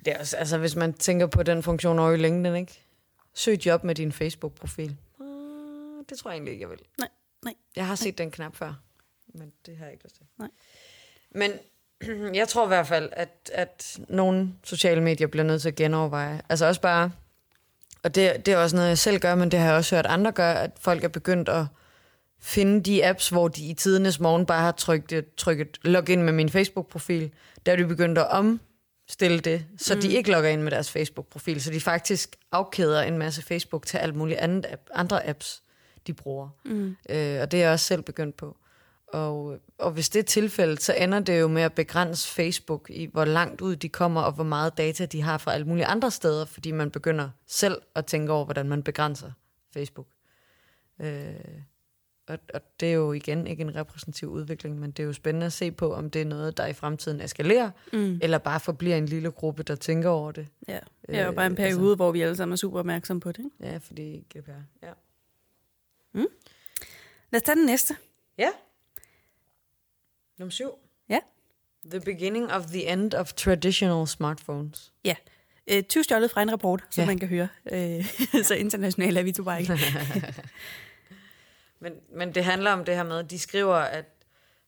Det 0.06 0.14
er 0.14 0.20
også, 0.20 0.38
altså, 0.38 0.58
hvis 0.58 0.76
man 0.76 0.94
tænker 0.94 1.28
på 1.28 1.44
den 1.44 1.64
funktion 1.64 2.00
over 2.00 2.12
i 2.12 2.18
LinkedIn, 2.18 2.56
ikke? 2.56 2.82
Søg 3.34 3.66
job 3.66 3.84
med 3.84 3.96
din 3.96 4.12
Facebook-profil. 4.12 4.98
Uh, 5.20 6.04
det 6.10 6.18
tror 6.18 6.32
jeg 6.32 6.36
egentlig 6.36 6.52
ikke, 6.52 6.62
jeg 6.62 6.70
vil. 6.70 6.80
Nej, 6.98 7.10
nej, 7.44 7.54
Jeg 7.76 7.88
har 7.88 7.96
set 7.96 8.18
den 8.18 8.32
knap 8.32 8.56
før, 8.56 8.74
men 9.28 9.52
det 9.66 9.78
har 9.78 9.86
jeg 9.86 9.94
ikke 9.94 10.04
lyst 10.06 10.16
til. 10.16 10.26
Nej. 10.40 10.50
Men 11.32 11.52
jeg 12.36 12.48
tror 12.48 12.66
i 12.66 12.68
hvert 12.68 12.88
fald, 12.88 13.10
at, 13.12 13.52
at 13.54 14.00
nogle 14.10 14.54
sociale 14.64 15.02
medier 15.02 15.28
bliver 15.28 15.44
nødt 15.44 15.62
til 15.62 15.70
at 15.70 15.76
genoverveje. 15.76 16.42
Altså 16.50 16.66
også 16.66 16.82
bare, 16.82 17.12
og 18.08 18.16
det, 18.16 18.46
det 18.46 18.54
er 18.54 18.58
også 18.58 18.76
noget, 18.76 18.90
jeg 18.90 18.98
selv 18.98 19.20
gør, 19.20 19.36
men 19.36 19.52
det 19.52 19.60
har 19.60 19.68
jeg 19.68 19.76
også 19.76 19.96
hørt 19.96 20.06
andre 20.06 20.32
gøre, 20.32 20.64
at 20.64 20.72
folk 20.80 21.04
er 21.04 21.08
begyndt 21.08 21.50
at 21.50 21.66
finde 22.40 22.84
de 22.84 23.06
apps, 23.06 23.30
hvor 23.30 23.48
de 23.48 23.68
i 23.68 23.74
tidernes 23.74 24.20
morgen 24.20 24.46
bare 24.46 24.62
har 24.62 24.72
trykket, 24.72 25.26
trykket 25.36 25.78
log 25.82 26.10
ind 26.10 26.22
med 26.22 26.34
min 26.34 26.50
Facebook-profil. 26.50 27.32
Der 27.66 27.72
er 27.72 27.76
de 27.76 27.86
begyndt 27.86 28.18
at 28.18 28.28
omstille 28.28 29.40
det, 29.40 29.66
så 29.78 29.96
mm. 29.96 30.02
de 30.02 30.14
ikke 30.14 30.32
logger 30.32 30.50
ind 30.50 30.62
med 30.62 30.72
deres 30.72 30.92
Facebook-profil, 30.92 31.62
så 31.62 31.72
de 31.72 31.80
faktisk 31.80 32.36
afkæder 32.52 33.02
en 33.02 33.18
masse 33.18 33.42
Facebook 33.42 33.86
til 33.86 33.98
alt 33.98 34.16
muligt 34.16 34.40
andet 34.40 34.66
andre 34.94 35.28
apps, 35.28 35.62
de 36.08 36.14
bruger. 36.14 36.50
Mm. 36.66 36.96
Øh, 37.10 37.42
og 37.42 37.52
det 37.52 37.58
er 37.58 37.64
jeg 37.64 37.72
også 37.74 37.86
selv 37.86 38.02
begyndt 38.02 38.38
på. 38.38 38.58
Og, 39.08 39.60
og 39.78 39.92
hvis 39.92 40.10
det 40.10 40.20
er 40.20 40.24
tilfældet, 40.24 40.82
så 40.82 40.94
ender 40.94 41.20
det 41.20 41.40
jo 41.40 41.48
med 41.48 41.62
at 41.62 41.74
begrænse 41.74 42.28
Facebook 42.28 42.90
i, 42.90 43.06
hvor 43.06 43.26
langt 43.26 43.62
ud 43.62 43.76
de 43.76 43.90
kommer, 43.90 44.22
og 44.22 44.32
hvor 44.32 44.44
meget 44.44 44.78
data 44.78 45.06
de 45.06 45.22
har 45.22 45.38
fra 45.38 45.54
alle 45.54 45.68
mulige 45.68 45.86
andre 45.86 46.12
steder, 46.12 46.46
fordi 46.46 46.72
man 46.72 46.92
begynder 46.92 47.30
selv 47.46 47.82
at 47.96 48.06
tænke 48.06 48.32
over, 48.32 48.46
hvordan 48.46 48.70
man 48.70 48.84
begrænser 48.84 49.32
Facebook. 49.74 50.08
Øh, 51.02 51.34
og, 52.28 52.40
og 52.54 52.62
det 52.80 52.90
er 52.90 52.94
jo 52.94 53.14
igen 53.14 53.48
ikke 53.48 53.62
en 53.62 53.76
repræsentativ 53.76 54.30
udvikling, 54.30 54.80
men 54.80 54.92
det 54.92 55.04
er 55.04 55.08
jo 55.08 55.14
spændende 55.14 55.46
at 55.46 55.54
se 55.54 55.72
på, 55.72 55.94
om 55.94 56.10
det 56.10 56.22
er 56.22 56.26
noget, 56.26 56.58
der 56.58 56.66
i 56.66 56.74
fremtiden 56.74 57.22
eskalerer, 57.22 57.72
Mm. 57.94 58.20
eller 58.22 58.38
bare 58.38 58.60
forbliver 58.60 58.96
en 58.96 59.06
lille 59.06 59.32
gruppe, 59.32 59.64
der 59.64 59.76
tænker 59.76 60.10
over 60.10 60.32
det. 60.32 60.48
Ja, 60.68 60.80
det 61.08 61.16
er 61.16 61.24
jo 61.24 61.30
Øh, 61.30 61.36
bare 61.36 61.46
en 61.46 61.56
periode, 61.56 61.82
altså. 61.92 61.96
hvor 61.96 62.12
vi 62.12 62.22
alle 62.22 62.36
sammen 62.36 62.54
er 62.54 62.58
super 62.58 62.80
opmærksomme 62.80 63.20
på 63.22 63.32
det. 63.32 63.40
Ikke? 63.40 63.72
Ja, 63.74 63.78
fordi 63.78 64.26
GDPR. 64.38 64.52
Ja. 64.84 64.92
Lad 67.32 67.36
os 67.36 67.42
tage 67.42 67.56
den 67.56 67.66
næste. 67.66 67.96
Ja. 68.38 68.50
Nummer 70.38 70.52
syv. 70.52 70.72
Ja. 71.10 71.20
The 71.90 72.00
beginning 72.00 72.52
of 72.52 72.66
the 72.66 72.88
end 72.94 73.14
of 73.14 73.34
traditional 73.34 74.08
smartphones. 74.08 74.94
Ja. 75.06 75.16
Øh, 75.68 75.84
20 75.84 76.04
stjålet 76.04 76.32
fra 76.32 76.42
en 76.42 76.52
rapport, 76.52 76.84
som 76.92 77.02
Ja. 77.02 77.06
man 77.06 77.20
kan 77.20 77.28
høre. 77.28 77.48
Øh, 77.72 78.06
så 78.48 78.56
internationalt 78.56 79.18
er 79.18 79.24
vi 79.24 79.34
bare 79.46 79.62
ikke. 79.62 79.74
Men, 81.80 81.94
men 82.16 82.36
det 82.36 82.44
handler 82.44 82.72
om 82.72 82.86
det 82.86 82.96
her 82.96 83.04
med, 83.04 83.24
de 83.24 83.40
skriver, 83.40 83.76
at 83.76 84.06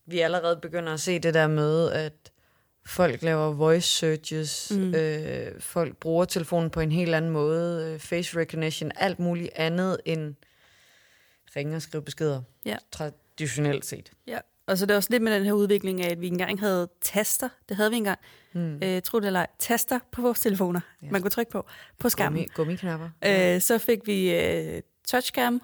vi 0.06 0.20
allerede 0.20 0.60
begynder 0.62 0.94
at 0.94 1.00
se 1.00 1.20
det 1.20 1.34
der 1.34 1.48
med, 1.48 1.92
at 1.92 2.32
folk 2.86 3.22
laver 3.22 3.52
voice 3.52 3.88
searches, 3.92 4.72
mm. 4.76 4.96
øh, 4.96 5.62
folk 5.62 5.98
bruger 5.98 6.26
telefonen 6.26 6.70
på 6.70 6.80
en 6.80 6.92
helt 6.92 7.16
anden 7.16 7.32
måde, 7.32 7.94
øh, 7.94 8.00
face 8.00 8.40
recognition, 8.40 8.92
alt 8.96 9.20
muligt 9.20 9.50
andet 9.56 9.98
end 10.06 10.36
ringe 11.56 11.76
og 11.76 11.82
skrive 11.82 12.02
beskeder. 12.04 12.42
Ja. 12.66 12.78
Traditionelt 12.92 13.86
set. 13.86 14.12
Ja. 14.28 14.40
Og 14.70 14.78
så 14.78 14.86
er 14.86 14.88
det 14.88 14.96
også 14.96 15.10
lidt 15.12 15.24
med 15.24 15.36
den 15.36 15.46
her 15.46 15.52
udvikling 15.52 16.02
af, 16.02 16.12
at 16.12 16.22
vi 16.22 16.28
engang 16.28 16.60
havde 16.60 16.90
taster. 17.02 17.50
Det 17.70 17.78
havde 17.78 17.90
vi 17.90 17.98
engang. 17.98 18.20
Mm. 18.54 18.80
Øh, 18.84 19.02
tro 19.02 19.20
det 19.20 19.28
eller 19.28 19.40
ej. 19.40 19.48
Taster 19.60 20.00
på 20.12 20.22
vores 20.22 20.40
telefoner. 20.40 20.80
Ja. 21.02 21.08
Man 21.12 21.22
kunne 21.22 21.32
trykke 21.32 21.52
på. 21.52 21.66
På 22.00 22.10
skærmen. 22.10 22.38
Gummi, 22.38 22.48
gummiknapper. 22.56 23.10
Øh, 23.26 23.62
så 23.62 23.78
fik 23.78 24.00
vi 24.08 24.36
øh, 24.36 24.82
touchcam, 25.08 25.62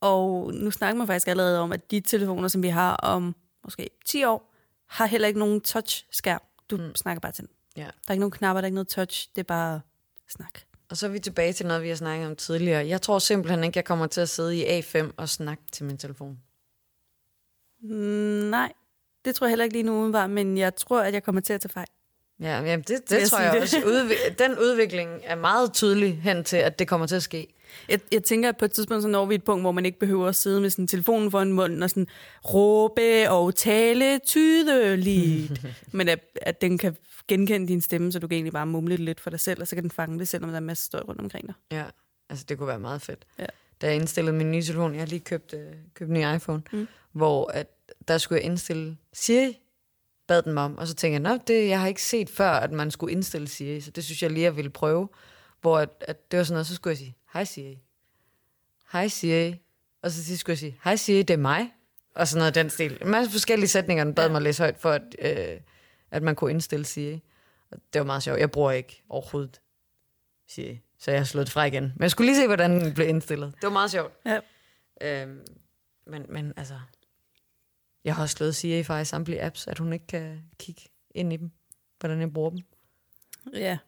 og 0.00 0.54
nu 0.54 0.70
snakker 0.70 0.98
man 0.98 1.06
faktisk 1.06 1.28
allerede 1.28 1.60
om, 1.60 1.72
at 1.72 1.90
de 1.90 2.00
telefoner, 2.00 2.48
som 2.48 2.62
vi 2.62 2.68
har 2.68 2.96
om 2.96 3.36
måske 3.64 3.90
10 4.06 4.24
år, 4.24 4.54
har 4.86 5.06
heller 5.06 5.28
ikke 5.28 5.40
nogen 5.40 5.60
touchskærm. 5.60 6.42
Du 6.70 6.76
mm. 6.76 6.94
snakker 6.94 7.20
bare 7.20 7.32
til 7.32 7.44
den. 7.44 7.50
Ja. 7.76 7.82
Der 7.82 7.88
er 8.08 8.12
ikke 8.12 8.20
nogen 8.20 8.30
knapper, 8.30 8.60
der 8.60 8.64
er 8.64 8.66
ikke 8.66 8.74
noget 8.74 8.88
touch. 8.88 9.28
Det 9.34 9.40
er 9.40 9.44
bare 9.44 9.80
snak. 10.28 10.60
Og 10.88 10.96
så 10.96 11.06
er 11.06 11.10
vi 11.10 11.18
tilbage 11.18 11.52
til 11.52 11.66
noget, 11.66 11.82
vi 11.82 11.88
har 11.88 11.96
snakket 11.96 12.26
om 12.26 12.36
tidligere. 12.36 12.86
Jeg 12.86 13.02
tror 13.02 13.18
simpelthen 13.18 13.64
ikke, 13.64 13.76
jeg 13.76 13.84
kommer 13.84 14.06
til 14.06 14.20
at 14.20 14.28
sidde 14.28 14.56
i 14.56 14.80
A5 14.80 15.10
og 15.16 15.28
snakke 15.28 15.62
til 15.72 15.84
min 15.84 15.98
telefon. 15.98 16.38
Mm, 17.88 18.50
nej, 18.50 18.72
det 19.24 19.34
tror 19.34 19.46
jeg 19.46 19.50
heller 19.50 19.64
ikke 19.64 19.76
lige 19.76 19.82
nu 19.82 20.12
var, 20.12 20.26
men 20.26 20.58
jeg 20.58 20.76
tror, 20.76 21.00
at 21.00 21.14
jeg 21.14 21.22
kommer 21.22 21.40
til 21.40 21.52
at 21.52 21.60
tage 21.60 21.72
fejl. 21.72 21.86
Ja, 22.40 22.62
jamen 22.62 22.80
det, 22.88 23.10
det 23.10 23.20
jeg 23.20 23.28
tror 23.28 23.40
jeg 23.40 23.52
det? 23.52 23.62
også. 23.62 23.76
Udvi- 23.78 24.34
den 24.38 24.58
udvikling 24.58 25.10
er 25.24 25.34
meget 25.34 25.72
tydelig 25.72 26.20
hen 26.22 26.44
til, 26.44 26.56
at 26.56 26.78
det 26.78 26.88
kommer 26.88 27.06
til 27.06 27.16
at 27.16 27.22
ske. 27.22 27.54
Jeg, 27.88 28.00
jeg 28.12 28.22
tænker, 28.22 28.48
at 28.48 28.56
på 28.56 28.64
et 28.64 28.72
tidspunkt 28.72 29.02
så 29.02 29.08
når 29.08 29.26
vi 29.26 29.34
et 29.34 29.44
punkt, 29.44 29.62
hvor 29.62 29.72
man 29.72 29.86
ikke 29.86 29.98
behøver 29.98 30.28
at 30.28 30.36
sidde 30.36 30.60
med 30.60 30.70
sådan 30.70 30.86
telefonen 30.86 31.30
foran 31.30 31.52
munden 31.52 31.82
og 31.82 31.90
sådan 31.90 32.06
råbe 32.44 33.30
og 33.30 33.54
tale 33.54 34.18
tydeligt. 34.18 35.64
Men 35.92 36.08
at, 36.08 36.20
at 36.42 36.60
den 36.60 36.78
kan 36.78 36.96
genkende 37.28 37.68
din 37.68 37.80
stemme, 37.80 38.12
så 38.12 38.18
du 38.18 38.28
kan 38.28 38.34
egentlig 38.34 38.52
bare 38.52 38.66
mumle 38.66 38.96
det 38.96 39.04
lidt 39.04 39.20
for 39.20 39.30
dig 39.30 39.40
selv, 39.40 39.60
og 39.60 39.68
så 39.68 39.76
kan 39.76 39.82
den 39.82 39.90
fange 39.90 40.18
det, 40.18 40.28
selvom 40.28 40.50
der 40.50 40.54
er 40.54 40.60
en 40.60 40.66
masse 40.66 40.84
støj 40.84 41.00
rundt 41.00 41.20
omkring 41.20 41.46
dig. 41.46 41.54
Ja, 41.72 41.84
altså 42.30 42.44
det 42.48 42.58
kunne 42.58 42.68
være 42.68 42.78
meget 42.78 43.02
fedt. 43.02 43.24
Ja. 43.38 43.46
Da 43.80 43.86
jeg 43.86 43.96
indstillede 43.96 44.36
min 44.36 44.50
nye 44.50 44.62
telefon, 44.62 44.92
jeg 44.92 45.00
har 45.00 45.06
lige 45.06 45.20
købt, 45.20 45.54
øh, 45.54 45.60
købt 45.94 46.10
en 46.10 46.14
ny 46.14 46.34
iPhone, 46.36 46.62
mm. 46.72 46.88
hvor 47.12 47.50
at, 47.50 47.66
der 48.08 48.18
skulle 48.18 48.36
jeg 48.36 48.44
indstille 48.44 48.96
Siri, 49.12 49.58
bad 50.26 50.42
den 50.42 50.54
mig 50.54 50.62
om, 50.64 50.78
og 50.78 50.86
så 50.86 50.94
tænkte 50.94 51.12
jeg, 51.12 51.36
Nå, 51.36 51.42
det, 51.46 51.68
jeg 51.68 51.80
har 51.80 51.88
ikke 51.88 52.02
set 52.02 52.30
før, 52.30 52.50
at 52.50 52.72
man 52.72 52.90
skulle 52.90 53.12
indstille 53.12 53.48
Siri, 53.48 53.80
så 53.80 53.90
det 53.90 54.04
synes 54.04 54.22
jeg 54.22 54.30
lige, 54.30 54.44
jeg 54.44 54.56
ville 54.56 54.70
prøve. 54.70 55.08
Hvor 55.60 55.78
at, 55.78 55.88
at 56.00 56.30
det 56.30 56.38
var 56.38 56.44
sådan 56.44 56.54
noget, 56.54 56.66
så 56.66 56.74
skulle 56.74 56.92
jeg 56.92 56.98
sige, 56.98 57.16
hej 57.32 57.44
Siri. 57.44 57.78
Hej 58.92 59.08
Siri. 59.08 59.62
Og 60.02 60.10
så 60.10 60.36
skulle 60.36 60.52
jeg 60.52 60.58
sige, 60.58 60.78
hej 60.84 60.96
Siri, 60.96 61.22
det 61.22 61.34
er 61.34 61.38
mig. 61.38 61.72
Og 62.14 62.28
sådan 62.28 62.40
noget 62.40 62.54
den 62.54 62.70
stil. 62.70 62.98
En 63.02 63.10
masse 63.10 63.32
forskellige 63.32 63.68
sætninger, 63.68 64.04
den 64.04 64.14
bad 64.14 64.24
ja. 64.24 64.30
mig 64.30 64.36
at 64.36 64.42
læse 64.42 64.62
højt, 64.62 64.78
for 64.78 64.90
at, 64.90 65.02
øh, 65.18 65.60
at 66.10 66.22
man 66.22 66.34
kunne 66.34 66.50
indstille 66.50 66.84
Siri. 66.84 67.22
Og 67.70 67.78
det 67.92 67.98
var 67.98 68.04
meget 68.04 68.22
sjovt. 68.22 68.40
Jeg 68.40 68.50
bruger 68.50 68.70
ikke 68.70 69.02
overhovedet 69.08 69.60
Siri. 70.48 70.80
Så 70.98 71.10
jeg 71.10 71.20
har 71.20 71.24
slået 71.24 71.46
det 71.46 71.52
fra 71.52 71.64
igen. 71.64 71.82
Men 71.82 72.02
jeg 72.02 72.10
skulle 72.10 72.26
lige 72.32 72.40
se, 72.40 72.46
hvordan 72.46 72.80
den 72.80 72.94
blev 72.94 73.08
indstillet. 73.08 73.52
Det 73.54 73.62
var 73.62 73.70
meget 73.70 73.90
sjovt. 73.90 74.12
Ja. 74.26 74.40
Øhm, 75.00 75.40
men, 76.06 76.26
men 76.28 76.52
altså, 76.56 76.74
jeg 78.06 78.14
har 78.14 78.22
også 78.22 78.36
slået 78.36 78.56
Siri 78.56 78.82
fra 78.82 79.00
i 79.00 79.04
samtlige 79.04 79.42
apps, 79.42 79.66
at 79.66 79.78
hun 79.78 79.92
ikke 79.92 80.06
kan 80.06 80.42
kigge 80.58 80.82
ind 81.14 81.32
i 81.32 81.36
dem, 81.36 81.50
hvordan 82.00 82.20
jeg 82.20 82.32
bruger 82.32 82.50
dem. 82.50 82.58
Ja. 83.54 83.78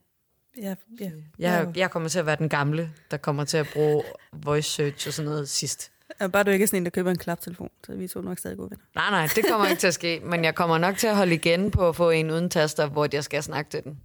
Ja, 0.63 0.75
ja. 1.01 1.11
Jeg, 1.39 1.73
jeg 1.77 1.91
kommer 1.91 2.09
til 2.09 2.19
at 2.19 2.27
være 2.27 2.37
den 2.37 2.49
gamle, 2.49 2.93
der 3.11 3.17
kommer 3.17 3.45
til 3.45 3.57
at 3.57 3.69
bruge 3.73 4.03
voice 4.33 4.71
search 4.71 5.09
og 5.09 5.15
sådan 5.15 5.31
noget 5.31 5.49
sidst. 5.49 5.91
Ja. 6.21 6.27
Bare 6.29 6.43
du 6.43 6.51
ikke 6.51 6.63
er 6.63 6.67
sådan 6.67 6.81
en, 6.81 6.85
der 6.85 6.91
køber 6.91 7.11
en 7.11 7.19
klaptelefon, 7.19 7.71
så 7.87 7.95
vi 7.95 8.09
to 8.09 8.21
nok 8.21 8.39
stadig 8.39 8.57
gode 8.57 8.71
venner. 8.71 8.85
Nej, 8.95 9.11
nej, 9.11 9.29
det 9.35 9.45
kommer 9.51 9.67
ikke 9.67 9.81
til 9.81 9.87
at 9.87 9.95
ske, 9.95 10.21
men 10.25 10.45
jeg 10.45 10.55
kommer 10.55 10.79
nok 10.79 10.97
til 10.97 11.07
at 11.07 11.17
holde 11.17 11.35
igen 11.35 11.71
på 11.71 11.89
at 11.89 11.97
få 11.97 12.11
en 12.11 12.31
uden 12.31 12.51
taster, 12.51 12.87
hvor 12.87 13.09
jeg 13.13 13.25
skal 13.25 13.43
snakke 13.43 13.71
til 13.71 13.85
den. 13.85 14.01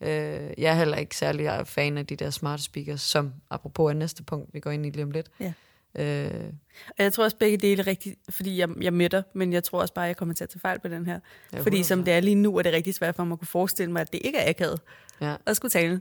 Øh, 0.00 0.50
jeg 0.58 0.70
er 0.70 0.74
heller 0.74 0.96
ikke 0.96 1.16
særlig 1.16 1.66
fan 1.66 1.98
af 1.98 2.06
de 2.06 2.16
der 2.16 2.30
smart 2.30 2.60
speakers, 2.60 3.00
som 3.00 3.32
apropos 3.50 3.90
er 3.90 3.94
næste 3.94 4.22
punkt, 4.22 4.54
vi 4.54 4.60
går 4.60 4.70
ind 4.70 4.86
i 4.86 4.90
lige 4.90 5.04
om 5.04 5.10
lidt. 5.10 5.30
Ja. 5.40 5.52
Øh, 5.98 6.30
Og 6.88 7.04
jeg 7.04 7.12
tror 7.12 7.24
også 7.24 7.36
begge 7.36 7.56
dele 7.56 7.82
er 7.82 7.86
rigtigt, 7.86 8.18
fordi 8.28 8.58
jeg, 8.58 8.68
jeg 8.80 8.92
mætter, 8.92 9.22
men 9.34 9.52
jeg 9.52 9.64
tror 9.64 9.80
også 9.80 9.94
bare, 9.94 10.04
at 10.04 10.08
jeg 10.08 10.16
kommer 10.16 10.34
til 10.34 10.44
at 10.44 10.50
tage 10.50 10.60
fejl 10.60 10.78
på 10.80 10.88
den 10.88 11.06
her. 11.06 11.20
Ja, 11.52 11.60
fordi 11.60 11.80
100%. 11.80 11.82
som 11.82 12.04
det 12.04 12.14
er 12.14 12.20
lige 12.20 12.34
nu, 12.34 12.56
er 12.58 12.62
det 12.62 12.72
rigtig 12.72 12.94
svært 12.94 13.14
for 13.14 13.24
mig 13.24 13.32
at 13.32 13.38
kunne 13.38 13.48
forestille 13.48 13.92
mig, 13.92 14.00
at 14.00 14.12
det 14.12 14.20
ikke 14.24 14.38
er 14.38 14.50
akavet 14.50 14.80
ja. 15.20 15.36
at 15.46 15.56
skulle 15.56 15.70
tale 15.70 16.00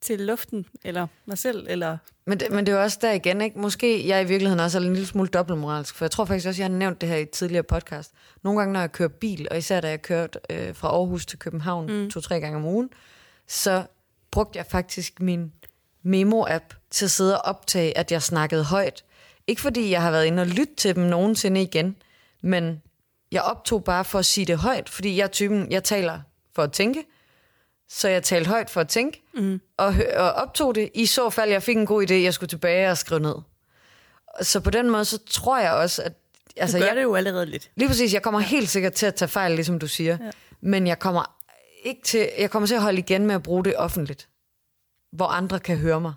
til 0.00 0.20
luften, 0.20 0.66
eller 0.84 1.06
mig 1.26 1.38
selv, 1.38 1.66
eller... 1.70 1.98
Men 2.26 2.40
det, 2.40 2.50
men 2.50 2.66
det 2.66 2.72
er 2.72 2.76
jo 2.76 2.82
også 2.82 2.98
der 3.00 3.12
igen, 3.12 3.40
ikke? 3.40 3.58
Måske 3.58 4.08
jeg 4.08 4.22
i 4.22 4.28
virkeligheden 4.28 4.60
også 4.60 4.78
er 4.78 4.82
en 4.82 4.92
lille 4.92 5.06
smule 5.06 5.28
dobbeltmoralsk, 5.28 5.94
for 5.94 6.04
jeg 6.04 6.10
tror 6.10 6.24
faktisk 6.24 6.48
også, 6.48 6.62
jeg 6.62 6.70
har 6.70 6.78
nævnt 6.78 7.00
det 7.00 7.08
her 7.08 7.16
i 7.16 7.22
et 7.22 7.30
tidligere 7.30 7.62
podcast. 7.62 8.12
Nogle 8.42 8.60
gange, 8.60 8.72
når 8.72 8.80
jeg 8.80 8.92
kører 8.92 9.08
bil, 9.08 9.48
og 9.50 9.58
især 9.58 9.80
da 9.80 9.88
jeg 9.88 10.02
kørte 10.02 10.38
øh, 10.50 10.74
fra 10.74 10.88
Aarhus 10.88 11.26
til 11.26 11.38
København 11.38 11.86
mm. 11.86 12.10
to-tre 12.10 12.40
gange 12.40 12.56
om 12.56 12.64
ugen, 12.64 12.90
så 13.46 13.82
brugte 14.30 14.56
jeg 14.56 14.66
faktisk 14.66 15.20
min 15.20 15.52
memo-app 16.04 16.74
til 16.90 17.04
at 17.04 17.10
sidde 17.10 17.40
og 17.40 17.44
optage, 17.44 17.98
at 17.98 18.12
jeg 18.12 18.22
snakkede 18.22 18.64
højt. 18.64 19.04
Ikke 19.46 19.62
fordi 19.62 19.90
jeg 19.90 20.02
har 20.02 20.10
været 20.10 20.26
inde 20.26 20.42
og 20.42 20.46
lytte 20.46 20.74
til 20.76 20.94
dem 20.94 21.04
nogensinde 21.04 21.62
igen, 21.62 21.96
men 22.42 22.82
jeg 23.32 23.42
optog 23.42 23.84
bare 23.84 24.04
for 24.04 24.18
at 24.18 24.26
sige 24.26 24.46
det 24.46 24.58
højt, 24.58 24.88
fordi 24.88 25.16
jeg 25.16 25.24
er 25.24 25.28
typen, 25.28 25.70
jeg 25.70 25.84
taler 25.84 26.20
for 26.54 26.62
at 26.62 26.72
tænke, 26.72 27.04
så 27.88 28.08
jeg 28.08 28.22
talte 28.22 28.50
højt 28.50 28.70
for 28.70 28.80
at 28.80 28.88
tænke, 28.88 29.22
mm. 29.34 29.60
og, 29.76 29.94
og 30.16 30.32
optog 30.32 30.74
det, 30.74 30.90
i 30.94 31.06
så 31.06 31.30
fald 31.30 31.50
jeg 31.50 31.62
fik 31.62 31.76
en 31.76 31.86
god 31.86 32.10
idé, 32.10 32.14
jeg 32.14 32.34
skulle 32.34 32.48
tilbage 32.48 32.90
og 32.90 32.98
skrive 32.98 33.20
ned. 33.20 33.34
Så 34.40 34.60
på 34.60 34.70
den 34.70 34.90
måde, 34.90 35.04
så 35.04 35.18
tror 35.30 35.58
jeg 35.58 35.72
også, 35.72 36.02
at... 36.02 36.12
Altså, 36.56 36.76
Altså, 36.76 36.78
du 36.78 36.82
gør 36.82 36.88
jeg, 36.88 36.96
det 36.96 37.02
jo 37.02 37.14
allerede 37.14 37.46
lidt. 37.46 37.70
Lige 37.76 37.88
præcis, 37.88 38.14
jeg 38.14 38.22
kommer 38.22 38.40
ja. 38.40 38.46
helt 38.46 38.68
sikkert 38.68 38.92
til 38.92 39.06
at 39.06 39.14
tage 39.14 39.28
fejl, 39.28 39.52
ligesom 39.52 39.78
du 39.78 39.86
siger. 39.86 40.18
Ja. 40.20 40.30
Men 40.60 40.86
jeg 40.86 40.98
kommer 40.98 41.36
ikke 41.84 42.02
til, 42.02 42.28
jeg 42.38 42.50
kommer 42.50 42.66
til 42.66 42.74
at 42.74 42.82
holde 42.82 42.98
igen 42.98 43.26
med 43.26 43.34
at 43.34 43.42
bruge 43.42 43.64
det 43.64 43.76
offentligt, 43.76 44.28
hvor 45.14 45.26
andre 45.26 45.60
kan 45.60 45.76
høre 45.78 46.00
mig. 46.00 46.14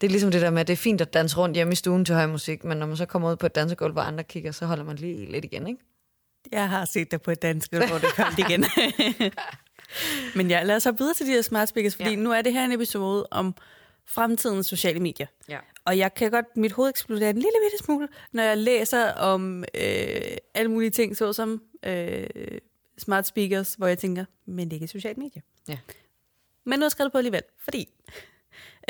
Det 0.00 0.06
er 0.06 0.10
ligesom 0.10 0.30
det 0.30 0.40
der 0.40 0.50
med, 0.50 0.60
at 0.60 0.66
det 0.66 0.72
er 0.72 0.76
fint 0.76 1.00
at 1.00 1.14
danse 1.14 1.36
rundt 1.36 1.54
hjemme 1.54 1.72
i 1.72 1.76
stuen 1.76 2.04
til 2.04 2.14
høj 2.14 2.26
musik, 2.26 2.64
men 2.64 2.78
når 2.78 2.86
man 2.86 2.96
så 2.96 3.06
kommer 3.06 3.30
ud 3.30 3.36
på 3.36 3.46
et 3.46 3.54
dansegulv, 3.54 3.92
hvor 3.92 4.02
andre 4.02 4.24
kigger, 4.24 4.52
så 4.52 4.66
holder 4.66 4.84
man 4.84 4.96
lige 4.96 5.32
lidt 5.32 5.44
igen, 5.44 5.66
ikke? 5.66 5.80
Jeg 6.52 6.68
har 6.68 6.84
set 6.84 7.10
dig 7.10 7.22
på 7.22 7.30
et 7.30 7.42
dansk, 7.42 7.72
hvor 7.72 7.98
det 7.98 8.14
kom 8.16 8.34
igen. 8.48 8.64
Men 10.34 10.50
ja, 10.50 10.62
lad 10.62 10.76
os 10.76 10.84
hoppe 10.84 10.98
videre 10.98 11.14
til 11.14 11.26
de 11.26 11.30
her 11.32 11.42
smart 11.42 11.68
speakers, 11.68 11.94
fordi 11.96 12.08
Ja. 12.10 12.14
ja. 12.16 12.22
nu 12.22 12.32
er 12.32 12.42
det 12.42 12.52
her 12.52 12.64
en 12.64 12.72
episode 12.72 13.26
om 13.30 13.54
fremtidens 14.06 14.66
sociale 14.66 15.00
medier. 15.00 15.26
Ja. 15.48 15.58
Og 15.84 15.98
jeg 15.98 16.14
kan 16.14 16.30
godt, 16.30 16.56
mit 16.56 16.72
hoved 16.72 16.88
eksploderer 16.90 17.30
en 17.30 17.36
lille 17.36 17.50
bitte 17.64 17.84
smule, 17.84 18.08
når 18.32 18.42
jeg 18.42 18.58
læser 18.58 19.12
om 19.12 19.64
øh, 19.74 20.20
alle 20.54 20.70
mulige 20.70 20.90
ting, 20.90 21.16
såsom 21.16 21.62
øh, 21.86 22.26
smart 22.98 23.26
speakers, 23.26 23.74
hvor 23.74 23.86
jeg 23.86 23.98
tænker, 23.98 24.24
men 24.46 24.64
det 24.64 24.72
er 24.72 24.74
ikke 24.76 24.84
et 24.84 24.90
socialt 24.90 25.18
medie. 25.18 25.42
Ja. 25.68 25.78
Men 26.64 26.78
nu 26.78 26.82
har 26.82 26.86
jeg 26.86 26.90
skrevet 26.90 27.12
på 27.12 27.18
alligevel, 27.18 27.42
fordi 27.58 27.88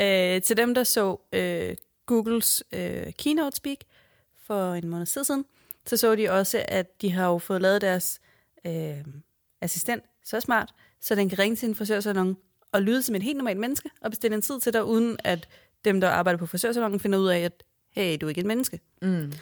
øh, 0.01 0.41
til 0.41 0.57
dem, 0.57 0.73
der 0.73 0.83
så 0.83 1.17
øh, 1.33 1.75
Googles 2.05 2.63
øh, 2.71 3.13
keynote 3.13 3.57
speak 3.57 3.77
for 4.45 4.73
en 4.73 4.89
måned 4.89 5.05
siden, 5.05 5.45
så 5.85 5.97
så 5.97 6.15
de 6.15 6.29
også, 6.29 6.65
at 6.67 7.01
de 7.01 7.11
har 7.11 7.27
jo 7.27 7.37
fået 7.37 7.61
lavet 7.61 7.81
deres 7.81 8.21
øh, 8.65 9.05
assistent 9.61 10.03
så 10.23 10.39
smart, 10.39 10.69
så 11.01 11.15
den 11.15 11.29
kan 11.29 11.39
ringe 11.39 11.55
til 11.55 11.69
en 11.69 11.75
frisørsalon 11.75 12.37
og 12.71 12.81
lyde 12.81 13.03
som 13.03 13.15
et 13.15 13.23
helt 13.23 13.37
normalt 13.37 13.59
menneske, 13.59 13.89
og 14.01 14.11
bestille 14.11 14.35
en 14.35 14.41
tid 14.41 14.59
til 14.59 14.73
dig, 14.73 14.83
uden 14.83 15.17
at 15.23 15.47
dem, 15.85 16.01
der 16.01 16.09
arbejder 16.09 16.37
på 16.37 16.45
frisørsalonen, 16.45 16.99
finder 16.99 17.19
ud 17.19 17.27
af, 17.27 17.39
at 17.39 17.63
hey, 17.91 18.17
du 18.21 18.25
er 18.25 18.29
ikke 18.29 18.41
et 18.41 18.47
menneske. 18.47 18.79
Mm. 19.01 19.33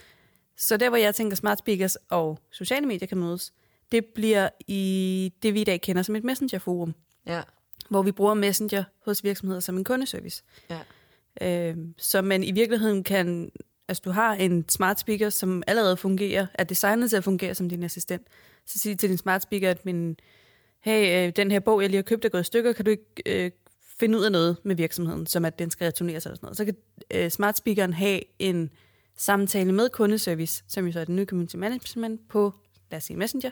Så 0.58 0.78
der, 0.78 0.90
hvor 0.90 0.98
jeg 0.98 1.16
tænker, 1.16 1.36
smart 1.36 1.60
speakers 1.60 1.96
og 2.10 2.40
sociale 2.52 2.86
medier 2.88 3.08
kan 3.08 3.18
mødes, 3.18 3.54
det 3.92 4.06
bliver 4.06 4.50
i 4.68 5.34
det, 5.44 5.54
vi 5.54 5.62
i 5.62 5.64
dag 5.64 5.82
kender 5.82 6.02
som 6.02 6.16
et 6.16 6.24
messengerforum, 6.24 6.96
Ja. 7.26 7.42
Hvor 7.94 8.02
vi 8.02 8.12
bruger 8.12 8.34
Messenger 8.34 8.84
hos 9.06 9.24
virksomheder 9.24 9.60
som 9.60 9.78
en 9.78 9.84
kundeservice. 9.84 10.44
Ja. 10.70 10.80
Øh, 11.42 11.78
så 11.98 12.22
man 12.22 12.44
i 12.44 12.52
virkeligheden 12.52 13.04
kan, 13.04 13.52
altså 13.88 14.02
du 14.06 14.12
har 14.12 14.34
en 14.34 14.70
smart 14.70 15.00
speaker, 15.00 15.30
som 15.30 15.64
allerede 15.68 15.98
fungerer, 15.98 16.46
er 16.54 16.64
designet 16.64 17.10
til 17.10 17.18
at 17.18 17.24
fungere 17.24 17.56
som 17.56 17.70
din 17.70 17.84
assistent. 17.84 18.28
Så 18.66 18.80
sig 18.80 19.00
til 19.00 19.10
din 19.10 19.18
smart 19.18 19.42
speaker, 19.42 19.70
at 19.70 19.86
min, 19.86 20.18
hey, 20.80 21.28
øh, 21.28 21.34
den 21.36 21.52
her 21.52 21.60
bog, 21.60 21.82
jeg 21.82 21.90
lige 21.90 21.98
har 21.98 22.04
købt, 22.04 22.26
er 22.26 22.30
gået 22.30 22.42
i 22.42 22.44
stykker, 22.44 22.74
kan 22.74 22.86
du 22.86 22.92
ikke 22.92 23.24
øh, 23.26 23.52
finde 24.00 24.18
ud 24.18 24.24
af 24.24 24.32
noget 24.32 24.58
med 24.64 24.76
virksomheden, 24.76 25.26
som 25.26 25.46
at 25.46 25.60
den 25.60 25.72
skal 25.72 25.86
returneres 25.86 26.26
eller 26.26 26.36
sådan 26.36 26.46
noget. 26.46 26.58
Så 26.58 26.66
kan 26.66 26.76
øh, 27.12 27.32
smart 27.32 27.58
speakeren 27.58 27.94
have 27.94 28.20
en 28.40 28.70
samtale 29.18 29.72
med 29.72 29.90
kundeservice, 29.90 30.64
som 30.68 30.86
jo 30.86 30.92
så 30.92 31.00
er 31.00 31.06
den 31.06 31.16
nye 31.16 31.26
community 31.26 31.56
management 31.56 32.28
på, 32.30 32.54
lad 32.92 32.98
os 32.98 33.04
sige 33.04 33.18
Messenger, 33.18 33.52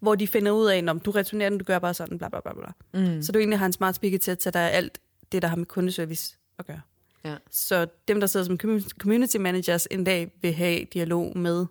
hvor 0.00 0.14
de 0.14 0.26
finder 0.26 0.52
ud 0.52 0.66
af, 0.66 0.84
om 0.88 1.00
du 1.00 1.10
returnerer 1.10 1.48
den, 1.50 1.58
du 1.58 1.64
gør 1.64 1.78
bare 1.78 1.94
sådan, 1.94 2.18
bla 2.18 2.28
bla 2.28 2.40
bla 2.40 2.52
bla. 2.54 3.00
Mm. 3.00 3.22
Så 3.22 3.32
du 3.32 3.38
egentlig 3.38 3.58
har 3.58 3.66
en 3.66 3.72
smart 3.72 3.94
speaker 3.94 4.18
til 4.18 4.30
at 4.30 4.38
tage 4.38 4.52
dig 4.52 4.72
alt 4.72 5.00
det, 5.32 5.42
der 5.42 5.48
har 5.48 5.56
med 5.56 5.66
kundeservice 5.66 6.36
at 6.58 6.66
gøre. 6.66 6.80
Ja. 7.24 7.36
Så 7.50 7.86
dem, 8.08 8.20
der 8.20 8.26
sidder 8.26 8.46
som 8.46 8.58
commu- 8.62 8.88
community 8.98 9.36
managers 9.36 9.86
en 9.90 10.04
dag, 10.04 10.32
vil 10.42 10.52
have 10.52 10.84
dialog 10.84 11.38
med 11.38 11.66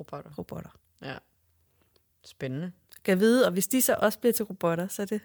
Robotter. 0.00 0.30
robotter. 0.38 0.70
Ja. 1.02 1.14
Spændende. 2.24 2.72
Kan 3.04 3.20
vide, 3.20 3.46
og 3.46 3.52
hvis 3.52 3.66
de 3.66 3.82
så 3.82 3.96
også 3.98 4.18
bliver 4.18 4.32
til 4.32 4.44
robotter, 4.44 4.88
så 4.88 5.02
er 5.02 5.06
det... 5.06 5.20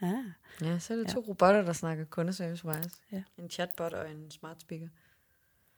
Ah. 0.00 0.12
Ja, 0.60 0.78
så 0.78 0.92
er 0.92 0.96
det 0.98 1.04
Ja. 1.08 1.12
to 1.12 1.20
robotter, 1.20 1.62
der 1.62 1.72
snakker 1.72 2.04
kundeservice 2.04 2.64
wise. 2.66 2.90
Ja. 3.12 3.22
En 3.38 3.50
chatbot 3.50 3.92
og 3.92 4.10
en 4.10 4.30
smart 4.30 4.60
speaker. 4.60 4.88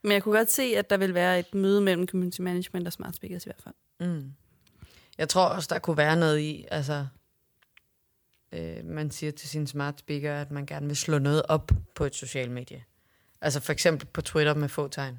Men 0.03 0.13
jeg 0.13 0.23
kunne 0.23 0.37
godt 0.39 0.51
se, 0.51 0.63
at 0.63 0.91
der 0.91 0.97
vil 0.97 1.15
være 1.15 1.39
et 1.39 1.55
møde 1.55 1.81
mellem 1.81 2.09
community 2.09 2.41
management 2.41 2.87
og 2.87 2.93
smart 2.93 3.17
speakers 3.17 3.47
i 3.47 3.49
hvert 3.49 3.63
fald. 3.63 3.75
Mm. 4.11 4.33
Jeg 5.19 5.29
tror 5.29 5.45
også, 5.45 5.69
der 5.73 5.79
kunne 5.79 5.97
være 5.97 6.17
noget 6.17 6.39
i, 6.41 6.67
altså, 6.71 7.07
øh, 8.53 8.85
man 8.85 9.11
siger 9.11 9.33
til 9.33 9.49
sin 9.49 9.67
smart 9.67 9.99
speaker, 9.99 10.35
at 10.41 10.51
man 10.51 10.67
gerne 10.67 10.87
vil 10.87 10.97
slå 10.97 11.19
noget 11.19 11.43
op 11.49 11.71
på 11.95 12.05
et 12.05 12.15
socialt 12.15 12.51
medie. 12.51 12.85
Altså 13.41 13.61
for 13.61 13.73
eksempel 13.73 14.07
på 14.07 14.23
Twitter 14.23 14.55
med 14.55 14.69
få 14.69 14.89
tegn. 14.89 15.19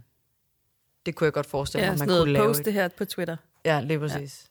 Det 1.05 1.15
kunne 1.15 1.26
jeg 1.26 1.34
godt 1.34 1.45
forestille 1.45 1.86
Ja, 1.86 1.91
mig, 1.91 1.99
man 1.99 2.07
kunne 2.07 2.34
lave. 2.34 2.45
post 2.45 2.65
det 2.65 2.74
her 2.74 2.88
på 2.88 3.05
Twitter. 3.05 3.38
Ja, 3.65 3.82
lige 3.82 3.99
præcis. 3.99 4.47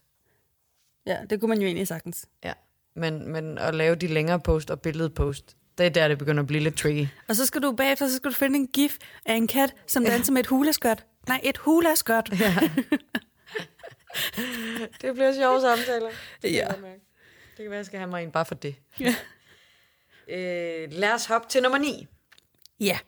Ja, 1.07 1.18
det 1.31 1.41
kunne 1.41 1.49
man 1.49 1.59
jo 1.59 1.66
egentlig 1.66 1.89
sagtens. 1.89 2.27
Ja. 2.45 2.53
Men, 2.95 3.33
men 3.33 3.59
at 3.59 3.75
lave 3.75 3.95
de 3.97 4.07
længere 4.07 4.41
post 4.41 4.71
og 4.71 4.81
billedpost, 4.81 5.57
det 5.79 5.87
er 5.87 5.91
der, 5.91 6.09
det 6.09 6.18
begynder 6.18 6.43
at 6.43 6.47
blive 6.47 6.62
lidt 6.62 6.77
tricky. 6.79 7.07
Og 7.29 7.37
så 7.37 7.47
skal 7.47 7.62
du 7.62 7.73
bagefter, 7.73 8.09
så 8.09 8.16
skal 8.16 8.31
du 8.31 8.35
finde 8.37 8.59
en 8.59 8.66
gif 8.66 8.97
af 9.27 9.35
en 9.35 9.47
kat, 9.47 9.75
som 9.87 10.05
danser 10.05 10.33
med 10.33 10.41
et 10.41 10.47
hulaskørt. 10.47 11.07
Nej, 11.29 11.41
et 11.45 11.57
hulaskørt. 11.57 12.31
Ja. 12.41 12.55
det 15.03 15.14
bliver 15.14 15.33
sjove 15.33 15.61
samtaler. 15.61 16.11
Det 16.43 16.53
Ja. 16.53 16.69
Det 17.57 17.62
kan 17.64 17.71
være, 17.71 17.77
jeg 17.77 17.87
skal 17.87 17.99
have 17.99 18.11
mig 18.11 18.23
en 18.23 18.31
bare 18.31 18.45
for 18.47 18.55
det. 18.55 18.75
Øh, 20.29 20.93
lad 20.93 21.12
os 21.12 21.27
hoppe 21.27 21.49
til 21.49 21.62
nummer 21.62 21.79
9. 21.79 22.07
Ja. 22.81 22.99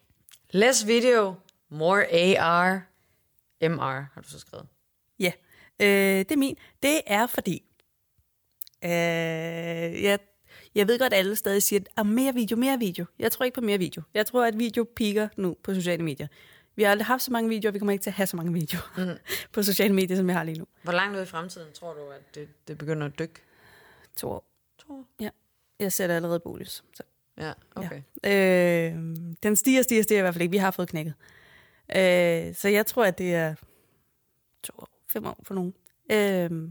Less 0.50 0.86
video, 0.86 1.34
more 1.68 2.06
AR, 2.38 2.82
MR, 3.62 4.06
har 4.14 4.20
du 4.22 4.28
så 4.28 4.38
skrevet. 4.38 4.66
Ja, 5.18 5.32
øh, 5.80 6.18
det 6.18 6.32
er 6.32 6.36
min. 6.36 6.56
Det 6.82 7.00
er 7.06 7.26
fordi, 7.26 7.62
øh, 8.84 8.90
jeg, 10.02 10.18
jeg 10.74 10.88
ved 10.88 10.98
godt, 10.98 11.12
at 11.12 11.18
alle 11.18 11.36
stadig 11.36 11.62
siger, 11.62 11.80
at 11.96 12.06
mere 12.06 12.34
video, 12.34 12.56
mere 12.56 12.78
video. 12.78 13.04
Jeg 13.18 13.32
tror 13.32 13.44
ikke 13.44 13.54
på 13.54 13.60
mere 13.60 13.78
video. 13.78 14.02
Jeg 14.14 14.26
tror, 14.26 14.44
at 14.44 14.58
video 14.58 14.86
piker 14.96 15.28
nu 15.36 15.56
på 15.62 15.74
sociale 15.74 16.04
medier. 16.04 16.26
Vi 16.78 16.82
har 16.82 16.90
aldrig 16.90 17.06
haft 17.06 17.22
så 17.22 17.32
mange 17.32 17.48
videoer, 17.48 17.72
vi 17.72 17.78
kommer 17.78 17.92
ikke 17.92 18.02
til 18.02 18.10
at 18.10 18.14
have 18.14 18.26
så 18.26 18.36
mange 18.36 18.52
videoer 18.52 18.82
mm. 18.96 19.18
på 19.52 19.62
sociale 19.62 19.94
medier, 19.94 20.16
som 20.16 20.26
vi 20.26 20.32
har 20.32 20.44
lige 20.44 20.58
nu. 20.58 20.66
Hvor 20.82 20.92
langt 20.92 21.16
ud 21.16 21.22
i 21.22 21.26
fremtiden 21.26 21.72
tror 21.72 21.94
du, 21.94 22.10
at 22.10 22.34
det, 22.34 22.48
det 22.68 22.78
begynder 22.78 23.06
at 23.06 23.18
dykke? 23.18 23.34
To 24.16 24.28
år. 24.28 24.44
To 24.78 24.92
år? 24.92 25.04
Ja. 25.20 25.30
Jeg 25.78 25.92
ser 25.92 26.06
det 26.06 26.14
allerede 26.14 26.40
bolys. 26.40 26.84
Så. 26.94 27.02
Ja, 27.38 27.52
okay. 27.74 28.02
Ja. 28.24 28.90
Øh, 28.90 29.16
den 29.42 29.56
stiger, 29.56 29.82
stiger, 29.82 30.02
stiger 30.02 30.18
i 30.18 30.22
hvert 30.22 30.34
fald 30.34 30.42
ikke. 30.42 30.50
Vi 30.50 30.56
har 30.56 30.70
fået 30.70 30.88
knækket. 30.88 31.14
Øh, 31.96 32.54
så 32.54 32.68
jeg 32.68 32.86
tror, 32.86 33.04
at 33.04 33.18
det 33.18 33.34
er 33.34 33.54
to 34.62 34.72
år, 34.78 34.88
fem 35.12 35.26
år 35.26 35.40
for 35.42 35.54
nogen. 35.54 35.74
Øh, 36.12 36.70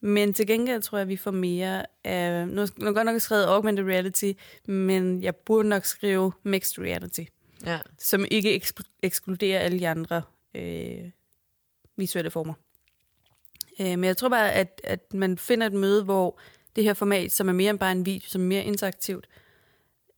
men 0.00 0.32
til 0.32 0.46
gengæld 0.46 0.82
tror 0.82 0.98
jeg, 0.98 1.02
at 1.02 1.08
vi 1.08 1.16
får 1.16 1.30
mere 1.30 1.86
af... 2.04 2.48
Nu 2.48 2.60
har 2.60 2.70
jeg 2.78 2.94
godt 2.94 3.06
nok 3.06 3.20
skrevet 3.20 3.44
augmented 3.44 3.84
reality, 3.84 4.32
men 4.66 5.22
jeg 5.22 5.36
burde 5.36 5.68
nok 5.68 5.84
skrive 5.84 6.32
mixed 6.42 6.84
reality. 6.84 7.24
Ja. 7.66 7.78
Som 7.98 8.24
ikke 8.30 8.56
eksklu- 8.56 8.98
ekskluderer 9.02 9.60
alle 9.60 9.78
de 9.78 9.88
andre 9.88 10.22
øh, 10.54 11.10
visuelle 11.96 12.30
former. 12.30 12.54
Øh, 13.80 13.86
men 13.86 14.04
jeg 14.04 14.16
tror 14.16 14.28
bare, 14.28 14.52
at, 14.52 14.80
at 14.84 15.14
man 15.14 15.38
finder 15.38 15.66
et 15.66 15.72
møde, 15.72 16.04
hvor 16.04 16.38
det 16.76 16.84
her 16.84 16.94
format, 16.94 17.32
som 17.32 17.48
er 17.48 17.52
mere 17.52 17.70
end 17.70 17.78
bare 17.78 17.92
en 17.92 18.06
video, 18.06 18.28
som 18.28 18.42
er 18.42 18.46
mere 18.46 18.64
interaktivt, 18.64 19.28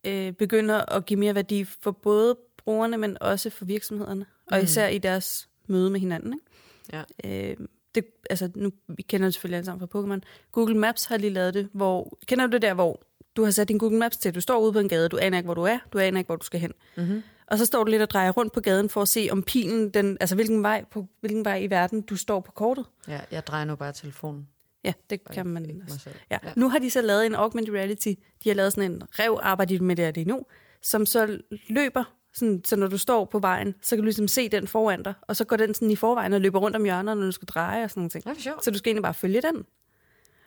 øh, 0.03 0.31
begynder 0.33 0.95
at 0.95 1.05
give 1.05 1.19
mere 1.19 1.35
værdi 1.35 1.63
for 1.63 1.91
både 1.91 2.37
brugerne, 2.57 2.97
men 2.97 3.17
også 3.21 3.49
for 3.49 3.65
virksomhederne. 3.65 4.25
Og 4.51 4.63
især 4.63 4.87
i 4.87 4.97
deres 4.97 5.49
møde 5.67 5.89
med 5.89 5.99
hinanden. 5.99 6.33
Ikke? 6.33 6.45
Ja. 7.23 7.49
Øh, 7.51 7.57
det, 7.95 8.05
altså, 8.29 8.51
nu, 8.55 8.71
vi 8.87 9.01
kender 9.01 9.27
det 9.27 9.33
selvfølgelig 9.33 9.57
alle 9.57 9.65
sammen 9.65 9.87
fra 9.89 9.99
Pokémon. 9.99 10.21
Google 10.51 10.77
Maps 10.77 11.05
har 11.05 11.17
lige 11.17 11.33
lavet 11.33 11.53
det, 11.53 11.69
hvor... 11.73 12.17
Kender 12.25 12.47
du 12.47 12.51
det 12.51 12.61
der, 12.61 12.73
hvor 12.73 13.03
du 13.35 13.43
har 13.43 13.51
sat 13.51 13.67
din 13.67 13.77
Google 13.77 13.97
Maps 13.97 14.17
til, 14.17 14.35
du 14.35 14.41
står 14.41 14.59
ude 14.59 14.73
på 14.73 14.79
en 14.79 14.89
gade, 14.89 15.09
du 15.09 15.17
aner 15.17 15.37
ikke, 15.37 15.47
hvor 15.47 15.53
du 15.53 15.63
er, 15.63 15.79
du 15.93 15.97
aner 15.97 16.19
ikke, 16.19 16.27
hvor 16.27 16.35
du 16.35 16.45
skal 16.45 16.59
hen. 16.59 16.73
Mm-hmm. 16.97 17.23
Og 17.47 17.57
så 17.57 17.65
står 17.65 17.83
du 17.83 17.91
lidt 17.91 18.01
og 18.01 18.09
drejer 18.09 18.31
rundt 18.31 18.53
på 18.53 18.61
gaden 18.61 18.89
for 18.89 19.01
at 19.01 19.07
se, 19.07 19.27
om 19.31 19.43
pilen, 19.43 19.89
den, 19.89 20.17
altså 20.19 20.35
hvilken 20.35 20.63
vej, 20.63 20.85
på, 20.91 21.07
hvilken 21.19 21.45
vej 21.45 21.57
i 21.57 21.69
verden 21.69 22.01
du 22.01 22.15
står 22.15 22.39
på 22.39 22.51
kortet. 22.51 22.85
ja, 23.07 23.19
jeg 23.31 23.47
drejer 23.47 23.65
nu 23.65 23.75
bare 23.75 23.93
telefonen. 23.93 24.47
Ja, 24.83 24.93
det 25.09 25.29
kan 25.29 25.47
man. 25.47 25.81
også. 25.91 26.09
Ja. 26.31 26.37
Ja. 26.43 26.51
Nu 26.55 26.69
har 26.69 26.79
de 26.79 26.89
så 26.89 27.01
lavet 27.01 27.25
en 27.25 27.35
augmented 27.35 27.73
reality. 27.73 28.13
De 28.43 28.49
har 28.49 28.53
lavet 28.53 28.73
sådan 28.73 28.91
en 28.91 29.03
rev, 29.11 29.39
arbejder 29.41 29.77
de 29.77 29.83
med 29.83 29.95
det 29.95 30.05
her 30.05 30.11
lige 30.11 30.25
nu, 30.25 30.45
som 30.81 31.05
så 31.05 31.39
løber, 31.69 32.03
sådan, 32.33 32.61
så 32.65 32.75
når 32.75 32.87
du 32.87 32.97
står 32.97 33.25
på 33.25 33.39
vejen, 33.39 33.75
så 33.81 33.95
kan 33.95 33.97
du 33.97 34.05
ligesom 34.05 34.27
se 34.27 34.49
den 34.49 34.67
foran 34.67 35.03
dig, 35.03 35.13
og 35.21 35.35
så 35.35 35.45
går 35.45 35.55
den 35.55 35.73
sådan 35.73 35.91
i 35.91 35.95
forvejen 35.95 36.33
og 36.33 36.41
løber 36.41 36.59
rundt 36.59 36.75
om 36.75 36.83
hjørnerne, 36.83 37.19
når 37.19 37.25
du 37.25 37.31
skal 37.31 37.45
dreje 37.45 37.83
og 37.83 37.89
sådan 37.89 38.01
nogle 38.01 38.09
ting. 38.09 38.23
Ja, 38.25 38.33
det 38.33 38.47
er. 38.47 38.51
Så 38.61 38.71
du 38.71 38.77
skal 38.77 38.89
egentlig 38.89 39.03
bare 39.03 39.13
følge 39.13 39.41
den. 39.41 39.65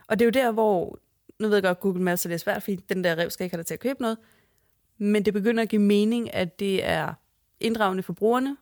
Og 0.09 0.19
det 0.19 0.25
er 0.25 0.27
jo 0.27 0.45
der, 0.45 0.53
hvor, 0.53 0.99
nu 1.39 1.49
ved 1.49 1.57
jeg 1.57 1.63
godt, 1.63 1.81
Google 1.81 2.03
Maps, 2.03 2.23
det 2.23 2.33
er 2.33 2.37
svært, 2.37 2.63
fordi 2.63 2.77
den 2.77 3.05
der 3.05 3.19
rev 3.19 3.31
skal 3.31 3.45
ikke 3.45 3.57
have 3.57 3.61
dig 3.63 3.67
til 3.67 3.75
at 3.75 3.81
købe 3.81 4.03
noget, 4.03 4.19
men 4.99 5.25
det 5.25 5.33
begynder 5.33 5.63
at 5.63 5.69
give 5.69 5.83
mening, 5.83 6.35
at 6.35 6.59
det 6.59 6.85
er 6.85 7.15
inddragende 7.61 8.03
for 8.03 8.13
brugerne, 8.13 8.57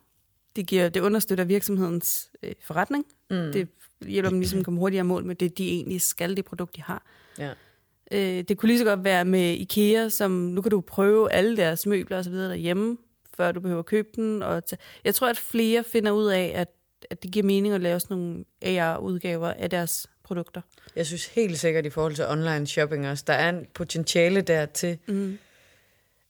det, 0.56 0.66
giver, 0.66 0.88
det 0.88 1.00
understøtter 1.00 1.44
virksomhedens 1.44 2.30
øh, 2.42 2.52
forretning, 2.60 3.04
mm. 3.30 3.52
det 3.52 3.68
hjælper 4.06 4.30
dem 4.30 4.38
ligesom 4.38 4.58
at 4.58 4.64
komme 4.64 4.80
hurtigere 4.80 5.04
mål 5.04 5.24
med 5.24 5.34
det, 5.34 5.58
de 5.58 5.68
egentlig 5.68 6.00
skal, 6.00 6.36
det 6.36 6.44
produkt, 6.44 6.76
de 6.76 6.82
har. 6.82 7.06
Ja. 7.38 7.50
Øh, 8.12 8.44
det 8.48 8.58
kunne 8.58 8.68
lige 8.68 8.78
så 8.78 8.84
godt 8.84 9.04
være 9.04 9.24
med 9.24 9.54
IKEA, 9.54 10.08
som 10.08 10.30
nu 10.30 10.62
kan 10.62 10.70
du 10.70 10.80
prøve 10.80 11.32
alle 11.32 11.56
deres 11.56 11.86
møbler 11.86 12.18
og 12.18 12.24
så 12.24 12.30
videre 12.30 12.48
derhjemme, 12.48 12.96
før 13.36 13.52
du 13.52 13.60
behøver 13.60 13.78
at 13.78 13.86
købe 13.86 14.08
den. 14.16 14.42
Og 14.42 14.64
tage. 14.64 14.78
Jeg 15.04 15.14
tror, 15.14 15.28
at 15.28 15.36
flere 15.36 15.84
finder 15.84 16.10
ud 16.10 16.26
af, 16.26 16.52
at, 16.54 16.68
at 17.10 17.22
det 17.22 17.30
giver 17.30 17.46
mening 17.46 17.74
at 17.74 17.80
lave 17.80 18.00
sådan 18.00 18.16
nogle 18.16 18.44
AR-udgaver 18.62 19.48
af 19.48 19.70
deres 19.70 20.06
produkter. 20.24 20.60
Jeg 20.96 21.06
synes 21.06 21.26
helt 21.26 21.58
sikkert 21.58 21.86
i 21.86 21.90
forhold 21.90 22.14
til 22.14 22.24
online 22.24 22.66
shopping 22.66 23.08
også, 23.08 23.24
der 23.26 23.32
er 23.32 23.48
en 23.48 23.66
potentiale 23.74 24.40
der 24.40 24.66
til 24.66 24.98
mm. 25.08 25.38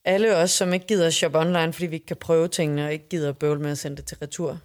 Alle 0.07 0.37
os, 0.37 0.51
som 0.51 0.73
ikke 0.73 0.87
gider 0.87 1.07
at 1.07 1.15
shoppe 1.15 1.39
online, 1.39 1.73
fordi 1.73 1.87
vi 1.87 1.95
ikke 1.97 2.07
kan 2.07 2.17
prøve 2.17 2.49
tingene, 2.49 2.85
og 2.87 2.93
ikke 2.93 3.09
gider 3.09 3.29
at 3.29 3.39
bøvle 3.39 3.61
med 3.61 3.71
at 3.71 3.79
sende 3.79 3.97
det 3.97 4.05
til 4.05 4.17
retur, 4.23 4.59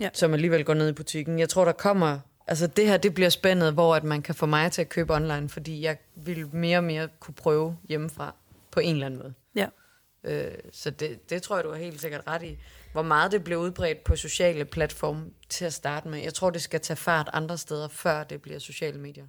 Ja. 0.00 0.08
som 0.12 0.34
alligevel 0.34 0.64
går 0.64 0.74
ned 0.74 0.88
i 0.88 0.92
butikken. 0.92 1.38
Jeg 1.38 1.48
tror, 1.48 1.64
der 1.64 1.72
kommer... 1.72 2.18
Altså 2.46 2.66
det 2.66 2.86
her, 2.86 2.96
det 2.96 3.14
bliver 3.14 3.30
spændet, 3.30 3.72
hvor 3.72 3.94
at 3.94 4.04
man 4.04 4.22
kan 4.22 4.34
få 4.34 4.46
mig 4.46 4.72
til 4.72 4.80
at 4.82 4.88
købe 4.88 5.14
online, 5.14 5.48
fordi 5.48 5.82
jeg 5.82 5.96
vil 6.16 6.46
mere 6.54 6.78
og 6.78 6.84
mere 6.84 7.08
kunne 7.20 7.34
prøve 7.34 7.76
hjemmefra 7.88 8.34
på 8.70 8.80
en 8.80 8.94
eller 8.94 9.06
anden 9.06 9.20
måde. 9.20 9.34
Ja. 9.54 9.66
Øh, 10.24 10.52
så 10.72 10.90
det, 10.90 11.30
det 11.30 11.42
tror 11.42 11.56
jeg, 11.56 11.64
du 11.64 11.70
har 11.70 11.76
helt 11.78 12.00
sikkert 12.00 12.20
ret 12.26 12.42
i. 12.42 12.58
Hvor 12.92 13.02
meget 13.02 13.32
det 13.32 13.44
bliver 13.44 13.60
udbredt 13.60 14.04
på 14.04 14.16
sociale 14.16 14.64
platforme 14.64 15.24
til 15.48 15.64
at 15.64 15.72
starte 15.72 16.08
med. 16.08 16.18
Jeg 16.22 16.34
tror, 16.34 16.50
det 16.50 16.62
skal 16.62 16.80
tage 16.80 16.96
fart 16.96 17.30
andre 17.32 17.58
steder, 17.58 17.88
før 17.88 18.24
det 18.24 18.42
bliver 18.42 18.58
sociale 18.58 18.98
medier. 19.00 19.24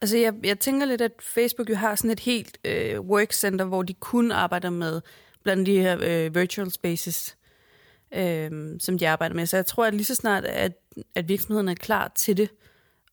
Altså, 0.00 0.16
jeg, 0.16 0.34
jeg 0.44 0.58
tænker 0.58 0.86
lidt, 0.86 1.00
at 1.00 1.12
Facebook 1.20 1.70
jo 1.70 1.74
har 1.74 1.94
sådan 1.94 2.10
et 2.10 2.20
helt 2.20 2.58
øh, 2.64 3.00
workcenter, 3.00 3.64
hvor 3.64 3.82
de 3.82 3.94
kun 3.94 4.32
arbejder 4.32 4.70
med 4.70 5.00
blandt 5.42 5.66
de 5.66 5.80
her 5.80 5.98
øh, 6.02 6.34
virtual 6.34 6.70
spaces, 6.70 7.36
øh, 8.14 8.50
som 8.80 8.98
de 8.98 9.08
arbejder 9.08 9.34
med. 9.34 9.46
Så 9.46 9.56
jeg 9.56 9.66
tror, 9.66 9.84
at 9.84 9.94
lige 9.94 10.04
så 10.04 10.14
snart, 10.14 10.44
at, 10.44 10.72
at 11.14 11.28
virksomheden 11.28 11.68
er 11.68 11.74
klar 11.74 12.12
til 12.16 12.36
det, 12.36 12.50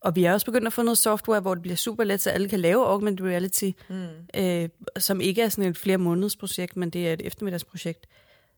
og 0.02 0.16
vi 0.16 0.24
er 0.24 0.34
også 0.34 0.45
begyndt 0.45 0.68
at 0.68 0.74
få 0.74 0.82
noget 0.82 0.97
software, 0.97 1.39
hvor 1.39 1.54
det 1.54 1.62
bliver 1.62 1.76
super 1.76 2.04
let, 2.04 2.22
så 2.22 2.30
alle 2.30 2.49
kan 2.49 2.60
lave 2.60 2.86
augmented 2.86 3.26
reality, 3.26 3.72
mm. 3.89 4.08
øh, 4.36 4.70
som 4.97 5.22
ikke 5.22 5.41
er 5.41 5.49
sådan 5.49 5.70
et 5.70 5.78
flere 5.78 5.97
måneders 5.97 6.36
projekt, 6.36 6.78
men 6.78 6.89
det 6.89 7.08
er 7.08 7.14
et 7.14 7.22
eftermiddagsprojekt. 7.26 8.08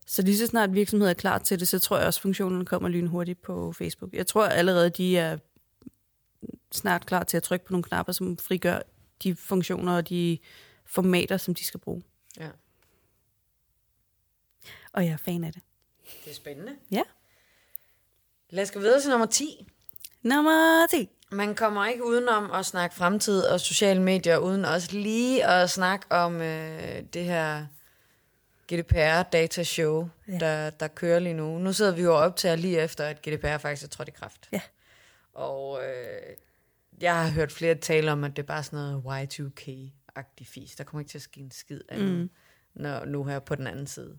Så 0.06 0.22
lige 0.22 0.38
så 0.38 0.46
snart 0.46 0.74
virksomheden 0.74 1.10
er 1.10 1.14
klar 1.14 1.38
til 1.38 1.60
det, 1.60 1.68
så 1.68 1.78
tror 1.78 1.98
jeg 1.98 2.06
også, 2.06 2.18
at 2.18 2.22
funktionen 2.22 2.64
kommer 2.64 2.88
lynhurtigt 2.88 3.42
på 3.42 3.72
Facebook. 3.72 4.12
Jeg 4.12 4.26
tror 4.26 4.46
allerede, 4.46 4.90
de 4.90 5.18
er 5.18 5.38
snart 6.74 7.06
klar 7.06 7.22
til 7.24 7.36
at 7.36 7.42
trykke 7.42 7.64
på 7.64 7.72
nogle 7.72 7.84
knapper, 7.84 8.12
som 8.12 8.38
frigør 8.38 8.80
de 9.22 9.36
funktioner 9.36 9.96
og 9.96 10.08
de 10.08 10.38
formater, 10.86 11.36
som 11.36 11.54
de 11.54 11.64
skal 11.64 11.80
bruge. 11.80 12.02
Ja. 12.40 12.48
Og 14.92 15.04
jeg 15.04 15.12
er 15.12 15.16
fan 15.16 15.44
af 15.44 15.52
det. 15.52 15.62
Det 16.24 16.30
er 16.30 16.34
spændende. 16.34 16.72
Ja. 16.90 17.02
Lad 18.50 18.62
os 18.64 18.70
gå 18.70 18.80
videre 18.80 19.00
til 19.00 19.10
nummer 19.10 19.26
10. 19.26 19.68
Nummer 20.22 20.86
10. 20.90 21.08
Man 21.30 21.54
kommer 21.54 21.86
ikke 21.86 22.04
udenom 22.06 22.50
at 22.50 22.66
snakke 22.66 22.96
fremtid 22.96 23.42
og 23.42 23.60
sociale 23.60 24.02
medier, 24.02 24.38
uden 24.38 24.64
også 24.64 24.92
lige 24.92 25.46
at 25.46 25.70
snakke 25.70 26.06
om 26.10 26.40
øh, 26.40 27.02
det 27.12 27.24
her 27.24 27.66
GDPR-datashow, 28.72 30.08
Ja. 30.28 30.38
der, 30.38 30.70
der 30.70 30.88
kører 30.88 31.18
lige 31.18 31.34
nu. 31.34 31.58
Nu 31.58 31.72
sidder 31.72 31.92
vi 31.94 32.02
jo 32.02 32.14
op 32.16 32.36
til 32.36 32.58
lige 32.58 32.80
efter, 32.80 33.04
at 33.06 33.22
GDPR 33.22 33.58
faktisk 33.58 33.84
er 33.84 33.88
trådt 33.88 34.08
i 34.08 34.10
kraft. 34.10 34.48
Ja. 34.52 34.60
Og 35.34 35.84
øh, 35.84 36.36
jeg 37.00 37.22
har 37.22 37.30
hørt 37.30 37.52
flere 37.52 37.74
tale 37.74 38.12
om, 38.12 38.24
at 38.24 38.36
det 38.36 38.42
er 38.42 38.46
bare 38.46 38.62
sådan 38.62 38.78
noget 38.78 39.36
Y2K-agtig 39.38 40.46
fis. 40.46 40.74
Der 40.76 40.84
kommer 40.84 41.00
ikke 41.00 41.10
til 41.10 41.18
at 41.18 41.22
ske 41.22 41.40
en 41.40 41.50
skid 41.50 41.80
af 41.88 41.98
mm. 41.98 42.30
når, 42.74 43.04
nu 43.04 43.24
her 43.24 43.38
på 43.38 43.54
den 43.54 43.66
anden 43.66 43.86
side. 43.86 44.18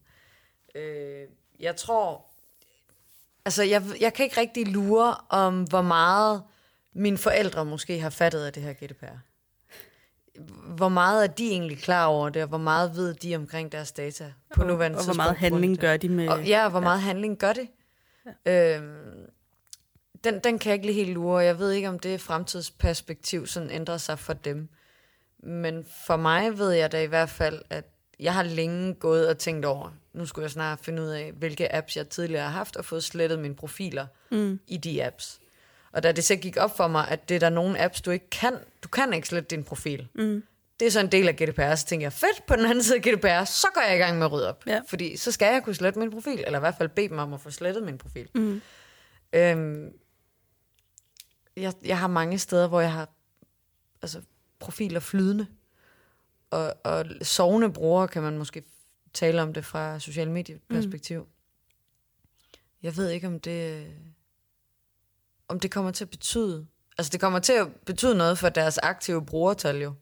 Øh, 0.76 1.28
jeg 1.60 1.76
tror... 1.76 2.26
Altså, 3.46 3.64
jeg, 3.64 3.84
jeg 4.00 4.14
kan 4.14 4.24
ikke 4.24 4.40
rigtig 4.40 4.68
lure 4.68 5.16
om, 5.30 5.64
hvor 5.64 5.82
meget 5.82 6.44
mine 6.94 7.18
forældre 7.18 7.66
måske 7.66 8.00
har 8.00 8.10
fattet 8.10 8.46
af 8.46 8.54
det 8.54 8.64
her 8.64 8.74
GDPR. 8.74 9.18
Hvor 10.76 10.90
meget 10.90 11.24
er 11.24 11.28
de 11.28 11.50
egentlig 11.50 11.78
klar 11.78 12.06
over 12.06 12.30
det, 12.30 12.42
og 12.42 12.48
hvor 12.48 12.58
meget 12.58 12.96
ved 12.96 13.14
de 13.14 13.36
omkring 13.36 13.72
deres 13.72 13.92
data 13.92 14.34
på 14.56 14.62
Og, 14.62 14.68
nuværende 14.68 14.98
og 14.98 15.04
hvor 15.04 15.14
tidspunkt 15.14 15.18
meget 15.18 15.38
handling 15.38 15.80
gør 15.80 15.98
de 15.98 16.10
med... 16.10 16.30
Og, 16.30 16.46
ja, 16.46 16.70
hvor 16.70 16.80
meget 16.80 16.98
ja. 16.98 17.04
handling 17.04 17.38
gør 17.38 17.54
det? 17.54 17.68
Ja. 18.46 18.78
Øhm, 18.78 19.30
den, 20.26 20.40
den 20.40 20.60
kan 20.60 20.70
jeg 20.70 20.74
ikke 20.74 20.86
lige 20.86 21.06
helt 21.06 21.14
lure. 21.14 21.44
Jeg 21.44 21.60
ved 21.60 21.72
ikke, 21.72 21.90
om 21.90 22.00
det 22.00 22.22
fremtidsperspektiv 22.22 23.48
sådan 23.48 23.70
ændrer 23.70 23.98
sig 23.98 24.20
for 24.20 24.34
dem. 24.34 24.70
Men 25.44 25.86
for 26.06 26.18
mig 26.18 26.58
ved 26.58 26.72
jeg 26.72 26.92
da 26.92 27.02
i 27.02 27.06
hvert 27.06 27.30
fald, 27.30 27.62
at 27.70 27.86
jeg 28.20 28.34
har 28.34 28.44
længe 28.44 28.94
gået 28.94 29.28
og 29.28 29.38
tænkt 29.38 29.66
over, 29.66 29.92
nu 30.14 30.26
skulle 30.26 30.44
jeg 30.44 30.52
snart 30.52 30.80
finde 30.82 31.02
ud 31.02 31.08
af, 31.08 31.32
hvilke 31.32 31.76
apps 31.76 31.98
jeg 31.98 32.10
tidligere 32.10 32.44
har 32.44 32.50
haft, 32.50 32.76
og 32.76 32.86
fået 32.86 33.04
slettet 33.04 33.40
mine 33.40 33.56
profiler 33.56 34.08
mm. 34.32 34.60
i 34.68 34.78
de 34.78 35.06
apps. 35.06 35.40
Og 35.92 36.04
da 36.04 36.12
det 36.12 36.24
så 36.24 36.36
gik 36.36 36.58
op 36.58 36.78
for 36.78 36.88
mig, 36.88 37.08
at 37.08 37.30
det 37.30 37.36
er 37.36 37.40
der 37.40 37.50
nogle 37.50 37.82
apps, 37.82 38.02
du 38.02 38.12
ikke 38.12 38.30
kan, 38.30 38.54
du 38.84 38.88
kan 38.88 39.14
ikke 39.14 39.28
slette 39.28 39.56
din 39.56 39.64
profil. 39.64 40.08
Mm. 40.16 40.44
Det 40.80 40.86
er 40.86 40.92
så 40.92 41.00
en 41.00 41.12
del 41.12 41.28
af 41.28 41.36
GDPR, 41.36 41.76
så 41.76 41.86
tænker 41.86 42.06
jeg, 42.06 42.14
fedt, 42.14 42.46
på 42.48 42.56
den 42.56 42.66
anden 42.66 42.84
side 42.84 42.98
af 42.98 43.02
GDPR, 43.02 43.44
så 43.44 43.68
går 43.74 43.82
jeg 43.82 43.96
i 43.96 44.00
gang 44.00 44.18
med 44.18 44.26
at 44.26 44.32
rydde 44.32 44.50
op. 44.50 44.64
Ja. 44.68 44.82
Fordi 44.88 45.18
så 45.18 45.32
skal 45.32 45.54
jeg 45.54 45.64
kunne 45.64 45.76
slette 45.76 46.00
min 46.00 46.12
profil, 46.12 46.44
eller 46.46 46.60
i 46.60 46.62
hvert 46.62 46.76
fald 46.78 46.90
bede 46.90 47.10
dem 47.10 47.18
om 47.18 47.34
at 47.34 47.42
få 47.42 47.52
slettet 47.52 47.84
min 47.84 47.98
profil. 47.98 48.28
Mm. 48.36 48.62
Øhm, 49.34 49.92
jeg, 51.58 51.74
jeg 51.86 52.00
har 52.00 52.08
mange 52.08 52.40
steder, 52.40 52.68
hvor 52.68 52.82
jeg 52.82 52.92
har 52.92 53.10
altså, 54.02 54.22
profiler 54.60 55.00
flydende. 55.00 55.48
Og, 56.50 56.74
og 56.84 57.06
sovende 57.22 57.74
brugere 57.74 58.08
kan 58.08 58.24
man 58.24 58.38
måske 58.38 58.64
tale 59.14 59.42
om 59.42 59.54
det 59.54 59.66
fra 59.66 60.00
social 60.00 60.32
medieperspektiv. 60.32 61.22
Mm. 61.22 61.28
Jeg 62.84 62.98
ved 62.98 63.10
ikke, 63.10 63.28
om 63.28 63.40
det, 63.40 63.88
om 65.48 65.60
det 65.60 65.72
kommer 65.72 65.92
til 65.92 66.04
at 66.04 66.10
betyde... 66.10 66.68
Altså, 66.98 67.12
det 67.12 67.20
kommer 67.20 67.40
til 67.40 67.54
at 67.54 67.68
betyde 67.86 68.16
noget 68.16 68.38
for 68.38 68.50
deres 68.50 68.78
aktive 68.78 69.26
brugertal 69.26 69.82
jo. 69.82 69.94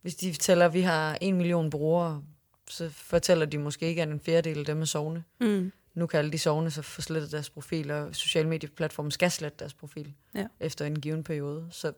Hvis 0.00 0.14
de 0.14 0.32
fortæller, 0.32 0.66
at 0.66 0.74
vi 0.74 0.80
har 0.80 1.18
en 1.20 1.36
million 1.36 1.70
brugere, 1.70 2.24
så 2.68 2.90
fortæller 2.90 3.46
de 3.46 3.58
måske 3.58 3.86
ikke, 3.86 4.02
at 4.02 4.08
en 4.08 4.20
fjerdedel 4.20 4.58
af 4.58 4.64
dem 4.64 4.80
er 4.80 4.84
sovne. 4.84 5.24
Mm. 5.40 5.72
Nu 5.94 6.06
kan 6.06 6.18
alle 6.18 6.32
de 6.32 6.38
sovne 6.38 6.70
så 6.70 6.82
få 6.82 7.00
slettet 7.02 7.32
deres 7.32 7.50
profil, 7.50 7.90
og 7.90 8.14
sociale 8.16 8.48
medieplatformen 8.48 9.10
skal 9.10 9.30
slette 9.30 9.58
deres 9.58 9.74
profil 9.74 10.14
Ja. 10.34 10.46
efter 10.60 10.84
en 10.86 11.00
given 11.00 11.24
periode. 11.24 11.68
Så 11.70 11.92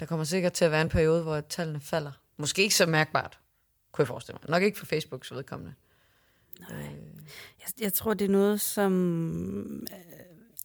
der 0.00 0.06
kommer 0.06 0.24
sikkert 0.24 0.52
til 0.52 0.64
at 0.64 0.70
være 0.70 0.82
en 0.82 0.88
periode, 0.88 1.22
hvor 1.22 1.40
tallene 1.40 1.80
falder. 1.80 2.12
Måske 2.36 2.62
ikke 2.62 2.74
så 2.74 2.86
mærkbart, 2.86 3.38
kunne 3.92 4.02
jeg 4.02 4.08
forestille 4.08 4.38
mig. 4.42 4.50
Nok 4.50 4.62
ikke 4.62 4.78
for 4.78 4.86
Facebooks 4.86 5.32
vedkommende. 5.32 5.74
Jeg, 6.70 7.68
jeg 7.80 7.92
tror, 7.92 8.14
det 8.14 8.24
er 8.24 8.28
noget, 8.28 8.60
som 8.60 9.86
øh, 9.92 9.98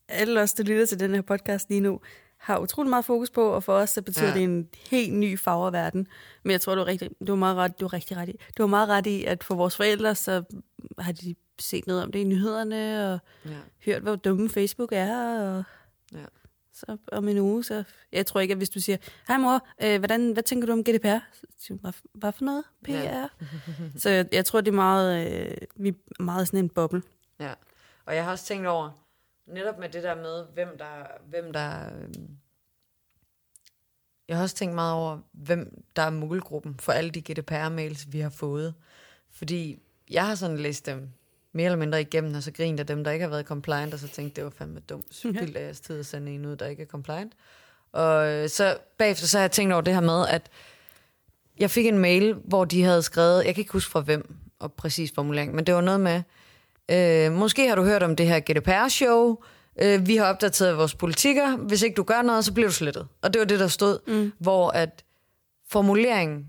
alle 0.08 0.42
os, 0.42 0.54
der 0.54 0.64
lytter 0.64 0.86
til 0.86 1.00
den 1.00 1.14
her 1.16 1.22
podcast 1.22 1.70
lige 1.70 1.82
nu, 1.82 2.02
har 2.38 2.60
utrolig 2.60 2.90
meget 2.90 3.06
fokus 3.06 3.30
på, 3.30 3.50
og 3.50 3.64
for 3.64 3.74
os 3.74 3.90
så 3.90 4.02
betyder 4.02 4.28
Ja. 4.28 4.34
det 4.34 4.44
en 4.44 4.70
helt 4.90 5.14
ny 5.14 5.40
farververden. 5.40 6.08
Men 6.44 6.52
jeg 6.52 6.62
tror, 6.62 6.76
du 6.76 6.82
er 6.82 6.86
rigtig, 6.86 7.10
du 7.28 7.32
er 7.32 7.36
meget 7.38 7.56
ret, 7.58 7.80
du 7.80 7.86
er 7.86 7.94
rigtig 7.94 8.18
ret 8.18 8.30
i. 8.30 8.40
Du 8.58 8.64
er 8.64 8.68
meget 8.68 8.90
ret 8.90 9.08
i, 9.08 9.24
at 9.24 9.44
for 9.44 9.56
vores 9.56 9.76
forældre, 9.76 10.16
så 10.16 10.44
har 11.00 11.12
de 11.12 11.36
set 11.60 11.88
noget 11.88 12.04
om 12.04 12.12
det 12.12 12.20
i 12.20 12.24
nyhederne, 12.24 13.14
og 13.14 13.20
Ja. 13.46 13.58
hørt, 13.86 14.02
hvor 14.02 14.16
dumme 14.16 14.50
Facebook 14.50 14.90
er, 14.92 15.40
og 15.58 15.64
Ja. 16.14 16.26
så 16.74 16.98
om 17.12 17.28
en 17.28 17.38
uge, 17.38 17.64
så... 17.64 17.84
Jeg 18.12 18.26
tror 18.26 18.40
ikke, 18.42 18.52
at 18.52 18.58
hvis 18.58 18.70
du 18.70 18.80
siger, 18.80 18.98
hej 19.28 19.38
mor, 19.38 19.68
øh, 19.84 20.00
hvordan, 20.00 20.32
hvad 20.32 20.44
tænker 20.44 20.66
du 20.66 20.72
om 20.74 20.84
GDPR? 20.84 21.18
Så 21.60 21.74
hvad, 21.74 21.92
hvad 22.14 22.32
for 22.32 22.46
noget? 22.46 22.64
PR? 22.84 22.92
Ja. 22.92 23.28
Så 23.98 24.10
jeg, 24.10 24.28
jeg 24.32 24.46
tror, 24.46 24.62
det 24.62 24.72
er 24.72 24.76
meget, 24.76 25.28
øh, 25.52 25.58
vi 25.76 25.90
er 25.90 26.24
meget 26.24 26.48
sådan 26.48 26.60
en 26.60 26.70
boble. 26.70 27.02
Ja, 27.40 27.54
og 28.06 28.16
jeg 28.16 28.24
har 28.24 28.32
også 28.32 28.46
tænkt 28.46 28.68
over, 28.68 28.90
netop 29.48 29.80
med 29.80 29.90
det 29.90 30.04
der 30.04 30.16
med, 30.16 30.46
hvem 30.54 30.78
der... 30.78 30.94
Hvem 31.30 31.54
der 31.54 31.86
øhm, 32.02 32.38
jeg 34.28 34.38
har 34.38 34.44
også 34.44 34.56
tænkt 34.56 34.76
meget 34.76 34.94
over, 34.94 35.20
hvem 35.32 35.84
der 35.96 36.02
er 36.02 36.10
målgruppen 36.10 36.76
for 36.80 36.92
alle 36.92 37.12
de 37.12 37.22
GDPR-mails, 37.32 38.06
vi 38.12 38.20
har 38.20 38.30
fået. 38.30 38.74
Fordi 39.32 39.80
jeg 40.10 40.28
har 40.28 40.36
sådan 40.36 40.58
læst 40.58 40.86
dem 40.86 41.10
mere 41.54 41.66
eller 41.66 41.78
mindre 41.78 42.02
igennem, 42.02 42.36
og 42.36 42.44
så 42.44 42.52
grint 42.52 42.80
af 42.80 42.88
dem, 42.88 43.04
der 43.04 43.12
ikke 43.12 43.24
har 43.24 43.30
været 43.30 43.46
compliant, 43.46 43.94
og 43.94 44.00
så 44.00 44.08
tænkte, 44.08 44.36
det 44.36 44.44
var 44.44 44.50
fandme 44.50 44.80
dumt. 44.80 45.06
Spildt 45.12 45.58
af 45.58 45.64
jeres 45.66 45.80
tid 45.80 46.00
at 46.00 46.06
sende 46.06 46.32
en 46.32 46.46
ud, 46.46 46.56
der 46.56 46.66
ikke 46.66 46.84
er 46.84 46.88
compliant. 46.88 47.34
Og 47.92 48.28
øh, 48.32 48.50
så 48.50 48.78
bagefter 48.98 49.28
så 49.28 49.38
har 49.38 49.44
jeg 49.44 49.52
tænkt 49.52 49.74
over 49.74 49.82
det 49.82 49.94
her 49.94 50.02
med, 50.02 50.28
at 50.28 50.50
jeg 51.60 51.72
fik 51.72 51.86
en 51.86 51.98
mail, 51.98 52.34
hvor 52.34 52.66
de 52.66 52.84
havde 52.84 53.02
skrevet, 53.02 53.46
jeg 53.46 53.56
kan 53.56 53.62
ikke 53.62 53.72
huske 53.72 53.92
fra 53.92 54.00
hvem, 54.02 54.36
og 54.60 54.74
præcis 54.74 55.12
formulering, 55.16 55.56
men 55.56 55.66
det 55.66 55.76
var 55.76 55.82
noget 55.82 56.00
med, 56.00 56.22
øh, 56.92 57.32
måske 57.32 57.68
har 57.68 57.76
du 57.76 57.84
hørt 57.84 58.04
om 58.04 58.16
det 58.16 58.28
her 58.28 58.40
GDPR-show, 58.40 59.38
øh, 59.82 60.08
vi 60.08 60.16
har 60.16 60.26
opdateret 60.26 60.78
vores 60.78 60.96
politikker, 60.96 61.58
hvis 61.58 61.82
ikke 61.82 61.96
du 61.96 62.04
gør 62.04 62.22
noget, 62.22 62.46
så 62.46 62.54
bliver 62.54 62.68
du 62.68 62.74
slettet. 62.74 63.08
Og 63.22 63.34
det 63.34 63.40
var 63.40 63.46
det, 63.46 63.60
der 63.60 63.68
stod, 63.68 64.00
mm. 64.08 64.32
hvor 64.40 64.70
at 64.70 65.04
formuleringen, 65.70 66.48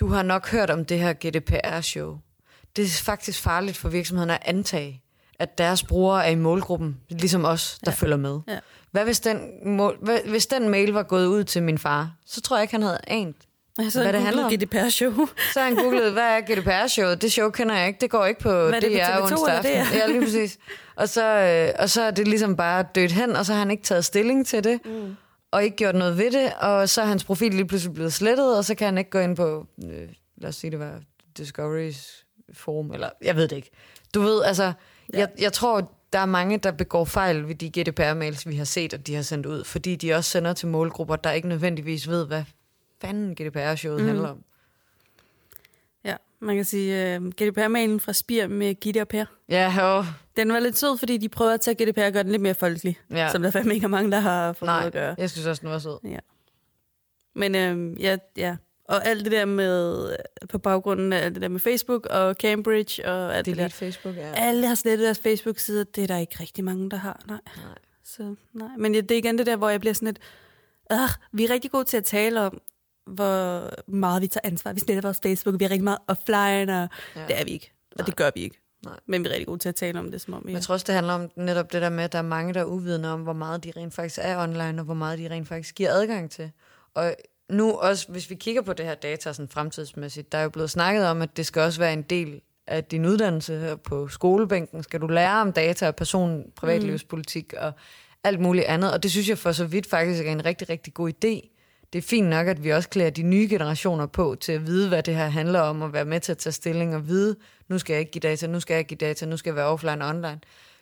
du 0.00 0.06
har 0.06 0.22
nok 0.22 0.48
hørt 0.48 0.70
om 0.70 0.84
det 0.84 0.98
her 0.98 1.12
GDPR-show, 1.12 2.18
det 2.76 2.84
er 2.84 3.02
faktisk 3.04 3.40
farligt 3.40 3.76
for 3.76 3.88
virksomhederne 3.88 4.34
at 4.34 4.42
antage, 4.44 5.02
at 5.38 5.58
deres 5.58 5.82
brugere 5.82 6.26
er 6.26 6.30
i 6.30 6.34
målgruppen, 6.34 7.00
ligesom 7.08 7.44
os, 7.44 7.78
der 7.84 7.90
ja. 7.90 7.94
følger 7.94 8.16
med. 8.16 8.40
Ja. 8.48 8.58
Hvad 8.90 9.04
hvis 9.04 9.20
den, 9.20 9.40
mål, 9.64 9.98
hvad, 10.02 10.18
hvis 10.24 10.46
den 10.46 10.68
mail 10.68 10.92
var 10.92 11.02
gået 11.02 11.26
ud 11.26 11.44
til 11.44 11.62
min 11.62 11.78
far, 11.78 12.12
så 12.26 12.40
tror 12.40 12.56
jeg 12.56 12.62
ikke, 12.62 12.74
han 12.74 12.82
havde 12.82 12.98
anet, 13.06 13.36
Altså, 13.78 14.02
Hvad 14.02 14.12
det 14.12 14.22
handler 14.22 14.44
om? 14.44 14.52
GDPR-show. 14.52 15.26
så 15.54 15.60
han 15.60 15.74
googlet, 15.74 16.12
hvad 16.12 16.22
er 16.22 16.40
GDPR-showet? 16.40 17.22
Det 17.22 17.32
show 17.32 17.50
kender 17.50 17.76
jeg 17.76 17.88
ikke. 17.88 18.00
Det 18.00 18.10
går 18.10 18.26
ikke 18.26 18.40
på 18.40 18.50
er 18.50 18.80
det, 18.80 18.92
på 18.92 18.98
DR 18.98 19.02
TV2 19.02 19.32
onsdag 19.32 19.54
aften. 19.54 19.72
DR? 19.72 19.96
Ja, 19.96 20.06
lige 20.06 20.20
præcis. 20.20 20.58
Og 20.96 21.08
så, 21.08 21.24
øh, 21.24 21.82
og 21.82 21.90
så 21.90 22.02
er 22.02 22.10
det 22.10 22.28
ligesom 22.28 22.56
bare 22.56 22.84
dødt 22.94 23.12
hen, 23.12 23.36
og 23.36 23.46
så 23.46 23.52
har 23.52 23.58
han 23.58 23.70
ikke 23.70 23.82
taget 23.82 24.04
stilling 24.04 24.46
til 24.46 24.64
det, 24.64 24.80
mm. 24.84 25.16
og 25.50 25.64
ikke 25.64 25.76
gjort 25.76 25.94
noget 25.94 26.18
ved 26.18 26.30
det, 26.30 26.52
og 26.60 26.88
så 26.88 27.02
er 27.02 27.06
hans 27.06 27.24
profil 27.24 27.54
lige 27.54 27.66
pludselig 27.66 27.94
blevet 27.94 28.12
slettet, 28.12 28.56
og 28.56 28.64
så 28.64 28.74
kan 28.74 28.84
han 28.84 28.98
ikke 28.98 29.10
gå 29.10 29.18
ind 29.18 29.36
på, 29.36 29.66
øh, 29.84 30.08
lad 30.36 30.48
os 30.48 30.56
sige 30.56 30.70
det 30.70 30.78
var 30.78 31.00
Discovery's 31.38 32.27
forum, 32.52 32.92
eller 32.92 33.10
jeg 33.22 33.36
ved 33.36 33.48
det 33.48 33.56
ikke. 33.56 33.70
Du 34.14 34.20
ved, 34.20 34.42
altså, 34.42 34.72
ja. 35.12 35.18
jeg, 35.18 35.28
jeg 35.38 35.52
tror, 35.52 35.92
der 36.12 36.18
er 36.18 36.26
mange, 36.26 36.58
der 36.58 36.70
begår 36.70 37.04
fejl 37.04 37.48
ved 37.48 37.54
de 37.54 37.68
GDPR-mails, 37.80 38.48
vi 38.48 38.56
har 38.56 38.64
set, 38.64 38.94
og 38.94 39.06
de 39.06 39.14
har 39.14 39.22
sendt 39.22 39.46
ud, 39.46 39.64
fordi 39.64 39.96
de 39.96 40.12
også 40.14 40.30
sender 40.30 40.52
til 40.52 40.68
målgrupper, 40.68 41.16
der 41.16 41.32
ikke 41.32 41.48
nødvendigvis 41.48 42.08
ved, 42.08 42.26
hvad 42.26 42.44
fanden 43.00 43.36
GDPR-showet 43.40 44.00
mm. 44.00 44.06
handler 44.06 44.28
om. 44.28 44.44
Ja, 46.04 46.16
man 46.40 46.56
kan 46.56 46.64
sige, 46.64 47.16
uh, 47.16 47.26
GDPR-mailen 47.26 48.00
fra 48.00 48.12
Spir 48.12 48.46
med 48.46 48.74
Gitte 48.74 49.00
og 49.00 49.08
Per. 49.08 49.24
Ja, 49.48 49.74
jo. 49.80 50.04
Den 50.36 50.52
var 50.52 50.60
lidt 50.60 50.78
sød, 50.78 50.98
fordi 50.98 51.16
de 51.16 51.28
prøver 51.28 51.54
at 51.54 51.60
tage 51.60 51.74
GDPR 51.74 52.02
og 52.02 52.12
gøre 52.12 52.22
den 52.22 52.30
lidt 52.30 52.42
mere 52.42 52.54
folkelig. 52.54 52.98
Ja. 53.10 53.28
Som 53.32 53.42
der 53.42 53.50
fandme 53.50 53.74
ikke 53.74 53.84
er 53.84 53.88
mange, 53.88 54.10
der 54.10 54.20
har 54.20 54.52
fået 54.52 54.66
Nej, 54.66 54.86
at 54.86 54.92
gøre. 54.92 55.14
jeg 55.18 55.30
synes 55.30 55.46
også, 55.46 55.60
den 55.60 55.70
var 55.70 55.78
sød. 55.78 55.98
Ja. 56.04 56.18
Men 57.34 57.54
øhm, 57.54 57.94
ja, 57.94 58.16
ja. 58.36 58.56
Og 58.88 59.06
alt 59.06 59.24
det 59.24 59.32
der 59.32 59.44
med, 59.44 60.16
på 60.48 60.58
baggrunden 60.58 61.12
af 61.12 61.24
alt 61.24 61.34
det 61.34 61.42
der 61.42 61.48
med 61.48 61.60
Facebook 61.60 62.06
og 62.06 62.34
Cambridge 62.34 63.08
og 63.08 63.36
alt 63.36 63.46
det, 63.46 63.56
Delete 63.56 63.62
der. 63.62 63.68
Facebook, 63.68 64.16
ja. 64.16 64.32
Alle 64.34 64.66
har 64.66 64.74
slettet 64.74 65.04
deres 65.04 65.18
Facebook-sider. 65.18 65.84
Det 65.84 66.02
er 66.02 66.06
der 66.06 66.18
ikke 66.18 66.36
rigtig 66.40 66.64
mange, 66.64 66.90
der 66.90 66.96
har. 66.96 67.20
Nej. 67.26 67.38
Nej. 67.56 67.74
Så, 68.04 68.34
nej. 68.52 68.68
Men 68.78 68.94
det 68.94 69.10
er 69.10 69.16
igen 69.16 69.38
det 69.38 69.46
der, 69.46 69.56
hvor 69.56 69.68
jeg 69.68 69.80
bliver 69.80 69.94
sådan 69.94 70.06
lidt... 70.06 70.18
Øh, 70.92 70.98
vi 71.32 71.44
er 71.44 71.50
rigtig 71.50 71.70
gode 71.70 71.84
til 71.84 71.96
at 71.96 72.04
tale 72.04 72.40
om, 72.40 72.60
hvor 73.06 73.70
meget 73.90 74.22
vi 74.22 74.26
tager 74.26 74.40
ansvar. 74.44 74.72
Vi 74.72 74.80
sletter 74.80 75.02
vores 75.02 75.20
Facebook, 75.22 75.60
vi 75.60 75.64
er 75.64 75.70
rigtig 75.70 75.84
meget 75.84 75.98
offline, 76.06 76.82
og 76.82 76.88
Ja. 77.16 77.24
det 77.28 77.40
er 77.40 77.44
vi 77.44 77.50
ikke. 77.50 77.72
Og 77.90 77.96
Nej. 77.98 78.06
det 78.06 78.16
gør 78.16 78.30
vi 78.34 78.40
ikke. 78.40 78.58
Nej. 78.84 78.94
Men 79.06 79.22
vi 79.24 79.28
er 79.28 79.32
rigtig 79.32 79.46
gode 79.46 79.58
til 79.58 79.68
at 79.68 79.74
tale 79.74 79.98
om 79.98 80.10
det, 80.10 80.20
som 80.20 80.34
om 80.34 80.40
vi 80.40 80.46
Men 80.46 80.54
jeg 80.54 80.62
tror 80.62 80.72
også, 80.72 80.84
det 80.86 80.94
handler 80.94 81.12
om 81.12 81.30
netop 81.36 81.72
det 81.72 81.82
der 81.82 81.88
med, 81.88 82.04
at 82.04 82.12
der 82.12 82.18
er 82.18 82.22
mange, 82.22 82.54
der 82.54 82.60
er 82.60 82.64
uvidende 82.64 83.12
om, 83.12 83.20
hvor 83.22 83.32
meget 83.32 83.64
de 83.64 83.72
rent 83.76 83.94
faktisk 83.94 84.18
er 84.22 84.42
online, 84.42 84.80
og 84.80 84.84
hvor 84.84 84.94
meget 84.94 85.18
de 85.18 85.28
rent 85.30 85.48
faktisk 85.48 85.74
giver 85.74 85.90
adgang 85.92 86.30
til. 86.30 86.50
Og 86.94 87.14
nu 87.50 87.72
også, 87.72 88.08
hvis 88.08 88.30
vi 88.30 88.34
kigger 88.34 88.62
på 88.62 88.72
det 88.72 88.86
her 88.86 88.94
data 88.94 89.32
sådan 89.32 89.48
fremtidsmæssigt, 89.48 90.32
der 90.32 90.38
er 90.38 90.42
jo 90.42 90.48
blevet 90.48 90.70
snakket 90.70 91.06
om, 91.06 91.22
at 91.22 91.36
det 91.36 91.46
skal 91.46 91.62
også 91.62 91.80
være 91.80 91.92
en 91.92 92.02
del 92.02 92.40
af 92.66 92.84
din 92.84 93.06
uddannelse 93.06 93.58
her 93.58 93.76
på 93.76 94.08
skolebænken. 94.08 94.82
Skal 94.82 95.00
du 95.00 95.06
lære 95.06 95.40
om 95.40 95.52
data 95.52 95.86
og 95.86 95.96
person, 95.96 96.44
privatlivspolitik 96.56 97.54
og 97.58 97.72
alt 98.24 98.40
muligt 98.40 98.66
andet. 98.66 98.92
Og 98.92 99.02
det 99.02 99.10
synes 99.10 99.28
jeg 99.28 99.38
for 99.38 99.52
så 99.52 99.64
vidt 99.64 99.86
faktisk 99.86 100.26
er 100.26 100.32
en 100.32 100.44
rigtig, 100.44 100.70
rigtig 100.70 100.94
god 100.94 101.10
idé. 101.10 101.54
Det 101.92 101.98
er 101.98 102.02
fint 102.02 102.28
nok, 102.28 102.46
at 102.46 102.64
vi 102.64 102.70
også 102.70 102.88
klæder 102.88 103.10
de 103.10 103.22
nye 103.22 103.48
generationer 103.50 104.06
på 104.06 104.36
til 104.40 104.52
at 104.52 104.66
vide, 104.66 104.88
hvad 104.88 105.02
det 105.02 105.14
her 105.14 105.28
handler 105.28 105.60
om, 105.60 105.82
og 105.82 105.92
være 105.92 106.04
med 106.04 106.20
til 106.20 106.32
at 106.32 106.38
tage 106.38 106.52
stilling 106.52 106.94
og 106.94 107.08
vide, 107.08 107.36
nu 107.68 107.78
skal 107.78 107.92
jeg 107.92 108.00
ikke 108.00 108.12
give 108.12 108.20
data, 108.20 108.46
nu 108.46 108.60
skal 108.60 108.74
jeg 108.74 108.78
ikke 108.78 108.88
give 108.88 109.08
data, 109.08 109.26
nu 109.26 109.36
skal 109.36 109.50
jeg 109.50 109.56
være 109.56 109.66
offline 109.66 110.04
og 110.04 110.08
online. 110.08 110.40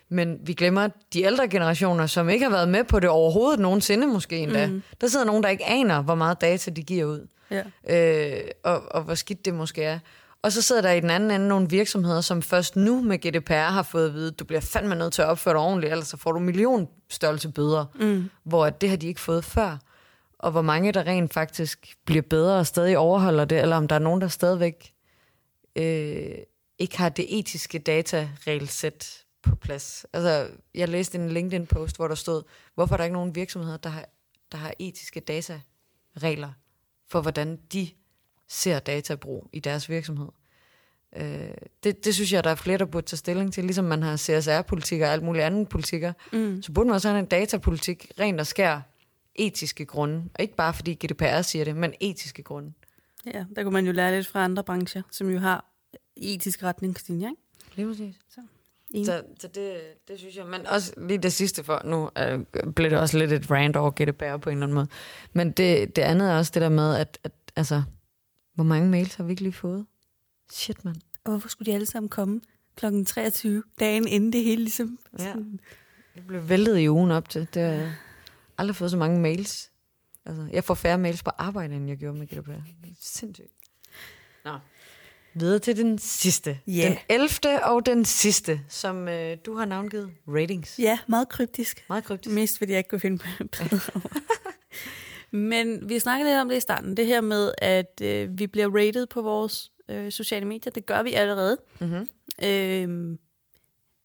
Men 0.09 0.37
vi 0.43 0.53
glemmer 0.53 0.87
de 1.13 1.21
ældre 1.23 1.47
generationer, 1.47 2.07
som 2.07 2.29
ikke 2.29 2.43
har 2.45 2.51
været 2.51 2.69
med 2.69 2.83
på 2.83 2.99
det 2.99 3.09
overhovedet 3.09 3.59
nogensinde 3.59 4.07
måske 4.07 4.37
endda. 4.37 4.67
Mm. 4.67 4.81
Der 5.01 5.07
sidder 5.07 5.25
nogen, 5.25 5.43
der 5.43 5.49
ikke 5.49 5.65
aner, 5.65 6.01
hvor 6.01 6.15
meget 6.15 6.41
data 6.41 6.71
de 6.71 6.83
giver 6.83 7.05
ud, 7.05 7.27
Ja. 7.51 7.63
øh, 7.89 8.41
og, 8.63 8.81
og 8.91 9.03
hvor 9.03 9.15
skidt 9.15 9.45
det 9.45 9.53
måske 9.53 9.83
er. 9.83 9.99
Og 10.41 10.51
så 10.51 10.61
sidder 10.61 10.81
der 10.81 10.91
i 10.91 10.99
den 10.99 11.09
anden 11.09 11.31
ende 11.31 11.47
nogle 11.47 11.69
virksomheder, 11.69 12.21
som 12.21 12.41
først 12.41 12.75
nu 12.75 13.01
med 13.01 13.17
GDPR 13.17 13.53
har 13.53 13.83
fået 13.83 14.07
at 14.07 14.13
vide, 14.13 14.31
du 14.31 14.45
bliver 14.45 14.61
fandme 14.61 14.95
nødt 14.95 15.13
til 15.13 15.21
at 15.21 15.27
opføre 15.27 15.53
dig 15.53 15.61
ordentligt, 15.61 15.91
ellers 15.91 16.07
så 16.07 16.17
får 16.17 16.31
du 16.31 16.39
million 16.39 16.87
størrelse 17.09 17.49
bøder, 17.49 17.85
mm. 17.99 18.29
hvor 18.43 18.69
det 18.69 18.89
har 18.89 18.97
de 18.97 19.07
ikke 19.07 19.21
fået 19.21 19.45
før. 19.45 19.77
Og 20.39 20.51
hvor 20.51 20.61
mange 20.61 20.91
der 20.91 21.03
rent 21.07 21.33
faktisk 21.33 21.95
bliver 22.05 22.21
bedre 22.21 22.59
og 22.59 22.67
stadig 22.67 22.97
overholder 22.97 23.45
det, 23.45 23.61
eller 23.61 23.75
om 23.75 23.87
der 23.87 23.95
er 23.95 23.99
nogen, 23.99 24.21
der 24.21 24.27
stadigvæk 24.27 24.91
øh, 25.75 26.35
ikke 26.79 26.97
har 26.97 27.09
det 27.09 27.39
etiske 27.39 27.79
dataregelsæt 27.79 29.23
på 29.41 29.55
plads. 29.55 30.05
Altså, 30.13 30.49
jeg 30.73 30.89
læste 30.89 31.17
en 31.17 31.29
LinkedIn-post, 31.29 31.95
hvor 31.95 32.07
der 32.07 32.15
stod, 32.15 32.43
hvorfor 32.75 32.95
er 32.95 32.97
der 32.97 33.03
ikke 33.03 33.13
nogen 33.13 33.35
virksomheder, 33.35 33.77
der 33.77 33.89
har, 33.89 34.05
der 34.51 34.57
har 34.57 34.73
etiske 34.79 35.19
dataregler 35.19 36.51
for, 37.07 37.21
hvordan 37.21 37.59
de 37.73 37.89
ser 38.47 38.79
databrug 38.79 39.49
i 39.53 39.59
deres 39.59 39.89
virksomhed. 39.89 40.27
Øh, 41.15 41.51
det, 41.83 42.05
det 42.05 42.15
synes 42.15 42.33
jeg, 42.33 42.43
der 42.43 42.49
er 42.49 42.55
flere, 42.55 42.77
der 42.77 42.85
burde 42.85 43.05
tage 43.05 43.17
stilling 43.17 43.53
til. 43.53 43.63
Ligesom 43.63 43.85
man 43.85 44.03
har 44.03 44.17
CSR-politikker 44.17 45.07
og 45.07 45.13
alt 45.13 45.23
muligt 45.23 45.45
andet 45.45 45.69
politikker, 45.69 46.13
mm. 46.33 46.61
så 46.61 46.71
burde 46.71 46.87
man 46.87 46.95
også 46.95 47.09
have 47.09 47.19
en 47.19 47.25
datapolitik, 47.25 48.11
rent 48.19 48.39
og 48.39 48.47
skær 48.47 48.81
etiske 49.35 49.85
grunde. 49.85 50.29
Og 50.33 50.41
ikke 50.41 50.55
bare 50.55 50.73
fordi 50.73 50.93
GDPR 50.93 51.41
siger 51.41 51.65
det, 51.65 51.75
men 51.75 51.93
etiske 51.99 52.43
grunde. 52.43 52.73
ja, 53.25 53.45
der 53.55 53.63
kunne 53.63 53.73
man 53.73 53.85
jo 53.85 53.91
lære 53.91 54.15
lidt 54.15 54.27
fra 54.27 54.43
andre 54.43 54.63
brancher, 54.63 55.01
som 55.11 55.29
jo 55.29 55.39
har 55.39 55.65
etiske 56.15 56.65
retningslinjer, 56.65 57.29
ikke? 57.29 57.41
Lige 57.75 57.87
præcis. 57.87 58.15
Enig. 58.93 59.05
Så, 59.05 59.23
så 59.39 59.47
det, 59.47 59.77
det 60.07 60.19
synes 60.19 60.35
jeg. 60.35 60.45
Men 60.45 60.67
også 60.67 60.93
lige 60.97 61.17
det 61.17 61.33
sidste 61.33 61.63
for, 61.63 61.81
nu 61.85 62.09
øh, 62.17 62.39
blev 62.73 62.89
det 62.91 62.99
også 62.99 63.17
lidt 63.17 63.31
et 63.31 63.51
rant 63.51 63.75
over 63.75 63.91
GDPR 63.91 64.37
på 64.37 64.49
en 64.49 64.57
eller 64.57 64.65
anden 64.65 64.75
måde. 64.75 64.87
Men 65.33 65.51
det, 65.51 65.95
det 65.95 66.01
andet 66.01 66.31
er 66.31 66.37
også 66.37 66.51
det 66.53 66.61
der 66.61 66.69
med, 66.69 66.95
at, 66.95 67.19
at 67.23 67.31
altså, 67.55 67.83
hvor 68.53 68.63
mange 68.63 68.89
mails 68.89 69.15
har 69.15 69.23
vi 69.23 69.31
ikke 69.31 69.43
lige 69.43 69.53
fået? 69.53 69.85
Shit, 70.51 70.85
mand. 70.85 70.95
Og 71.23 71.31
hvorfor 71.31 71.49
skulle 71.49 71.71
de 71.71 71.75
alle 71.75 71.85
sammen 71.85 72.09
komme 72.09 72.41
klokken 72.75 73.05
23, 73.05 73.63
dagen 73.79 74.07
inden 74.07 74.33
det 74.33 74.43
hele 74.43 74.63
ligesom? 74.63 74.99
Ja. 75.19 75.25
sådan- 75.25 75.59
Jeg 76.15 76.23
blev 76.27 76.49
væltet 76.49 76.77
i 76.79 76.89
ugen 76.89 77.11
op 77.11 77.29
til. 77.29 77.47
Det 77.53 77.61
har 77.61 77.69
jeg 77.69 77.93
aldrig 78.57 78.75
fået 78.75 78.91
så 78.91 78.97
mange 78.97 79.19
mails. 79.19 79.71
Altså, 80.25 80.47
jeg 80.51 80.63
får 80.63 80.73
færre 80.73 80.97
mails 80.97 81.23
på 81.23 81.29
arbejde, 81.37 81.75
end 81.75 81.87
jeg 81.89 81.97
gjorde 81.97 82.17
med 82.17 82.27
GDPR. 82.27 82.51
Sindssygt. 83.01 83.47
Nå. 84.45 84.51
Videre 85.39 85.59
til 85.59 85.77
den 85.77 85.99
sidste. 85.99 86.59
Ja. 86.67 86.97
Den 87.09 87.19
11. 87.43 87.65
og 87.65 87.85
den 87.85 88.05
sidste, 88.05 88.61
som 88.69 89.07
øh, 89.07 89.37
du 89.45 89.55
har 89.55 89.65
navngivet 89.65 90.11
ratings. 90.27 90.79
Ja, 90.79 90.99
meget 91.07 91.29
kryptisk. 91.29 91.85
Meget 91.89 92.03
kryptisk. 92.03 92.35
Mest 92.35 92.57
fordi 92.57 92.71
jeg 92.71 92.77
ikke 92.77 92.89
kunne 92.89 92.99
finde 92.99 93.17
på 93.17 93.43
bedre. 93.51 94.01
Men 95.31 95.89
vi 95.89 95.99
snakkede 95.99 96.29
lidt 96.29 96.41
om 96.41 96.49
det 96.49 96.57
i 96.57 96.59
starten, 96.59 96.97
det 96.97 97.05
her 97.05 97.21
med, 97.21 97.51
at 97.57 98.01
øh, 98.01 98.39
vi 98.39 98.47
bliver 98.47 98.75
rated 98.75 99.05
på 99.05 99.21
vores 99.21 99.71
øh, 99.89 100.11
sociale 100.11 100.45
medier. 100.45 100.71
Det 100.71 100.85
gør 100.85 101.03
vi 101.03 101.13
allerede. 101.13 101.57
Mm-hmm. 101.79 102.09
Øh, 102.43 103.17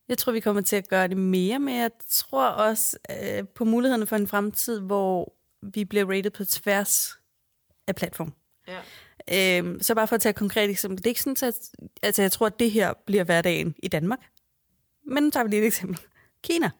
jeg 0.08 0.18
tror, 0.18 0.32
vi 0.32 0.40
kommer 0.40 0.62
til 0.62 0.76
at 0.76 0.88
gøre 0.88 1.08
det 1.08 1.16
mere, 1.16 1.58
men 1.58 1.76
jeg 1.76 1.90
tror 2.10 2.46
også 2.46 2.98
øh, 3.10 3.44
på 3.54 3.64
mulighederne 3.64 4.06
for 4.06 4.16
en 4.16 4.28
fremtid, 4.28 4.80
hvor 4.80 5.32
vi 5.62 5.84
bliver 5.84 6.10
rated 6.10 6.30
på 6.30 6.44
tværs 6.44 7.18
af 7.86 7.94
platform. 7.94 8.32
Ja. 8.68 8.78
Øhm, 9.34 9.82
så 9.82 9.94
bare 9.94 10.06
for 10.06 10.14
at 10.14 10.20
tage 10.20 10.30
et 10.30 10.36
konkret 10.36 10.70
eksempel. 10.70 10.98
Det 10.98 11.06
er 11.06 11.10
ikke 11.10 11.22
sådan, 11.22 11.48
at 11.48 11.54
altså, 12.02 12.22
jeg 12.22 12.32
tror, 12.32 12.46
at 12.46 12.58
det 12.58 12.70
her 12.70 12.92
bliver 13.06 13.24
hverdagen 13.24 13.74
i 13.82 13.88
Danmark. 13.88 14.18
Men 15.06 15.22
nu 15.22 15.30
tager 15.30 15.44
vi 15.44 15.50
lige 15.50 15.62
et 15.62 15.66
eksempel. 15.66 15.98
Kina. 16.42 16.70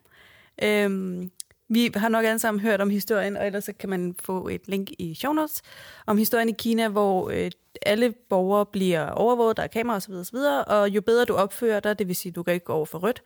Øhm, 0.63 1.31
vi 1.69 1.91
har 1.95 2.09
nok 2.09 2.25
alle 2.25 2.39
sammen 2.39 2.61
hørt 2.61 2.81
om 2.81 2.91
historien, 2.91 3.37
og 3.37 3.47
ellers 3.47 3.65
så 3.65 3.73
kan 3.73 3.89
man 3.89 4.15
få 4.23 4.49
et 4.49 4.69
link 4.69 4.91
i 4.99 5.15
show 5.15 5.33
notes, 5.33 5.63
om 6.07 6.19
historien 6.19 6.49
i 6.49 6.55
Kina, 6.59 6.89
hvor 6.89 7.31
øh, 7.31 7.51
alle 7.87 8.15
borgere 8.29 8.67
bliver 8.67 9.11
overvåget, 9.11 9.57
der 9.57 9.63
er 9.63 9.67
kamera 9.67 9.97
osv., 9.97 10.13
osv., 10.13 10.37
og 10.67 10.89
jo 10.89 11.01
bedre 11.01 11.25
du 11.25 11.35
opfører 11.35 11.81
dig, 11.81 11.99
det 11.99 12.09
vil 12.09 12.17
sige, 12.17 12.31
at 12.31 12.37
du 12.37 12.43
kan 12.43 12.55
ikke 12.55 12.67
gå 12.67 12.73
over 12.73 12.87
for 12.87 12.99
rødt, 12.99 13.23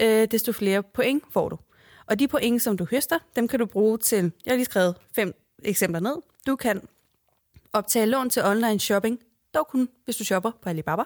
øh, 0.00 0.28
desto 0.30 0.52
flere 0.52 0.82
point 0.82 1.24
får 1.32 1.48
du. 1.48 1.58
Og 2.06 2.18
de 2.18 2.28
point, 2.28 2.62
som 2.62 2.76
du 2.76 2.86
høster, 2.90 3.18
dem 3.36 3.48
kan 3.48 3.58
du 3.58 3.66
bruge 3.66 3.98
til, 3.98 4.32
jeg 4.46 4.52
har 4.52 4.56
lige 4.56 4.64
skrevet 4.64 4.94
fem 5.14 5.34
eksempler 5.64 6.00
ned. 6.00 6.16
Du 6.46 6.56
kan 6.56 6.88
optage 7.72 8.06
lån 8.06 8.30
til 8.30 8.44
online 8.44 8.80
shopping, 8.80 9.18
dog 9.54 9.68
kun 9.68 9.88
hvis 10.04 10.16
du 10.16 10.24
shopper 10.24 10.50
på 10.62 10.68
Alibaba. 10.68 11.02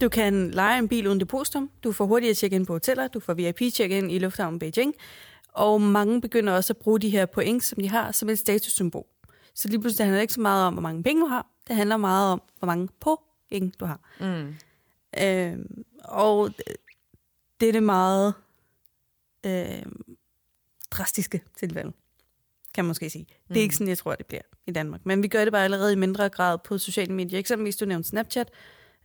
Du 0.00 0.08
kan 0.08 0.50
lege 0.50 0.78
en 0.78 0.88
bil 0.88 1.06
uden 1.06 1.20
depositum, 1.20 1.70
du 1.84 1.92
får 1.92 2.06
hurtigere 2.06 2.34
check-in 2.34 2.66
på 2.66 2.72
hoteller, 2.72 3.08
du 3.08 3.20
får 3.20 3.34
VIP-check-in 3.34 4.10
i 4.10 4.18
lufthavnen 4.18 4.58
Beijing, 4.58 4.94
og 5.52 5.80
mange 5.80 6.20
begynder 6.20 6.52
også 6.52 6.72
at 6.72 6.76
bruge 6.76 7.00
de 7.00 7.10
her 7.10 7.26
point, 7.26 7.64
som 7.64 7.82
de 7.82 7.88
har, 7.88 8.12
som 8.12 8.28
et 8.28 8.38
statussymbol. 8.38 9.06
Så 9.54 9.68
lige 9.68 9.80
pludselig 9.80 10.06
handler 10.06 10.18
det 10.18 10.22
ikke 10.22 10.34
så 10.34 10.40
meget 10.40 10.66
om, 10.66 10.72
hvor 10.72 10.82
mange 10.82 11.02
penge 11.02 11.22
du 11.22 11.26
har, 11.26 11.46
det 11.68 11.76
handler 11.76 11.96
meget 11.96 12.32
om, 12.32 12.42
hvor 12.58 12.66
mange 12.66 12.88
point 13.00 13.80
du 13.80 13.84
har. 13.84 14.00
Mm. 14.20 14.54
Øh, 15.22 15.58
og 16.04 16.50
det 17.60 17.68
er 17.68 17.72
det 17.72 17.82
meget 17.82 18.34
øh, 19.46 19.82
drastiske 20.90 21.40
tilfælde, 21.56 21.92
kan 22.78 22.84
man 22.84 22.88
måske 22.88 23.10
sige. 23.10 23.26
Det 23.48 23.56
er 23.56 23.60
ikke 23.60 23.74
sådan, 23.74 23.88
jeg 23.88 23.98
tror, 23.98 24.14
det 24.14 24.26
bliver 24.26 24.42
i 24.66 24.70
Danmark. 24.70 25.00
Men 25.06 25.22
vi 25.22 25.28
gør 25.28 25.44
det 25.44 25.52
bare 25.52 25.64
allerede 25.64 25.92
i 25.92 25.96
mindre 25.96 26.28
grad 26.28 26.58
på 26.64 26.78
sociale 26.78 27.12
medier. 27.14 27.38
Eksempelvis, 27.38 27.76
du 27.76 27.84
nævnte 27.84 28.08
Snapchat. 28.08 28.50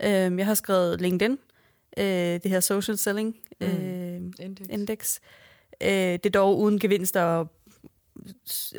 Øh, 0.03 0.09
jeg 0.09 0.45
har 0.45 0.53
skrevet 0.53 1.01
LinkedIn, 1.01 1.37
øh, 1.97 2.05
det 2.05 2.45
her 2.45 2.59
social 2.59 2.97
selling 2.97 3.37
øh, 3.61 3.69
Index. 4.39 4.67
index. 4.69 5.19
Øh, 5.81 5.89
det 5.89 6.25
er 6.25 6.29
dog 6.29 6.59
uden 6.59 6.79
gevinst 6.79 7.15
og 7.15 7.51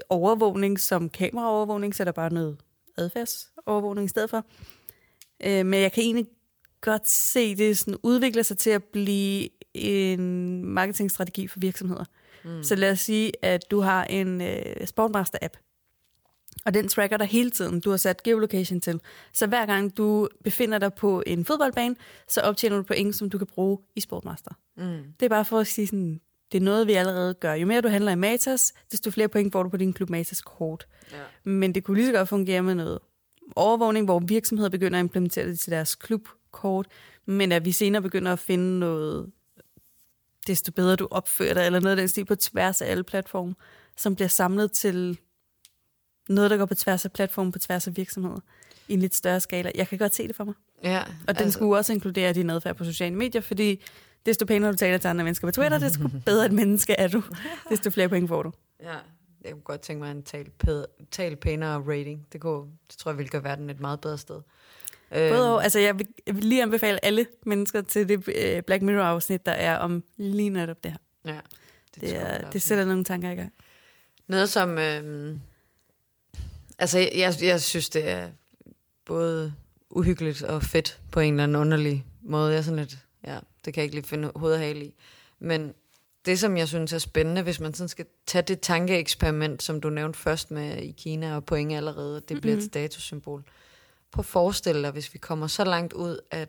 overvågning 0.09 0.80
som 0.80 1.09
kameraovervågning, 1.09 1.95
så 1.95 2.03
er 2.03 2.05
der 2.05 2.12
bare 2.12 2.32
noget 2.32 2.57
adfærdsovervågning 2.99 4.05
i 4.05 4.09
stedet 4.09 4.30
for. 4.30 4.47
Øh, 5.45 5.66
men 5.66 5.80
jeg 5.80 5.92
kan 5.92 6.03
egentlig 6.03 6.26
godt 6.80 7.09
se, 7.09 7.57
det 7.57 7.78
sådan 7.78 7.99
udvikler 8.03 8.42
sig 8.42 8.59
til 8.59 8.70
at 8.70 8.84
blive 8.84 9.49
en 9.74 10.64
marketingstrategi 10.64 11.49
for 11.49 11.61
virksomheder. 11.61 12.05
Mm. 12.05 12.24
Så 12.62 12.74
lad 12.74 12.90
os 12.90 13.01
sige, 13.01 13.32
at 13.42 13.70
du 13.70 13.80
har 13.80 14.05
en 14.05 14.40
øh, 14.40 14.76
Sportmaster-app, 14.84 15.61
og 16.66 16.74
den 16.74 16.88
tracker 16.88 17.16
dig 17.16 17.26
hele 17.26 17.51
tiden. 17.51 17.80
Du 17.80 17.90
har 17.90 17.97
sat 17.97 18.22
geolocation 18.22 18.80
til. 18.80 19.01
Så 19.32 19.47
hver 19.47 19.66
gang 19.66 19.97
du 19.97 20.28
befinder 20.45 20.78
dig 20.78 20.95
på 20.95 21.22
en 21.26 21.45
fodboldbane, 21.45 21.97
så 22.28 22.40
optjener 22.40 22.76
du 22.76 22.82
point, 22.82 23.16
som 23.16 23.30
du 23.30 23.38
kan 23.38 23.47
bruge 23.47 23.78
i 23.97 24.01
Sportmaster. 24.01 24.51
Mm. 24.76 25.03
Det 25.20 25.26
er 25.26 25.28
bare 25.28 25.45
for 25.45 25.59
at 25.59 25.66
sige 25.66 25.86
sådan, 25.86 26.20
det 26.53 26.59
er 26.59 26.64
noget, 26.64 26.86
vi 26.86 26.92
allerede 26.92 27.34
gør. 27.34 27.53
Jo 27.53 27.66
mere 27.66 27.80
du 27.80 27.88
handler 27.88 28.12
i 28.12 28.14
Matas, 28.14 28.72
desto 28.90 29.11
flere 29.11 29.28
point 29.28 29.53
får 29.53 29.62
du 29.62 29.68
på 29.68 29.76
din 29.76 29.92
Klub 29.92 30.11
Matas 30.11 30.40
kort. 30.40 30.86
Ja. 31.12 31.51
Men 31.51 31.74
det 31.74 31.84
kunne 31.84 31.97
lige 31.97 32.07
så 32.07 32.12
godt 32.12 32.28
fungere 32.28 32.62
med 32.62 32.74
noget 32.74 32.99
overvågning, 33.57 34.05
hvor 34.05 34.18
virksomheder 34.18 34.70
begynder 34.70 34.99
at 34.99 35.03
implementere 35.03 35.49
det 35.49 35.59
til 35.59 35.72
deres 35.72 35.95
klubkort, 35.95 36.86
men 37.26 37.53
at 37.53 37.64
vi 37.64 37.72
senere 37.72 38.03
begynder 38.03 38.32
at 38.32 38.38
finde 38.38 38.78
noget, 38.78 39.30
desto 40.47 40.72
bedre 40.72 40.97
du 40.97 41.09
opfører 41.11 41.55
dig, 41.55 41.66
eller 41.66 41.80
noget 41.80 41.90
af 41.90 41.97
den 41.97 42.09
stil 42.09 42.24
på 42.24 42.34
tværs 42.34 42.82
af 42.82 42.90
alle 42.90 43.05
platforme, 43.05 43.55
som 43.97 44.14
bliver 44.14 44.28
samlet 44.28 44.72
til 44.72 45.18
noget, 46.28 46.51
der 46.51 46.57
går 46.57 46.66
på 46.66 46.74
tværs 46.74 47.05
af 47.05 47.12
platformen, 47.12 47.53
på 47.53 47.59
tværs 47.59 47.86
af 47.86 47.97
virksomheder, 47.97 48.40
i 48.88 48.95
en 48.95 49.01
lidt 49.01 49.14
større 49.14 49.40
skala. 49.40 49.70
Jeg 49.74 49.88
kan 49.88 49.99
godt 49.99 50.14
se 50.14 50.28
det 50.28 50.36
for 50.36 50.45
mig. 50.45 50.55
Ja, 50.82 51.03
Og 51.28 51.38
den 51.38 51.51
skulle 51.53 51.76
også 51.76 51.92
inkludere 51.92 52.32
din 52.32 52.51
adfærd 52.51 52.76
på 52.76 52.84
sociale 52.84 53.16
medier, 53.16 53.40
fordi 53.40 53.82
desto 54.26 54.47
pænere 54.47 54.72
du 54.72 54.76
taler 54.76 54.99
til 54.99 55.09
andre 55.09 55.24
mennesker 55.24 55.47
på 55.49 55.53
Twitter, 55.53 55.78
desto 55.78 56.09
bedre 56.26 56.47
et 56.47 56.53
menneske 56.53 56.92
er 56.92 57.09
du, 57.09 57.22
desto 57.70 57.90
flere 57.90 58.09
point 58.09 58.28
får 58.28 58.42
du. 58.42 58.53
Ja, 58.82 58.97
jeg 59.45 59.53
kunne 59.53 59.62
godt 59.62 59.80
tænke 59.80 60.03
mig 60.03 60.11
en 60.11 60.22
tal, 60.22 60.51
tal 61.11 61.36
pænere 61.36 61.82
rating. 61.88 62.26
Det, 62.32 62.40
kunne, 62.40 62.70
det 62.90 62.99
tror 62.99 63.11
jeg 63.11 63.18
ville 63.18 63.28
gøre 63.28 63.45
verden 63.45 63.70
et 63.70 63.80
meget 63.80 64.01
bedre 64.01 64.18
sted. 64.18 64.40
Øh, 65.13 65.31
Både 65.31 65.55
og, 65.55 65.63
altså 65.63 65.79
jeg 65.79 65.99
vil, 65.99 66.07
jeg 66.27 66.35
vil 66.37 66.45
lige 66.45 66.63
anbefale 66.63 67.05
alle 67.05 67.27
mennesker 67.47 67.83
til 67.83 68.09
det 68.09 68.29
øh, 68.37 68.63
Black 68.63 68.83
Mirror-afsnit, 68.83 69.47
der 69.47 69.53
er 69.53 69.77
om 69.77 70.05
lige 70.17 70.51
netop 70.51 70.85
det 70.85 70.91
her. 70.91 70.99
Ja, 71.35 71.41
Det, 71.95 72.03
jeg, 72.13 72.41
er, 72.43 72.51
det 72.51 72.63
sætter 72.63 72.85
nogle 72.85 73.05
tanker 73.05 73.31
i 73.31 73.35
gang. 73.35 73.53
Noget 74.27 74.49
som... 74.49 74.79
Øh, 74.79 75.37
altså, 76.79 76.99
jeg, 76.99 77.35
jeg 77.43 77.61
synes, 77.61 77.89
det 77.89 78.09
er 78.09 78.29
både 79.05 79.55
uhyggeligt 79.91 80.43
og 80.43 80.63
fedt 80.63 81.01
på 81.13 81.21
en 81.21 81.35
eller 81.35 81.43
anden 81.43 81.57
underlig 81.57 82.07
måde. 82.23 82.51
Jeg 82.51 82.59
er 82.59 82.63
sådan 82.63 82.79
lidt... 82.79 82.99
Ja, 83.27 83.39
det 83.65 83.75
kan 83.75 83.81
jeg 83.81 83.85
ikke 83.85 83.95
lige 83.97 84.07
finde 84.07 84.33
hoved 84.37 84.53
og 84.53 84.59
hale 84.59 84.85
i. 84.85 84.95
Men 85.39 85.75
det, 86.27 86.39
som 86.39 86.57
jeg 86.57 86.69
synes 86.69 86.93
er 86.93 86.99
spændende, 86.99 87.43
hvis 87.43 87.61
man 87.61 87.75
sådan 87.75 87.89
skal 87.89 88.07
tage 88.27 88.43
det 88.43 88.61
tankeeksperiment, 88.61 89.63
som 89.63 89.81
du 89.81 89.91
nævnte 89.91 90.19
først 90.19 90.51
med 90.51 90.77
i 90.77 90.91
Kina 90.91 91.37
og 91.37 91.45
point 91.45 91.73
allerede, 91.73 92.23
det 92.29 92.41
bliver 92.41 92.55
Mhm. 92.57 92.59
et 92.65 92.65
statussymbol. 92.71 93.43
Prøv 94.15 94.21
at 94.21 94.27
forestille 94.27 94.83
dig, 94.83 94.91
hvis 94.91 95.15
vi 95.15 95.19
kommer 95.19 95.47
så 95.47 95.65
langt 95.65 95.93
ud, 95.93 96.19
at 96.31 96.49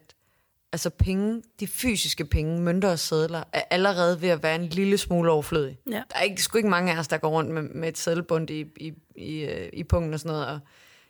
altså 0.73 0.89
penge, 0.89 1.41
de 1.59 1.67
fysiske 1.67 2.25
penge, 2.25 2.61
mønter 2.61 2.91
og 2.91 2.99
sædler, 2.99 3.43
er 3.53 3.61
allerede 3.71 4.21
ved 4.21 4.29
at 4.29 4.43
være 4.43 4.55
en 4.55 4.65
lille 4.65 4.97
smule 4.97 5.31
overflødige. 5.31 5.77
Ja. 5.91 5.95
Der 5.95 6.15
er 6.15 6.21
ikke, 6.21 6.43
sgu 6.43 6.57
ikke 6.57 6.69
mange 6.69 6.93
af 6.93 6.99
os, 6.99 7.07
der 7.07 7.17
går 7.17 7.29
rundt 7.29 7.51
med, 7.51 7.61
med 7.61 7.87
et 7.89 7.97
sædelbund 7.97 8.49
i, 8.49 8.65
i, 8.77 8.93
i, 9.15 9.39
øh, 9.45 9.69
i 9.73 9.83
punkten 9.83 10.13
og 10.13 10.19
sådan 10.19 10.31
noget. 10.31 10.47
Og 10.47 10.59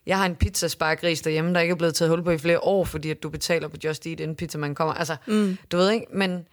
jeg 0.05 0.17
har 0.17 0.25
en 0.25 0.35
pizza 0.35 0.67
spargris 0.67 1.21
derhjemme, 1.21 1.53
der 1.53 1.59
ikke 1.59 1.71
er 1.71 1.75
blevet 1.75 1.95
taget 1.95 2.09
hul 2.09 2.23
på 2.23 2.31
i 2.31 2.37
flere 2.37 2.59
år, 2.59 2.85
fordi 2.85 3.09
at 3.11 3.23
du 3.23 3.29
betaler 3.29 3.67
på 3.67 3.77
Just 3.83 4.07
Eat, 4.07 4.19
inden 4.19 4.35
pizza 4.35 4.57
man 4.57 4.75
kommer. 4.75 4.93
Altså, 4.93 5.15
Mm. 5.27 5.57
du 5.71 5.77
ved 5.77 5.91
ikke, 5.91 6.05
men 6.13 6.47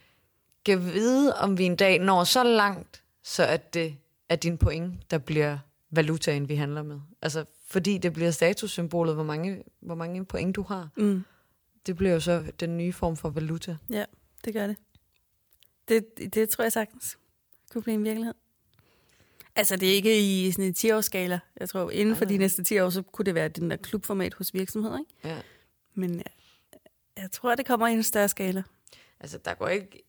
kan 0.66 0.84
vide, 0.92 1.36
om 1.36 1.58
vi 1.58 1.64
en 1.64 1.76
dag 1.76 1.98
når 1.98 2.24
så 2.24 2.42
langt, 2.44 3.02
så 3.24 3.46
at 3.46 3.74
det 3.74 3.96
er 4.28 4.36
din 4.36 4.58
point, 4.58 5.10
der 5.10 5.18
bliver 5.18 5.58
valutaen, 5.90 6.48
vi 6.48 6.54
handler 6.54 6.82
med. 6.82 7.00
Altså, 7.22 7.44
fordi 7.72 7.98
det 7.98 8.12
bliver 8.12 8.30
statussymbolet, 8.30 9.14
hvor 9.14 9.24
mange, 9.24 9.64
hvor 9.80 9.94
mange 9.94 10.24
point 10.24 10.56
du 10.56 10.62
har. 10.62 10.90
Mm. 10.96 11.24
Det 11.86 11.96
bliver 11.96 12.12
jo 12.12 12.20
så 12.20 12.52
den 12.60 12.76
nye 12.76 12.92
form 12.92 13.16
for 13.16 13.30
valuta. 13.30 13.76
Ja, 13.90 14.04
det 14.44 14.54
gør 14.54 14.66
det. 14.66 14.76
det. 15.88 16.34
Det 16.34 16.48
tror 16.48 16.64
jeg 16.64 16.72
sagtens 16.72 17.18
kunne 17.70 17.82
blive 17.82 17.94
en 17.94 18.04
virkelighed. 18.04 18.34
Altså, 19.56 19.76
det 19.76 19.90
er 19.90 19.94
ikke 19.94 20.20
i 20.20 20.50
sådan 20.50 20.64
en 20.64 20.74
10-årsskala. 20.78 21.38
Jeg 21.60 21.68
tror, 21.68 21.90
inden 21.90 22.16
for 22.16 22.24
de 22.24 22.38
næste 22.38 22.64
10 22.64 22.78
år, 22.78 22.90
så 22.90 23.02
kunne 23.02 23.24
det 23.24 23.34
være 23.34 23.48
den 23.48 23.70
der 23.70 23.76
klubformat 23.76 24.34
hos 24.34 24.54
virksomheder, 24.54 24.98
ikke? 24.98 25.10
Ja. 25.24 25.40
Men 25.94 26.16
jeg, 26.16 26.24
jeg 27.16 27.30
tror, 27.30 27.54
det 27.54 27.66
kommer 27.66 27.86
i 27.86 27.92
en 27.92 28.02
større 28.02 28.28
skala. 28.28 28.62
Altså, 29.20 29.38
der 29.38 29.54
går 29.54 29.68
ikke... 29.68 30.02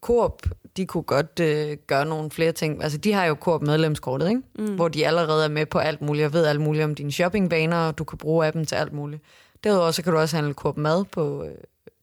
Coop, 0.00 0.42
de 0.76 0.86
kunne 0.86 1.02
godt 1.02 1.40
øh, 1.40 1.76
gøre 1.86 2.06
nogle 2.06 2.30
flere 2.30 2.52
ting. 2.52 2.82
Altså, 2.82 2.98
de 2.98 3.12
har 3.12 3.24
jo 3.24 3.34
Coop 3.34 3.62
medlemskortet, 3.62 4.28
ikke? 4.28 4.42
Mm. 4.58 4.74
Hvor 4.74 4.88
de 4.88 5.06
allerede 5.06 5.44
er 5.44 5.48
med 5.48 5.66
på 5.66 5.78
alt 5.78 6.02
muligt, 6.02 6.26
og 6.26 6.32
ved 6.32 6.46
alt 6.46 6.60
muligt 6.60 6.84
om 6.84 6.94
dine 6.94 7.12
shoppingvaner, 7.12 7.76
og 7.76 7.98
du 7.98 8.04
kan 8.04 8.18
bruge 8.18 8.46
appen 8.46 8.66
til 8.66 8.74
alt 8.74 8.92
muligt. 8.92 9.22
Derudover 9.64 9.90
så 9.90 10.02
kan 10.02 10.12
du 10.12 10.18
også 10.18 10.36
handle 10.36 10.54
Coop 10.54 10.76
Mad 10.76 11.04
på, 11.04 11.44
øh, 11.44 11.50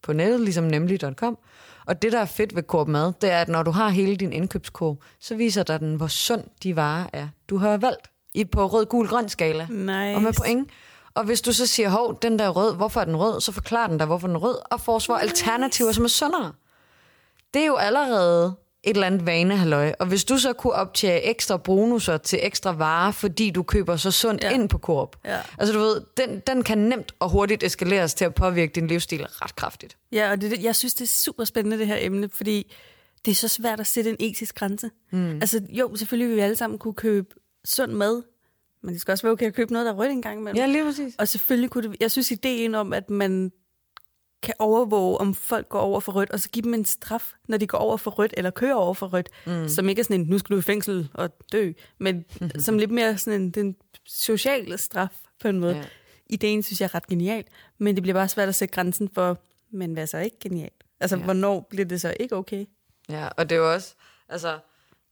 på 0.01 0.13
nettet, 0.13 0.41
ligesom 0.41 0.63
nemlig.com. 0.63 1.37
Og 1.85 2.01
det, 2.01 2.11
der 2.11 2.19
er 2.19 2.25
fedt 2.25 2.55
ved 2.55 2.63
Coop 2.63 2.87
Mad, 2.87 3.13
det 3.21 3.31
er, 3.31 3.41
at 3.41 3.49
når 3.49 3.63
du 3.63 3.71
har 3.71 3.89
hele 3.89 4.15
din 4.15 4.33
indkøbskurv, 4.33 4.97
så 5.19 5.35
viser 5.35 5.63
der 5.63 5.77
den, 5.77 5.95
hvor 5.95 6.07
sund 6.07 6.43
de 6.63 6.75
varer 6.75 7.05
er. 7.13 7.27
Du 7.49 7.57
har 7.57 7.77
valgt 7.77 8.11
i 8.33 8.45
på 8.45 8.65
rød-gul-grøn 8.65 9.29
skala. 9.29 9.67
Nice. 9.69 10.15
Og 10.15 10.21
med 10.21 10.33
point. 10.33 10.69
Og 11.13 11.23
hvis 11.23 11.41
du 11.41 11.53
så 11.53 11.67
siger, 11.67 11.89
hov, 11.89 12.19
den 12.21 12.39
der 12.39 12.45
er 12.45 12.49
rød, 12.49 12.75
hvorfor 12.75 13.01
er 13.01 13.05
den 13.05 13.15
rød? 13.15 13.41
Så 13.41 13.51
forklarer 13.51 13.87
den 13.87 13.97
dig, 13.97 14.07
hvorfor 14.07 14.27
den 14.27 14.35
er 14.35 14.39
rød, 14.39 14.57
og 14.71 14.81
foreslår 14.81 15.15
alternativer, 15.15 15.91
som 15.91 16.03
er 16.03 16.07
sundere. 16.07 16.53
Det 17.53 17.61
er 17.61 17.65
jo 17.65 17.75
allerede 17.75 18.55
et 18.83 18.93
eller 18.93 19.07
andet 19.07 19.25
vanehalløj. 19.25 19.93
Og 19.99 20.05
hvis 20.07 20.25
du 20.25 20.37
så 20.37 20.53
kunne 20.53 20.73
optage 20.73 21.21
ekstra 21.29 21.57
bonusser 21.57 22.17
til 22.17 22.39
ekstra 22.41 22.71
varer, 22.71 23.11
fordi 23.11 23.49
du 23.51 23.63
køber 23.63 23.95
så 23.97 24.11
sundt 24.11 24.43
Ja. 24.43 24.47
ja. 24.49 24.53
ind 24.53 24.69
på 24.69 24.77
Coop. 24.77 25.17
Ja. 25.25 25.39
Altså 25.57 25.73
du 25.73 25.79
ved, 25.79 26.01
den, 26.17 26.39
den 26.47 26.63
kan 26.63 26.77
nemt 26.77 27.11
og 27.19 27.29
hurtigt 27.29 27.63
eskaleres 27.63 28.13
til 28.13 28.25
at 28.25 28.35
påvirke 28.35 28.71
din 28.75 28.87
livsstil 28.87 29.25
ret 29.25 29.55
kraftigt. 29.55 29.97
Ja, 30.11 30.31
og 30.31 30.41
det, 30.41 30.63
jeg 30.63 30.75
synes, 30.75 30.93
det 30.93 31.03
er 31.03 31.07
super 31.07 31.43
spændende, 31.43 31.77
det 31.77 31.87
her 31.87 31.97
emne, 31.99 32.29
fordi 32.33 32.73
det 33.25 33.31
er 33.31 33.35
så 33.35 33.47
svært 33.47 33.79
at 33.79 33.87
sætte 33.87 34.09
en 34.09 34.15
etisk 34.19 34.55
grænse. 34.55 34.89
Mm. 35.11 35.35
Altså, 35.35 35.61
jo, 35.69 35.95
selvfølgelig 35.95 36.29
vil 36.29 36.35
vi 36.37 36.41
alle 36.41 36.55
sammen 36.55 36.79
kunne 36.79 36.93
købe 36.93 37.27
sund 37.65 37.91
mad, 37.91 38.23
men 38.83 38.93
det 38.93 39.01
skal 39.01 39.11
også 39.11 39.23
være 39.23 39.31
okay 39.31 39.45
at 39.47 39.53
købe 39.55 39.73
noget, 39.73 39.85
der 39.85 39.91
er 39.93 39.95
rødt 39.97 40.11
en 40.11 40.21
gang 40.21 40.39
imellem. 40.39 40.71
lige 40.71 40.83
præcis. 40.83 41.15
Og 41.19 41.27
selvfølgelig 41.27 41.69
kunne 41.69 41.89
det, 41.89 41.97
jeg 41.99 42.11
synes 42.11 42.31
ideen 42.31 42.75
om, 42.75 42.93
at 42.93 43.09
man 43.09 43.51
kan 44.43 44.53
overvåge, 44.59 45.17
om 45.17 45.33
folk 45.33 45.69
går 45.69 45.79
over 45.79 45.99
for 45.99 46.11
rødt, 46.11 46.31
og 46.31 46.39
så 46.39 46.49
give 46.49 46.63
dem 46.63 46.73
en 46.73 46.85
straf, 46.85 47.33
når 47.47 47.57
de 47.57 47.67
går 47.67 47.77
over 47.77 47.97
for 47.97 48.11
rødt, 48.11 48.33
eller 48.37 48.51
kører 48.51 48.75
over 48.75 48.93
for 48.93 49.07
rødt, 49.07 49.29
mm. 49.45 49.69
som 49.69 49.89
ikke 49.89 49.99
er 49.99 50.03
sådan 50.03 50.21
en, 50.21 50.27
nu 50.27 50.37
skal 50.37 50.53
du 50.53 50.59
i 50.59 50.61
fængsel 50.61 51.09
og 51.13 51.29
dø, 51.51 51.71
men 51.97 52.25
som 52.65 52.77
lidt 52.77 52.91
mere 52.91 53.17
sådan 53.17 53.41
en 53.41 53.51
den 53.51 53.75
sociale 54.05 54.77
straf 54.77 55.13
på 55.41 55.47
en 55.47 55.59
måde. 55.59 55.75
Ja. 55.75 55.83
Ideen 56.29 56.63
synes 56.63 56.81
jeg 56.81 56.85
er 56.85 56.95
ret 56.95 57.07
genial, 57.07 57.43
men 57.77 57.95
det 57.95 58.03
bliver 58.03 58.13
bare 58.13 58.27
svært 58.27 58.49
at 58.49 58.55
sætte 58.55 58.73
grænsen 58.73 59.09
for, 59.13 59.37
men 59.71 59.93
hvad 59.93 60.07
så 60.07 60.17
ikke 60.17 60.39
genialt? 60.39 60.83
Altså, 60.99 61.17
ja. 61.17 61.23
hvornår 61.23 61.67
bliver 61.69 61.85
det 61.85 62.01
så 62.01 62.15
ikke 62.19 62.35
okay? 62.35 62.65
Ja, 63.09 63.27
og 63.37 63.49
det 63.49 63.55
er 63.55 63.59
jo 63.59 63.73
også, 63.73 63.95
altså, 64.29 64.59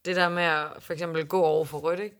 det 0.05 0.15
der 0.15 0.29
med 0.29 0.43
at 0.43 0.65
for 0.79 0.93
eksempel 0.93 1.25
gå 1.25 1.41
over 1.41 1.65
for 1.65 1.77
rødt, 1.77 1.99
ikke? 1.99 2.15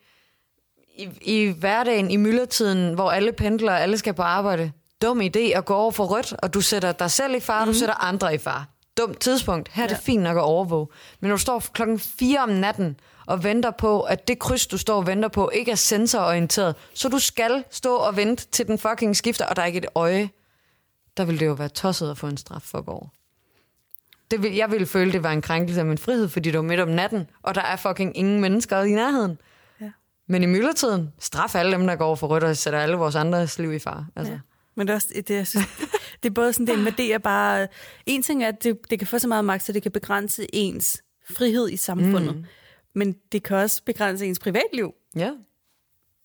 I, 0.97 1.09
i 1.21 1.51
hverdagen, 1.59 2.11
i 2.11 2.17
myldretiden, 2.17 2.93
hvor 2.93 3.11
alle 3.11 3.31
pendler, 3.31 3.71
alle 3.71 3.97
skal 3.97 4.13
på 4.13 4.21
arbejde, 4.21 4.71
dum 5.01 5.21
idé 5.21 5.39
at 5.39 5.65
gå 5.65 5.73
over 5.75 5.91
for 5.91 6.05
rødt, 6.05 6.33
og 6.33 6.53
du 6.53 6.61
sætter 6.61 6.91
dig 6.91 7.11
selv 7.11 7.35
i 7.35 7.39
far, 7.39 7.59
mm. 7.59 7.65
du 7.65 7.71
mhm. 7.71 7.79
sætter 7.79 8.03
andre 8.03 8.35
i 8.35 8.37
far. 8.37 8.67
Dumt 8.97 9.19
tidspunkt. 9.19 9.69
Her 9.71 9.83
er 9.83 9.87
det 9.87 9.95
ja. 9.95 9.99
fint 9.99 10.23
nok 10.23 10.37
at 10.37 10.43
overvåge. 10.43 10.87
Men 11.19 11.29
når 11.29 11.35
du 11.35 11.41
står 11.41 11.63
klokken 11.73 11.99
4 11.99 12.39
om 12.39 12.49
natten 12.49 12.99
og 13.25 13.43
venter 13.43 13.71
på, 13.71 14.01
at 14.01 14.27
det 14.27 14.39
kryds, 14.39 14.67
du 14.67 14.77
står 14.77 14.95
og 14.95 15.07
venter 15.07 15.29
på, 15.29 15.49
ikke 15.53 15.71
er 15.71 15.75
sensororienteret, 15.75 16.75
så 16.93 17.09
du 17.09 17.19
skal 17.19 17.63
stå 17.71 17.95
og 17.95 18.17
vente 18.17 18.47
til 18.47 18.67
den 18.67 18.77
fucking 18.77 19.15
skifter, 19.15 19.45
og 19.45 19.55
der 19.55 19.61
er 19.61 19.65
ikke 19.65 19.77
et 19.77 19.85
øje, 19.95 20.29
der 21.17 21.25
vil 21.25 21.39
det 21.39 21.45
jo 21.45 21.53
være 21.53 21.69
tosset 21.69 22.11
at 22.11 22.17
få 22.17 22.27
en 22.27 22.37
straf 22.37 22.61
for 22.61 22.77
at 22.77 22.85
gå 22.85 22.91
over. 22.91 23.07
Det 24.31 24.43
vil, 24.43 24.55
jeg 24.55 24.71
ville 24.71 24.87
føle, 24.87 25.11
det 25.11 25.23
var 25.23 25.31
en 25.31 25.41
krænkelse 25.41 25.79
af 25.79 25.85
min 25.85 25.97
frihed, 25.97 26.29
fordi 26.29 26.51
det 26.51 26.57
var 26.57 26.63
midt 26.63 26.79
om 26.79 26.87
natten, 26.87 27.27
og 27.43 27.55
der 27.55 27.61
er 27.61 27.75
fucking 27.75 28.17
ingen 28.17 28.41
mennesker 28.41 28.83
i 28.83 28.91
nærheden. 28.91 29.37
Ja. 29.81 29.91
Men 30.27 30.43
i 30.43 30.45
myldretiden, 30.45 31.13
straf 31.19 31.55
alle 31.55 31.71
dem, 31.71 31.87
der 31.87 31.95
går 31.95 32.05
over 32.05 32.15
for 32.15 32.27
rødt, 32.27 32.43
og 32.43 32.57
sætter 32.57 32.79
alle 32.79 32.95
vores 32.95 33.15
andres 33.15 33.59
liv 33.59 33.73
i 33.73 33.79
far. 33.79 34.05
Altså. 34.15 34.33
Ja. 34.33 34.39
Men 34.75 34.87
det 34.87 34.91
er, 34.91 34.95
også, 34.95 35.07
det, 35.15 35.29
jeg 35.29 35.47
synes, 35.47 35.65
det 36.23 36.29
er 36.29 36.33
både 36.33 36.53
sådan, 36.53 36.67
det 36.67 36.73
invaderer 36.73 37.17
bare... 37.17 37.67
En 38.05 38.23
ting 38.23 38.43
er, 38.43 38.47
at 38.47 38.63
det, 38.63 38.77
det 38.89 38.99
kan 38.99 39.07
få 39.07 39.19
så 39.19 39.27
meget 39.27 39.45
magt, 39.45 39.63
så 39.63 39.71
det 39.71 39.83
kan 39.83 39.91
begrænse 39.91 40.55
ens 40.55 41.03
frihed 41.29 41.69
i 41.69 41.77
samfundet. 41.77 42.35
Mm. 42.35 42.43
Men 42.95 43.15
det 43.31 43.43
kan 43.43 43.57
også 43.57 43.83
begrænse 43.83 44.25
ens 44.25 44.39
privatliv. 44.39 44.91
Ja. 45.15 45.31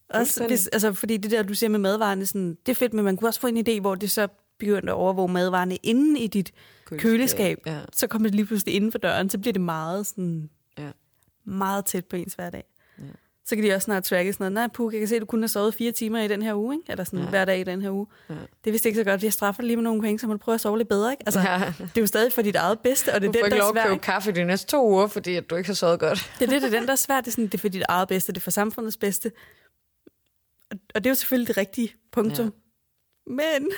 Også, 0.09 0.46
hvis, 0.46 0.66
altså, 0.66 0.92
fordi 0.92 1.16
det 1.16 1.30
der, 1.30 1.42
du 1.42 1.55
siger 1.55 1.70
med 1.70 1.78
madvarerne, 1.78 2.26
sådan, 2.26 2.59
det 2.66 2.72
er 2.72 2.76
fedt, 2.76 2.94
men 2.94 3.05
man 3.05 3.16
kunne 3.16 3.28
også 3.28 3.40
få 3.40 3.46
en 3.46 3.68
idé, 3.68 3.80
hvor 3.80 3.94
det 3.94 4.11
så 4.11 4.28
begyndte 4.59 4.92
at 4.92 4.96
overvåge 4.96 5.32
madvarerne 5.32 5.76
inden 5.76 6.16
i 6.16 6.26
dit 6.26 6.53
køleskab. 6.84 7.03
køleskab 7.03 7.59
ja. 7.66 7.80
Så 7.92 8.07
kommer 8.07 8.28
det 8.28 8.34
lige 8.34 8.46
pludselig 8.46 8.74
inden 8.74 8.92
for 8.92 8.98
døren, 8.98 9.30
så 9.30 9.38
bliver 9.38 9.53
det 9.53 9.62
meget, 9.62 10.07
sådan, 10.07 10.51
ja. 10.78 10.90
meget 11.44 11.84
tæt 11.84 12.05
på 12.05 12.16
ens 12.16 12.34
hverdag 12.34 12.64
så 13.51 13.57
kan 13.57 13.64
de 13.64 13.72
også 13.72 13.84
snart 13.84 14.05
tracke 14.05 14.32
sådan 14.32 14.44
noget. 14.44 14.53
Nej, 14.53 14.68
Puk, 14.74 14.92
jeg 14.92 15.01
kan 15.01 15.09
se, 15.09 15.16
at 15.16 15.20
du 15.20 15.26
kun 15.26 15.42
har 15.42 15.46
sovet 15.46 15.74
fire 15.74 15.92
timer 15.92 16.20
i 16.20 16.28
den 16.28 16.42
her 16.42 16.55
uge, 16.55 16.74
ikke? 16.74 16.90
eller 16.90 17.05
sådan 17.05 17.20
ja. 17.20 17.28
hver 17.28 17.44
dag 17.44 17.61
i 17.61 17.64
den 17.64 17.82
her 17.82 17.90
uge. 17.90 18.07
Ja. 18.28 18.34
Det 18.64 18.72
vidste 18.72 18.88
ikke 18.88 19.01
så 19.01 19.05
godt. 19.05 19.22
Jeg 19.22 19.32
straffer 19.32 19.62
lige 19.62 19.76
med 19.76 19.82
nogle 19.82 20.03
penge, 20.03 20.18
så 20.18 20.26
må 20.26 20.32
du 20.32 20.38
prøve 20.38 20.55
at 20.55 20.61
sove 20.61 20.78
lidt 20.78 20.88
bedre. 20.88 21.11
Ikke? 21.11 21.22
Altså, 21.26 21.40
ja. 21.40 21.72
Det 21.78 21.96
er 21.96 22.01
jo 22.01 22.07
stadig 22.07 22.32
for 22.32 22.42
dit 22.42 22.57
eget 22.57 22.80
bedste, 22.80 23.14
og 23.14 23.20
det 23.20 23.28
er 23.28 23.32
du 23.32 23.38
den, 23.38 23.51
der 23.51 23.57
er 23.57 23.61
svært. 23.61 23.61
Du 23.61 23.66
får 23.66 23.70
ikke 23.72 23.78
lov 23.78 23.84
at 23.84 23.88
købe 23.88 24.03
kaffe 24.03 24.32
de 24.32 24.44
næste 24.44 24.66
to 24.66 24.88
uger, 24.90 25.07
fordi 25.07 25.36
at 25.36 25.51
du 25.51 25.57
ikke 25.57 25.68
har 25.68 25.74
sovet 25.74 26.01
godt. 26.01 26.18
Det 26.38 26.46
er 26.46 26.51
det, 26.51 26.62
det 26.62 26.74
er 26.74 26.78
den, 26.78 26.86
der 26.86 26.92
er 26.92 26.96
svært. 26.96 27.24
Det 27.24 27.30
er, 27.30 27.32
sådan, 27.32 27.46
det 27.46 27.55
er 27.55 27.59
for 27.59 27.68
dit 27.68 27.82
eget 27.88 28.09
bedste, 28.09 28.32
det 28.32 28.38
er 28.38 28.42
for 28.42 28.51
samfundets 28.51 28.96
bedste. 28.96 29.32
Og 30.94 31.05
det 31.05 31.07
er 31.07 31.11
jo 31.11 31.14
selvfølgelig 31.14 31.48
det 31.48 31.57
rigtige 31.57 31.94
punktum. 32.12 32.44
Ja. 32.44 32.51
Men... 33.26 33.70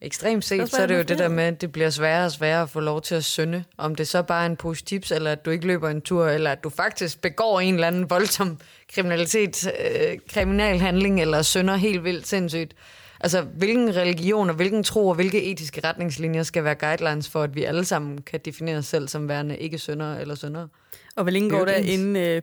Ekstremt 0.00 0.44
set, 0.44 0.70
så 0.70 0.82
er 0.82 0.86
det 0.86 0.96
jo 0.96 1.02
det 1.02 1.18
der 1.18 1.28
med, 1.28 1.44
at 1.44 1.60
det 1.60 1.72
bliver 1.72 1.90
sværere 1.90 2.24
og 2.24 2.32
sværere 2.32 2.62
at 2.62 2.70
få 2.70 2.80
lov 2.80 3.02
til 3.02 3.14
at 3.14 3.24
synde. 3.24 3.64
Om 3.78 3.94
det 3.94 4.08
så 4.08 4.22
bare 4.22 4.42
er 4.42 4.46
en 4.46 4.56
pose 4.56 4.84
tips, 4.84 5.10
eller 5.10 5.32
at 5.32 5.44
du 5.44 5.50
ikke 5.50 5.66
løber 5.66 5.88
en 5.88 6.00
tur, 6.00 6.26
eller 6.26 6.52
at 6.52 6.64
du 6.64 6.70
faktisk 6.70 7.20
begår 7.20 7.60
en 7.60 7.74
eller 7.74 7.86
anden 7.86 8.10
voldsom 8.10 8.58
kriminalitet, 8.94 9.66
øh, 9.66 10.18
kriminal 10.30 10.78
handling, 10.78 11.20
eller 11.20 11.42
synder 11.42 11.76
helt 11.76 12.04
vildt 12.04 12.26
sindssygt. 12.26 12.74
Altså, 13.20 13.42
hvilken 13.42 13.96
religion 13.96 14.50
og 14.50 14.56
hvilken 14.56 14.82
tro 14.82 15.08
og 15.08 15.14
hvilke 15.14 15.42
etiske 15.42 15.80
retningslinjer 15.84 16.42
skal 16.42 16.64
være 16.64 16.74
guidelines 16.74 17.28
for, 17.28 17.42
at 17.42 17.54
vi 17.54 17.64
alle 17.64 17.84
sammen 17.84 18.22
kan 18.22 18.40
definere 18.44 18.78
os 18.78 18.86
selv 18.86 19.08
som 19.08 19.28
værende 19.28 19.56
ikke 19.56 19.78
syndere 19.78 20.20
eller 20.20 20.34
syndere? 20.34 20.68
Og 21.16 21.22
hvor 21.22 21.30
længe 21.30 21.50
går 21.50 21.64
der 21.64 21.74
inden 21.74 22.16
øh, 22.16 22.42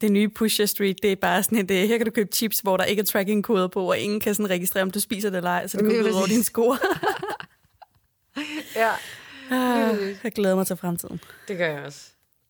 det 0.00 0.12
nye 0.12 0.28
Pusher 0.28 0.66
Street, 0.66 1.02
det 1.02 1.12
er 1.12 1.16
bare 1.16 1.42
sådan 1.42 1.58
et, 1.58 1.88
her 1.88 1.96
kan 1.96 2.06
du 2.06 2.12
købe 2.12 2.32
chips, 2.32 2.58
hvor 2.58 2.76
der 2.76 2.84
ikke 2.84 3.00
er 3.00 3.04
tracking-koder 3.04 3.68
på, 3.68 3.90
og 3.90 3.98
ingen 3.98 4.20
kan 4.20 4.34
sådan 4.34 4.50
registrere, 4.50 4.82
om 4.82 4.90
du 4.90 5.00
spiser 5.00 5.30
det 5.30 5.36
eller 5.36 5.50
ej, 5.50 5.66
så 5.66 5.76
det 5.76 5.84
går 5.84 6.08
ud 6.08 6.14
over 6.14 6.26
dine 6.26 6.44
sko. 6.44 6.74
ja. 8.76 8.90
Ah, 9.50 10.16
jeg 10.24 10.32
glæder 10.32 10.54
mig 10.54 10.66
til 10.66 10.76
fremtiden. 10.76 11.20
Det 11.48 11.58
gør 11.58 11.66
jeg 11.66 11.84
også. 11.84 12.00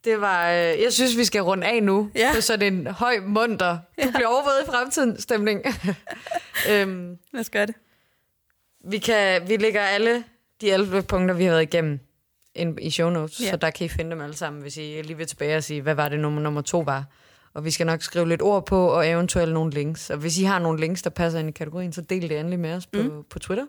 Det 0.05 0.21
var, 0.21 0.51
øh, 0.51 0.57
jeg 0.57 0.93
synes, 0.93 1.17
vi 1.17 1.25
skal 1.25 1.41
runde 1.43 1.67
af 1.67 1.83
nu 1.83 2.11
ja. 2.15 2.33
på 2.35 2.41
sådan 2.41 2.75
en 2.75 2.87
høj 2.87 3.21
munter. 3.27 3.79
Du 4.05 4.11
bliver 4.11 4.29
overvåget 4.29 4.63
i 4.63 4.67
fremtiden 4.67 5.21
stemning. 5.21 5.63
øhm, 6.71 7.19
Lad 7.33 7.41
os 7.41 7.51
gøre 7.51 7.67
det. 7.67 7.75
Vi, 8.85 8.99
kan, 8.99 9.49
vi 9.49 9.57
lægger 9.57 9.81
alle 9.81 10.25
de 10.61 10.71
11 10.71 11.03
punkter, 11.03 11.35
vi 11.35 11.45
har 11.45 11.51
været 11.51 11.63
igennem, 11.63 12.01
ind 12.55 12.81
i 12.81 12.91
show 12.91 13.11
notes, 13.11 13.41
ja. 13.41 13.51
så 13.51 13.57
der 13.57 13.71
kan 13.71 13.87
I 13.87 13.89
finde 13.89 14.11
dem 14.11 14.21
alle 14.21 14.37
sammen, 14.37 14.63
hvis 14.63 14.77
I 14.77 14.81
lige 14.81 15.17
vil 15.17 15.27
tilbage 15.27 15.57
og 15.57 15.65
sige, 15.65 15.83
hvad 15.83 15.95
var 15.95 16.09
det 16.09 16.21
nummer 16.21 16.41
nummer 16.43 16.61
to 16.61 16.79
var. 16.79 17.05
Og 17.57 17.65
vi 17.65 17.71
skal 17.71 17.87
nok 17.87 18.03
skrive 18.03 18.29
lidt 18.29 18.43
ord 18.43 18.67
på, 18.67 18.87
og 18.87 19.09
eventuelt 19.09 19.53
nogle 19.53 19.73
links. 19.73 20.11
Og 20.11 20.19
hvis 20.19 20.39
I 20.39 20.43
har 20.43 20.59
nogle 20.59 20.81
links, 20.81 21.03
der 21.03 21.11
passer 21.11 21.39
ind 21.39 21.49
i 21.49 21.53
kategorien, 21.53 21.93
så 21.93 22.01
del 22.01 22.29
det 22.29 22.41
endelig 22.41 22.61
med 22.61 22.75
os 22.75 22.87
på, 22.87 23.03
mm. 23.03 23.25
på 23.31 23.39
Twitter, 23.39 23.67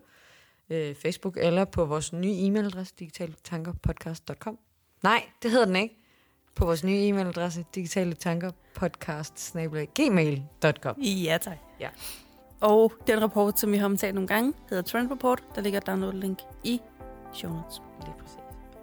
øh, 0.69 0.95
Facebook 0.95 1.38
eller 1.41 1.65
på 1.65 1.85
vores 1.85 2.13
nye 2.13 2.33
e-mailadresse, 2.33 2.93
digitaltankerpodcast.com. 2.99 4.57
Nej, 5.03 5.23
det 5.43 5.51
hedder 5.51 5.65
den 5.65 5.75
ikke. 5.75 5.95
På 6.55 6.65
vores 6.65 6.83
nye 6.83 7.09
e-mailadresse, 7.09 7.63
digitale 7.75 8.13
tanker 8.13 8.51
podcast 8.75 9.57
gmail.com. 9.95 11.01
Ja, 11.01 11.38
tak. 11.41 11.57
Ja. 11.79 11.89
Og 12.59 12.93
den 13.07 13.21
rapport, 13.21 13.59
som 13.59 13.71
vi 13.71 13.77
har 13.77 13.85
omtalt 13.85 14.15
nogle 14.15 14.27
gange, 14.27 14.53
hedder 14.69 14.83
Trend 14.83 15.11
Report. 15.11 15.43
Der 15.55 15.61
ligger 15.61 15.79
et 15.79 15.88
download-link 15.88 16.39
i 16.63 16.81
show 17.33 17.53
notes. 17.53 17.81
Lige 18.01 18.13
præcis. 18.19 18.38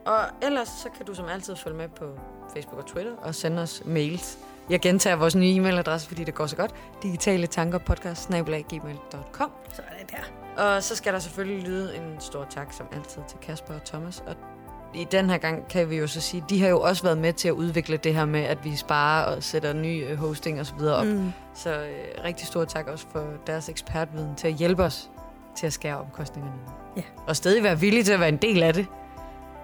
Og 0.07 0.21
ellers 0.43 0.69
så 0.69 0.89
kan 0.97 1.07
du 1.07 1.15
som 1.15 1.27
altid 1.27 1.57
følge 1.57 1.77
med 1.77 1.89
på 1.89 2.19
Facebook 2.53 2.79
og 2.79 2.87
Twitter 2.87 3.17
og 3.17 3.35
sende 3.35 3.63
os 3.63 3.83
mails. 3.85 4.39
Jeg 4.71 4.81
gentager 4.81 5.17
vores 5.17 5.37
nye 5.37 5.55
e-mailadresse, 5.55 6.09
fordi 6.09 6.25
det 6.25 6.35
går 6.35 6.47
så 6.47 6.57
godt. 6.57 6.75
Digitale 7.03 7.47
tanker 7.47 7.79
podcast 7.79 8.29
gmail.com. 8.29 9.51
Sådan 9.73 10.07
der. 10.11 10.63
Og 10.65 10.83
så 10.83 10.97
skal 10.97 11.13
der 11.13 11.19
selvfølgelig 11.19 11.69
lyde 11.69 11.97
en 11.97 12.21
stor 12.21 12.47
tak 12.51 12.73
som 12.73 12.87
altid 12.93 13.23
til 13.29 13.39
Kasper 13.39 13.75
og 13.75 13.85
Thomas. 13.85 14.23
Og 14.27 14.37
i 14.95 15.05
den 15.05 15.31
her 15.31 15.39
gang 15.39 15.69
kan 15.69 15.91
vi 15.91 15.97
jo 15.97 16.07
så 16.07 16.21
sige, 16.21 16.45
de 16.49 16.63
har 16.63 16.69
jo 16.69 16.81
også 16.81 17.03
været 17.03 17.19
med 17.19 17.33
til 17.33 17.49
at 17.49 17.53
udvikle 17.53 17.97
det 17.97 18.15
her 18.15 18.25
med, 18.25 18.41
at 18.41 18.65
vi 18.65 18.77
sparer 18.77 19.37
og 19.37 19.43
sætter 19.43 19.73
ny 19.73 20.11
øh, 20.11 20.19
hosting 20.19 20.61
og 20.61 20.67
så 20.67 20.75
videre 20.79 20.97
op. 20.97 21.07
Mm. 21.07 21.33
Så 21.55 21.71
øh, 21.71 22.25
rigtig 22.25 22.47
stor 22.47 22.65
tak 22.65 22.87
også 22.87 23.07
for 23.13 23.25
deres 23.47 23.69
ekspertviden 23.69 24.35
til 24.37 24.49
at 24.49 24.55
hjælpe 24.55 24.85
os 24.85 25.11
til 25.57 25.67
at 25.67 25.73
skære 25.73 25.99
omkostningerne. 25.99 26.57
Ja. 26.97 27.03
Og 27.27 27.37
stadig 27.37 27.63
være 27.63 27.81
villige 27.81 28.05
til 28.05 28.13
at 28.13 28.21
være 28.21 28.29
en 28.29 28.37
del 28.37 28.63
af 28.63 28.75
det. 28.75 28.87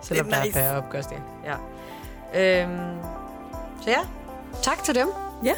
Selvom 0.00 0.26
det 0.26 0.34
er 0.34 0.44
nice. 0.44 0.54
der 0.54 0.60
er 0.60 0.64
færre 0.64 0.76
opkostninger. 0.76 1.26
Ja. 1.44 2.62
Øhm, 2.62 2.98
så 3.82 3.90
ja, 3.90 3.98
tak 4.62 4.84
til 4.84 4.94
dem. 4.94 5.08
Ja, 5.44 5.54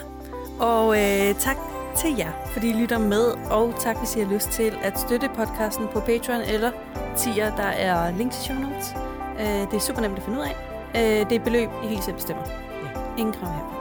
og 0.61 0.99
øh, 0.99 1.35
tak 1.35 1.57
til 1.97 2.17
jer, 2.17 2.33
fordi 2.53 2.71
I 2.71 2.73
lytter 2.73 2.99
med, 2.99 3.25
og 3.51 3.75
tak, 3.81 3.99
hvis 3.99 4.17
I 4.17 4.21
har 4.21 4.27
lyst 4.27 4.51
til 4.51 4.75
at 4.83 5.01
støtte 5.01 5.29
podcasten 5.37 5.89
på 5.93 6.01
Patreon 6.01 6.41
eller 6.41 6.71
tier, 7.17 7.57
der 7.57 7.63
er 7.63 8.11
links 8.11 8.39
i 8.41 8.45
show 8.45 8.57
notes. 8.57 8.95
Øh, 9.41 9.47
det 9.47 9.75
er 9.75 9.81
super 9.81 10.01
nemt 10.01 10.17
at 10.17 10.23
finde 10.23 10.39
ud 10.39 10.45
af. 10.45 10.57
Øh, 10.95 11.31
det 11.31 11.37
er 11.37 11.45
beløb, 11.45 11.69
I 11.85 11.87
helt 11.87 12.05
selv 12.05 12.15
bestemmer. 12.15 12.45
Ja. 12.83 13.01
Ingen 13.19 13.35
krav 13.35 13.53
her. 13.53 13.73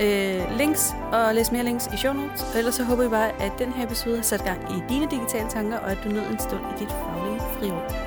Øh, 0.00 0.58
links 0.58 0.94
og 1.12 1.34
læs 1.34 1.52
mere 1.52 1.64
links 1.64 1.88
i 1.94 1.96
show 1.96 2.12
notes. 2.12 2.42
Og 2.52 2.58
ellers 2.58 2.74
så 2.74 2.84
håber 2.84 3.02
jeg 3.02 3.10
bare, 3.10 3.42
at 3.42 3.52
den 3.58 3.72
her 3.72 3.86
episode 3.86 4.16
har 4.16 4.22
sat 4.22 4.44
gang 4.44 4.76
i 4.76 4.82
dine 4.88 5.10
digitale 5.10 5.48
tanker, 5.48 5.78
og 5.78 5.90
at 5.90 5.98
du 6.04 6.08
nød 6.08 6.26
en 6.30 6.38
stund 6.38 6.60
i 6.60 6.78
dit 6.78 6.90
faglige 6.90 7.40
frirum. 7.40 8.05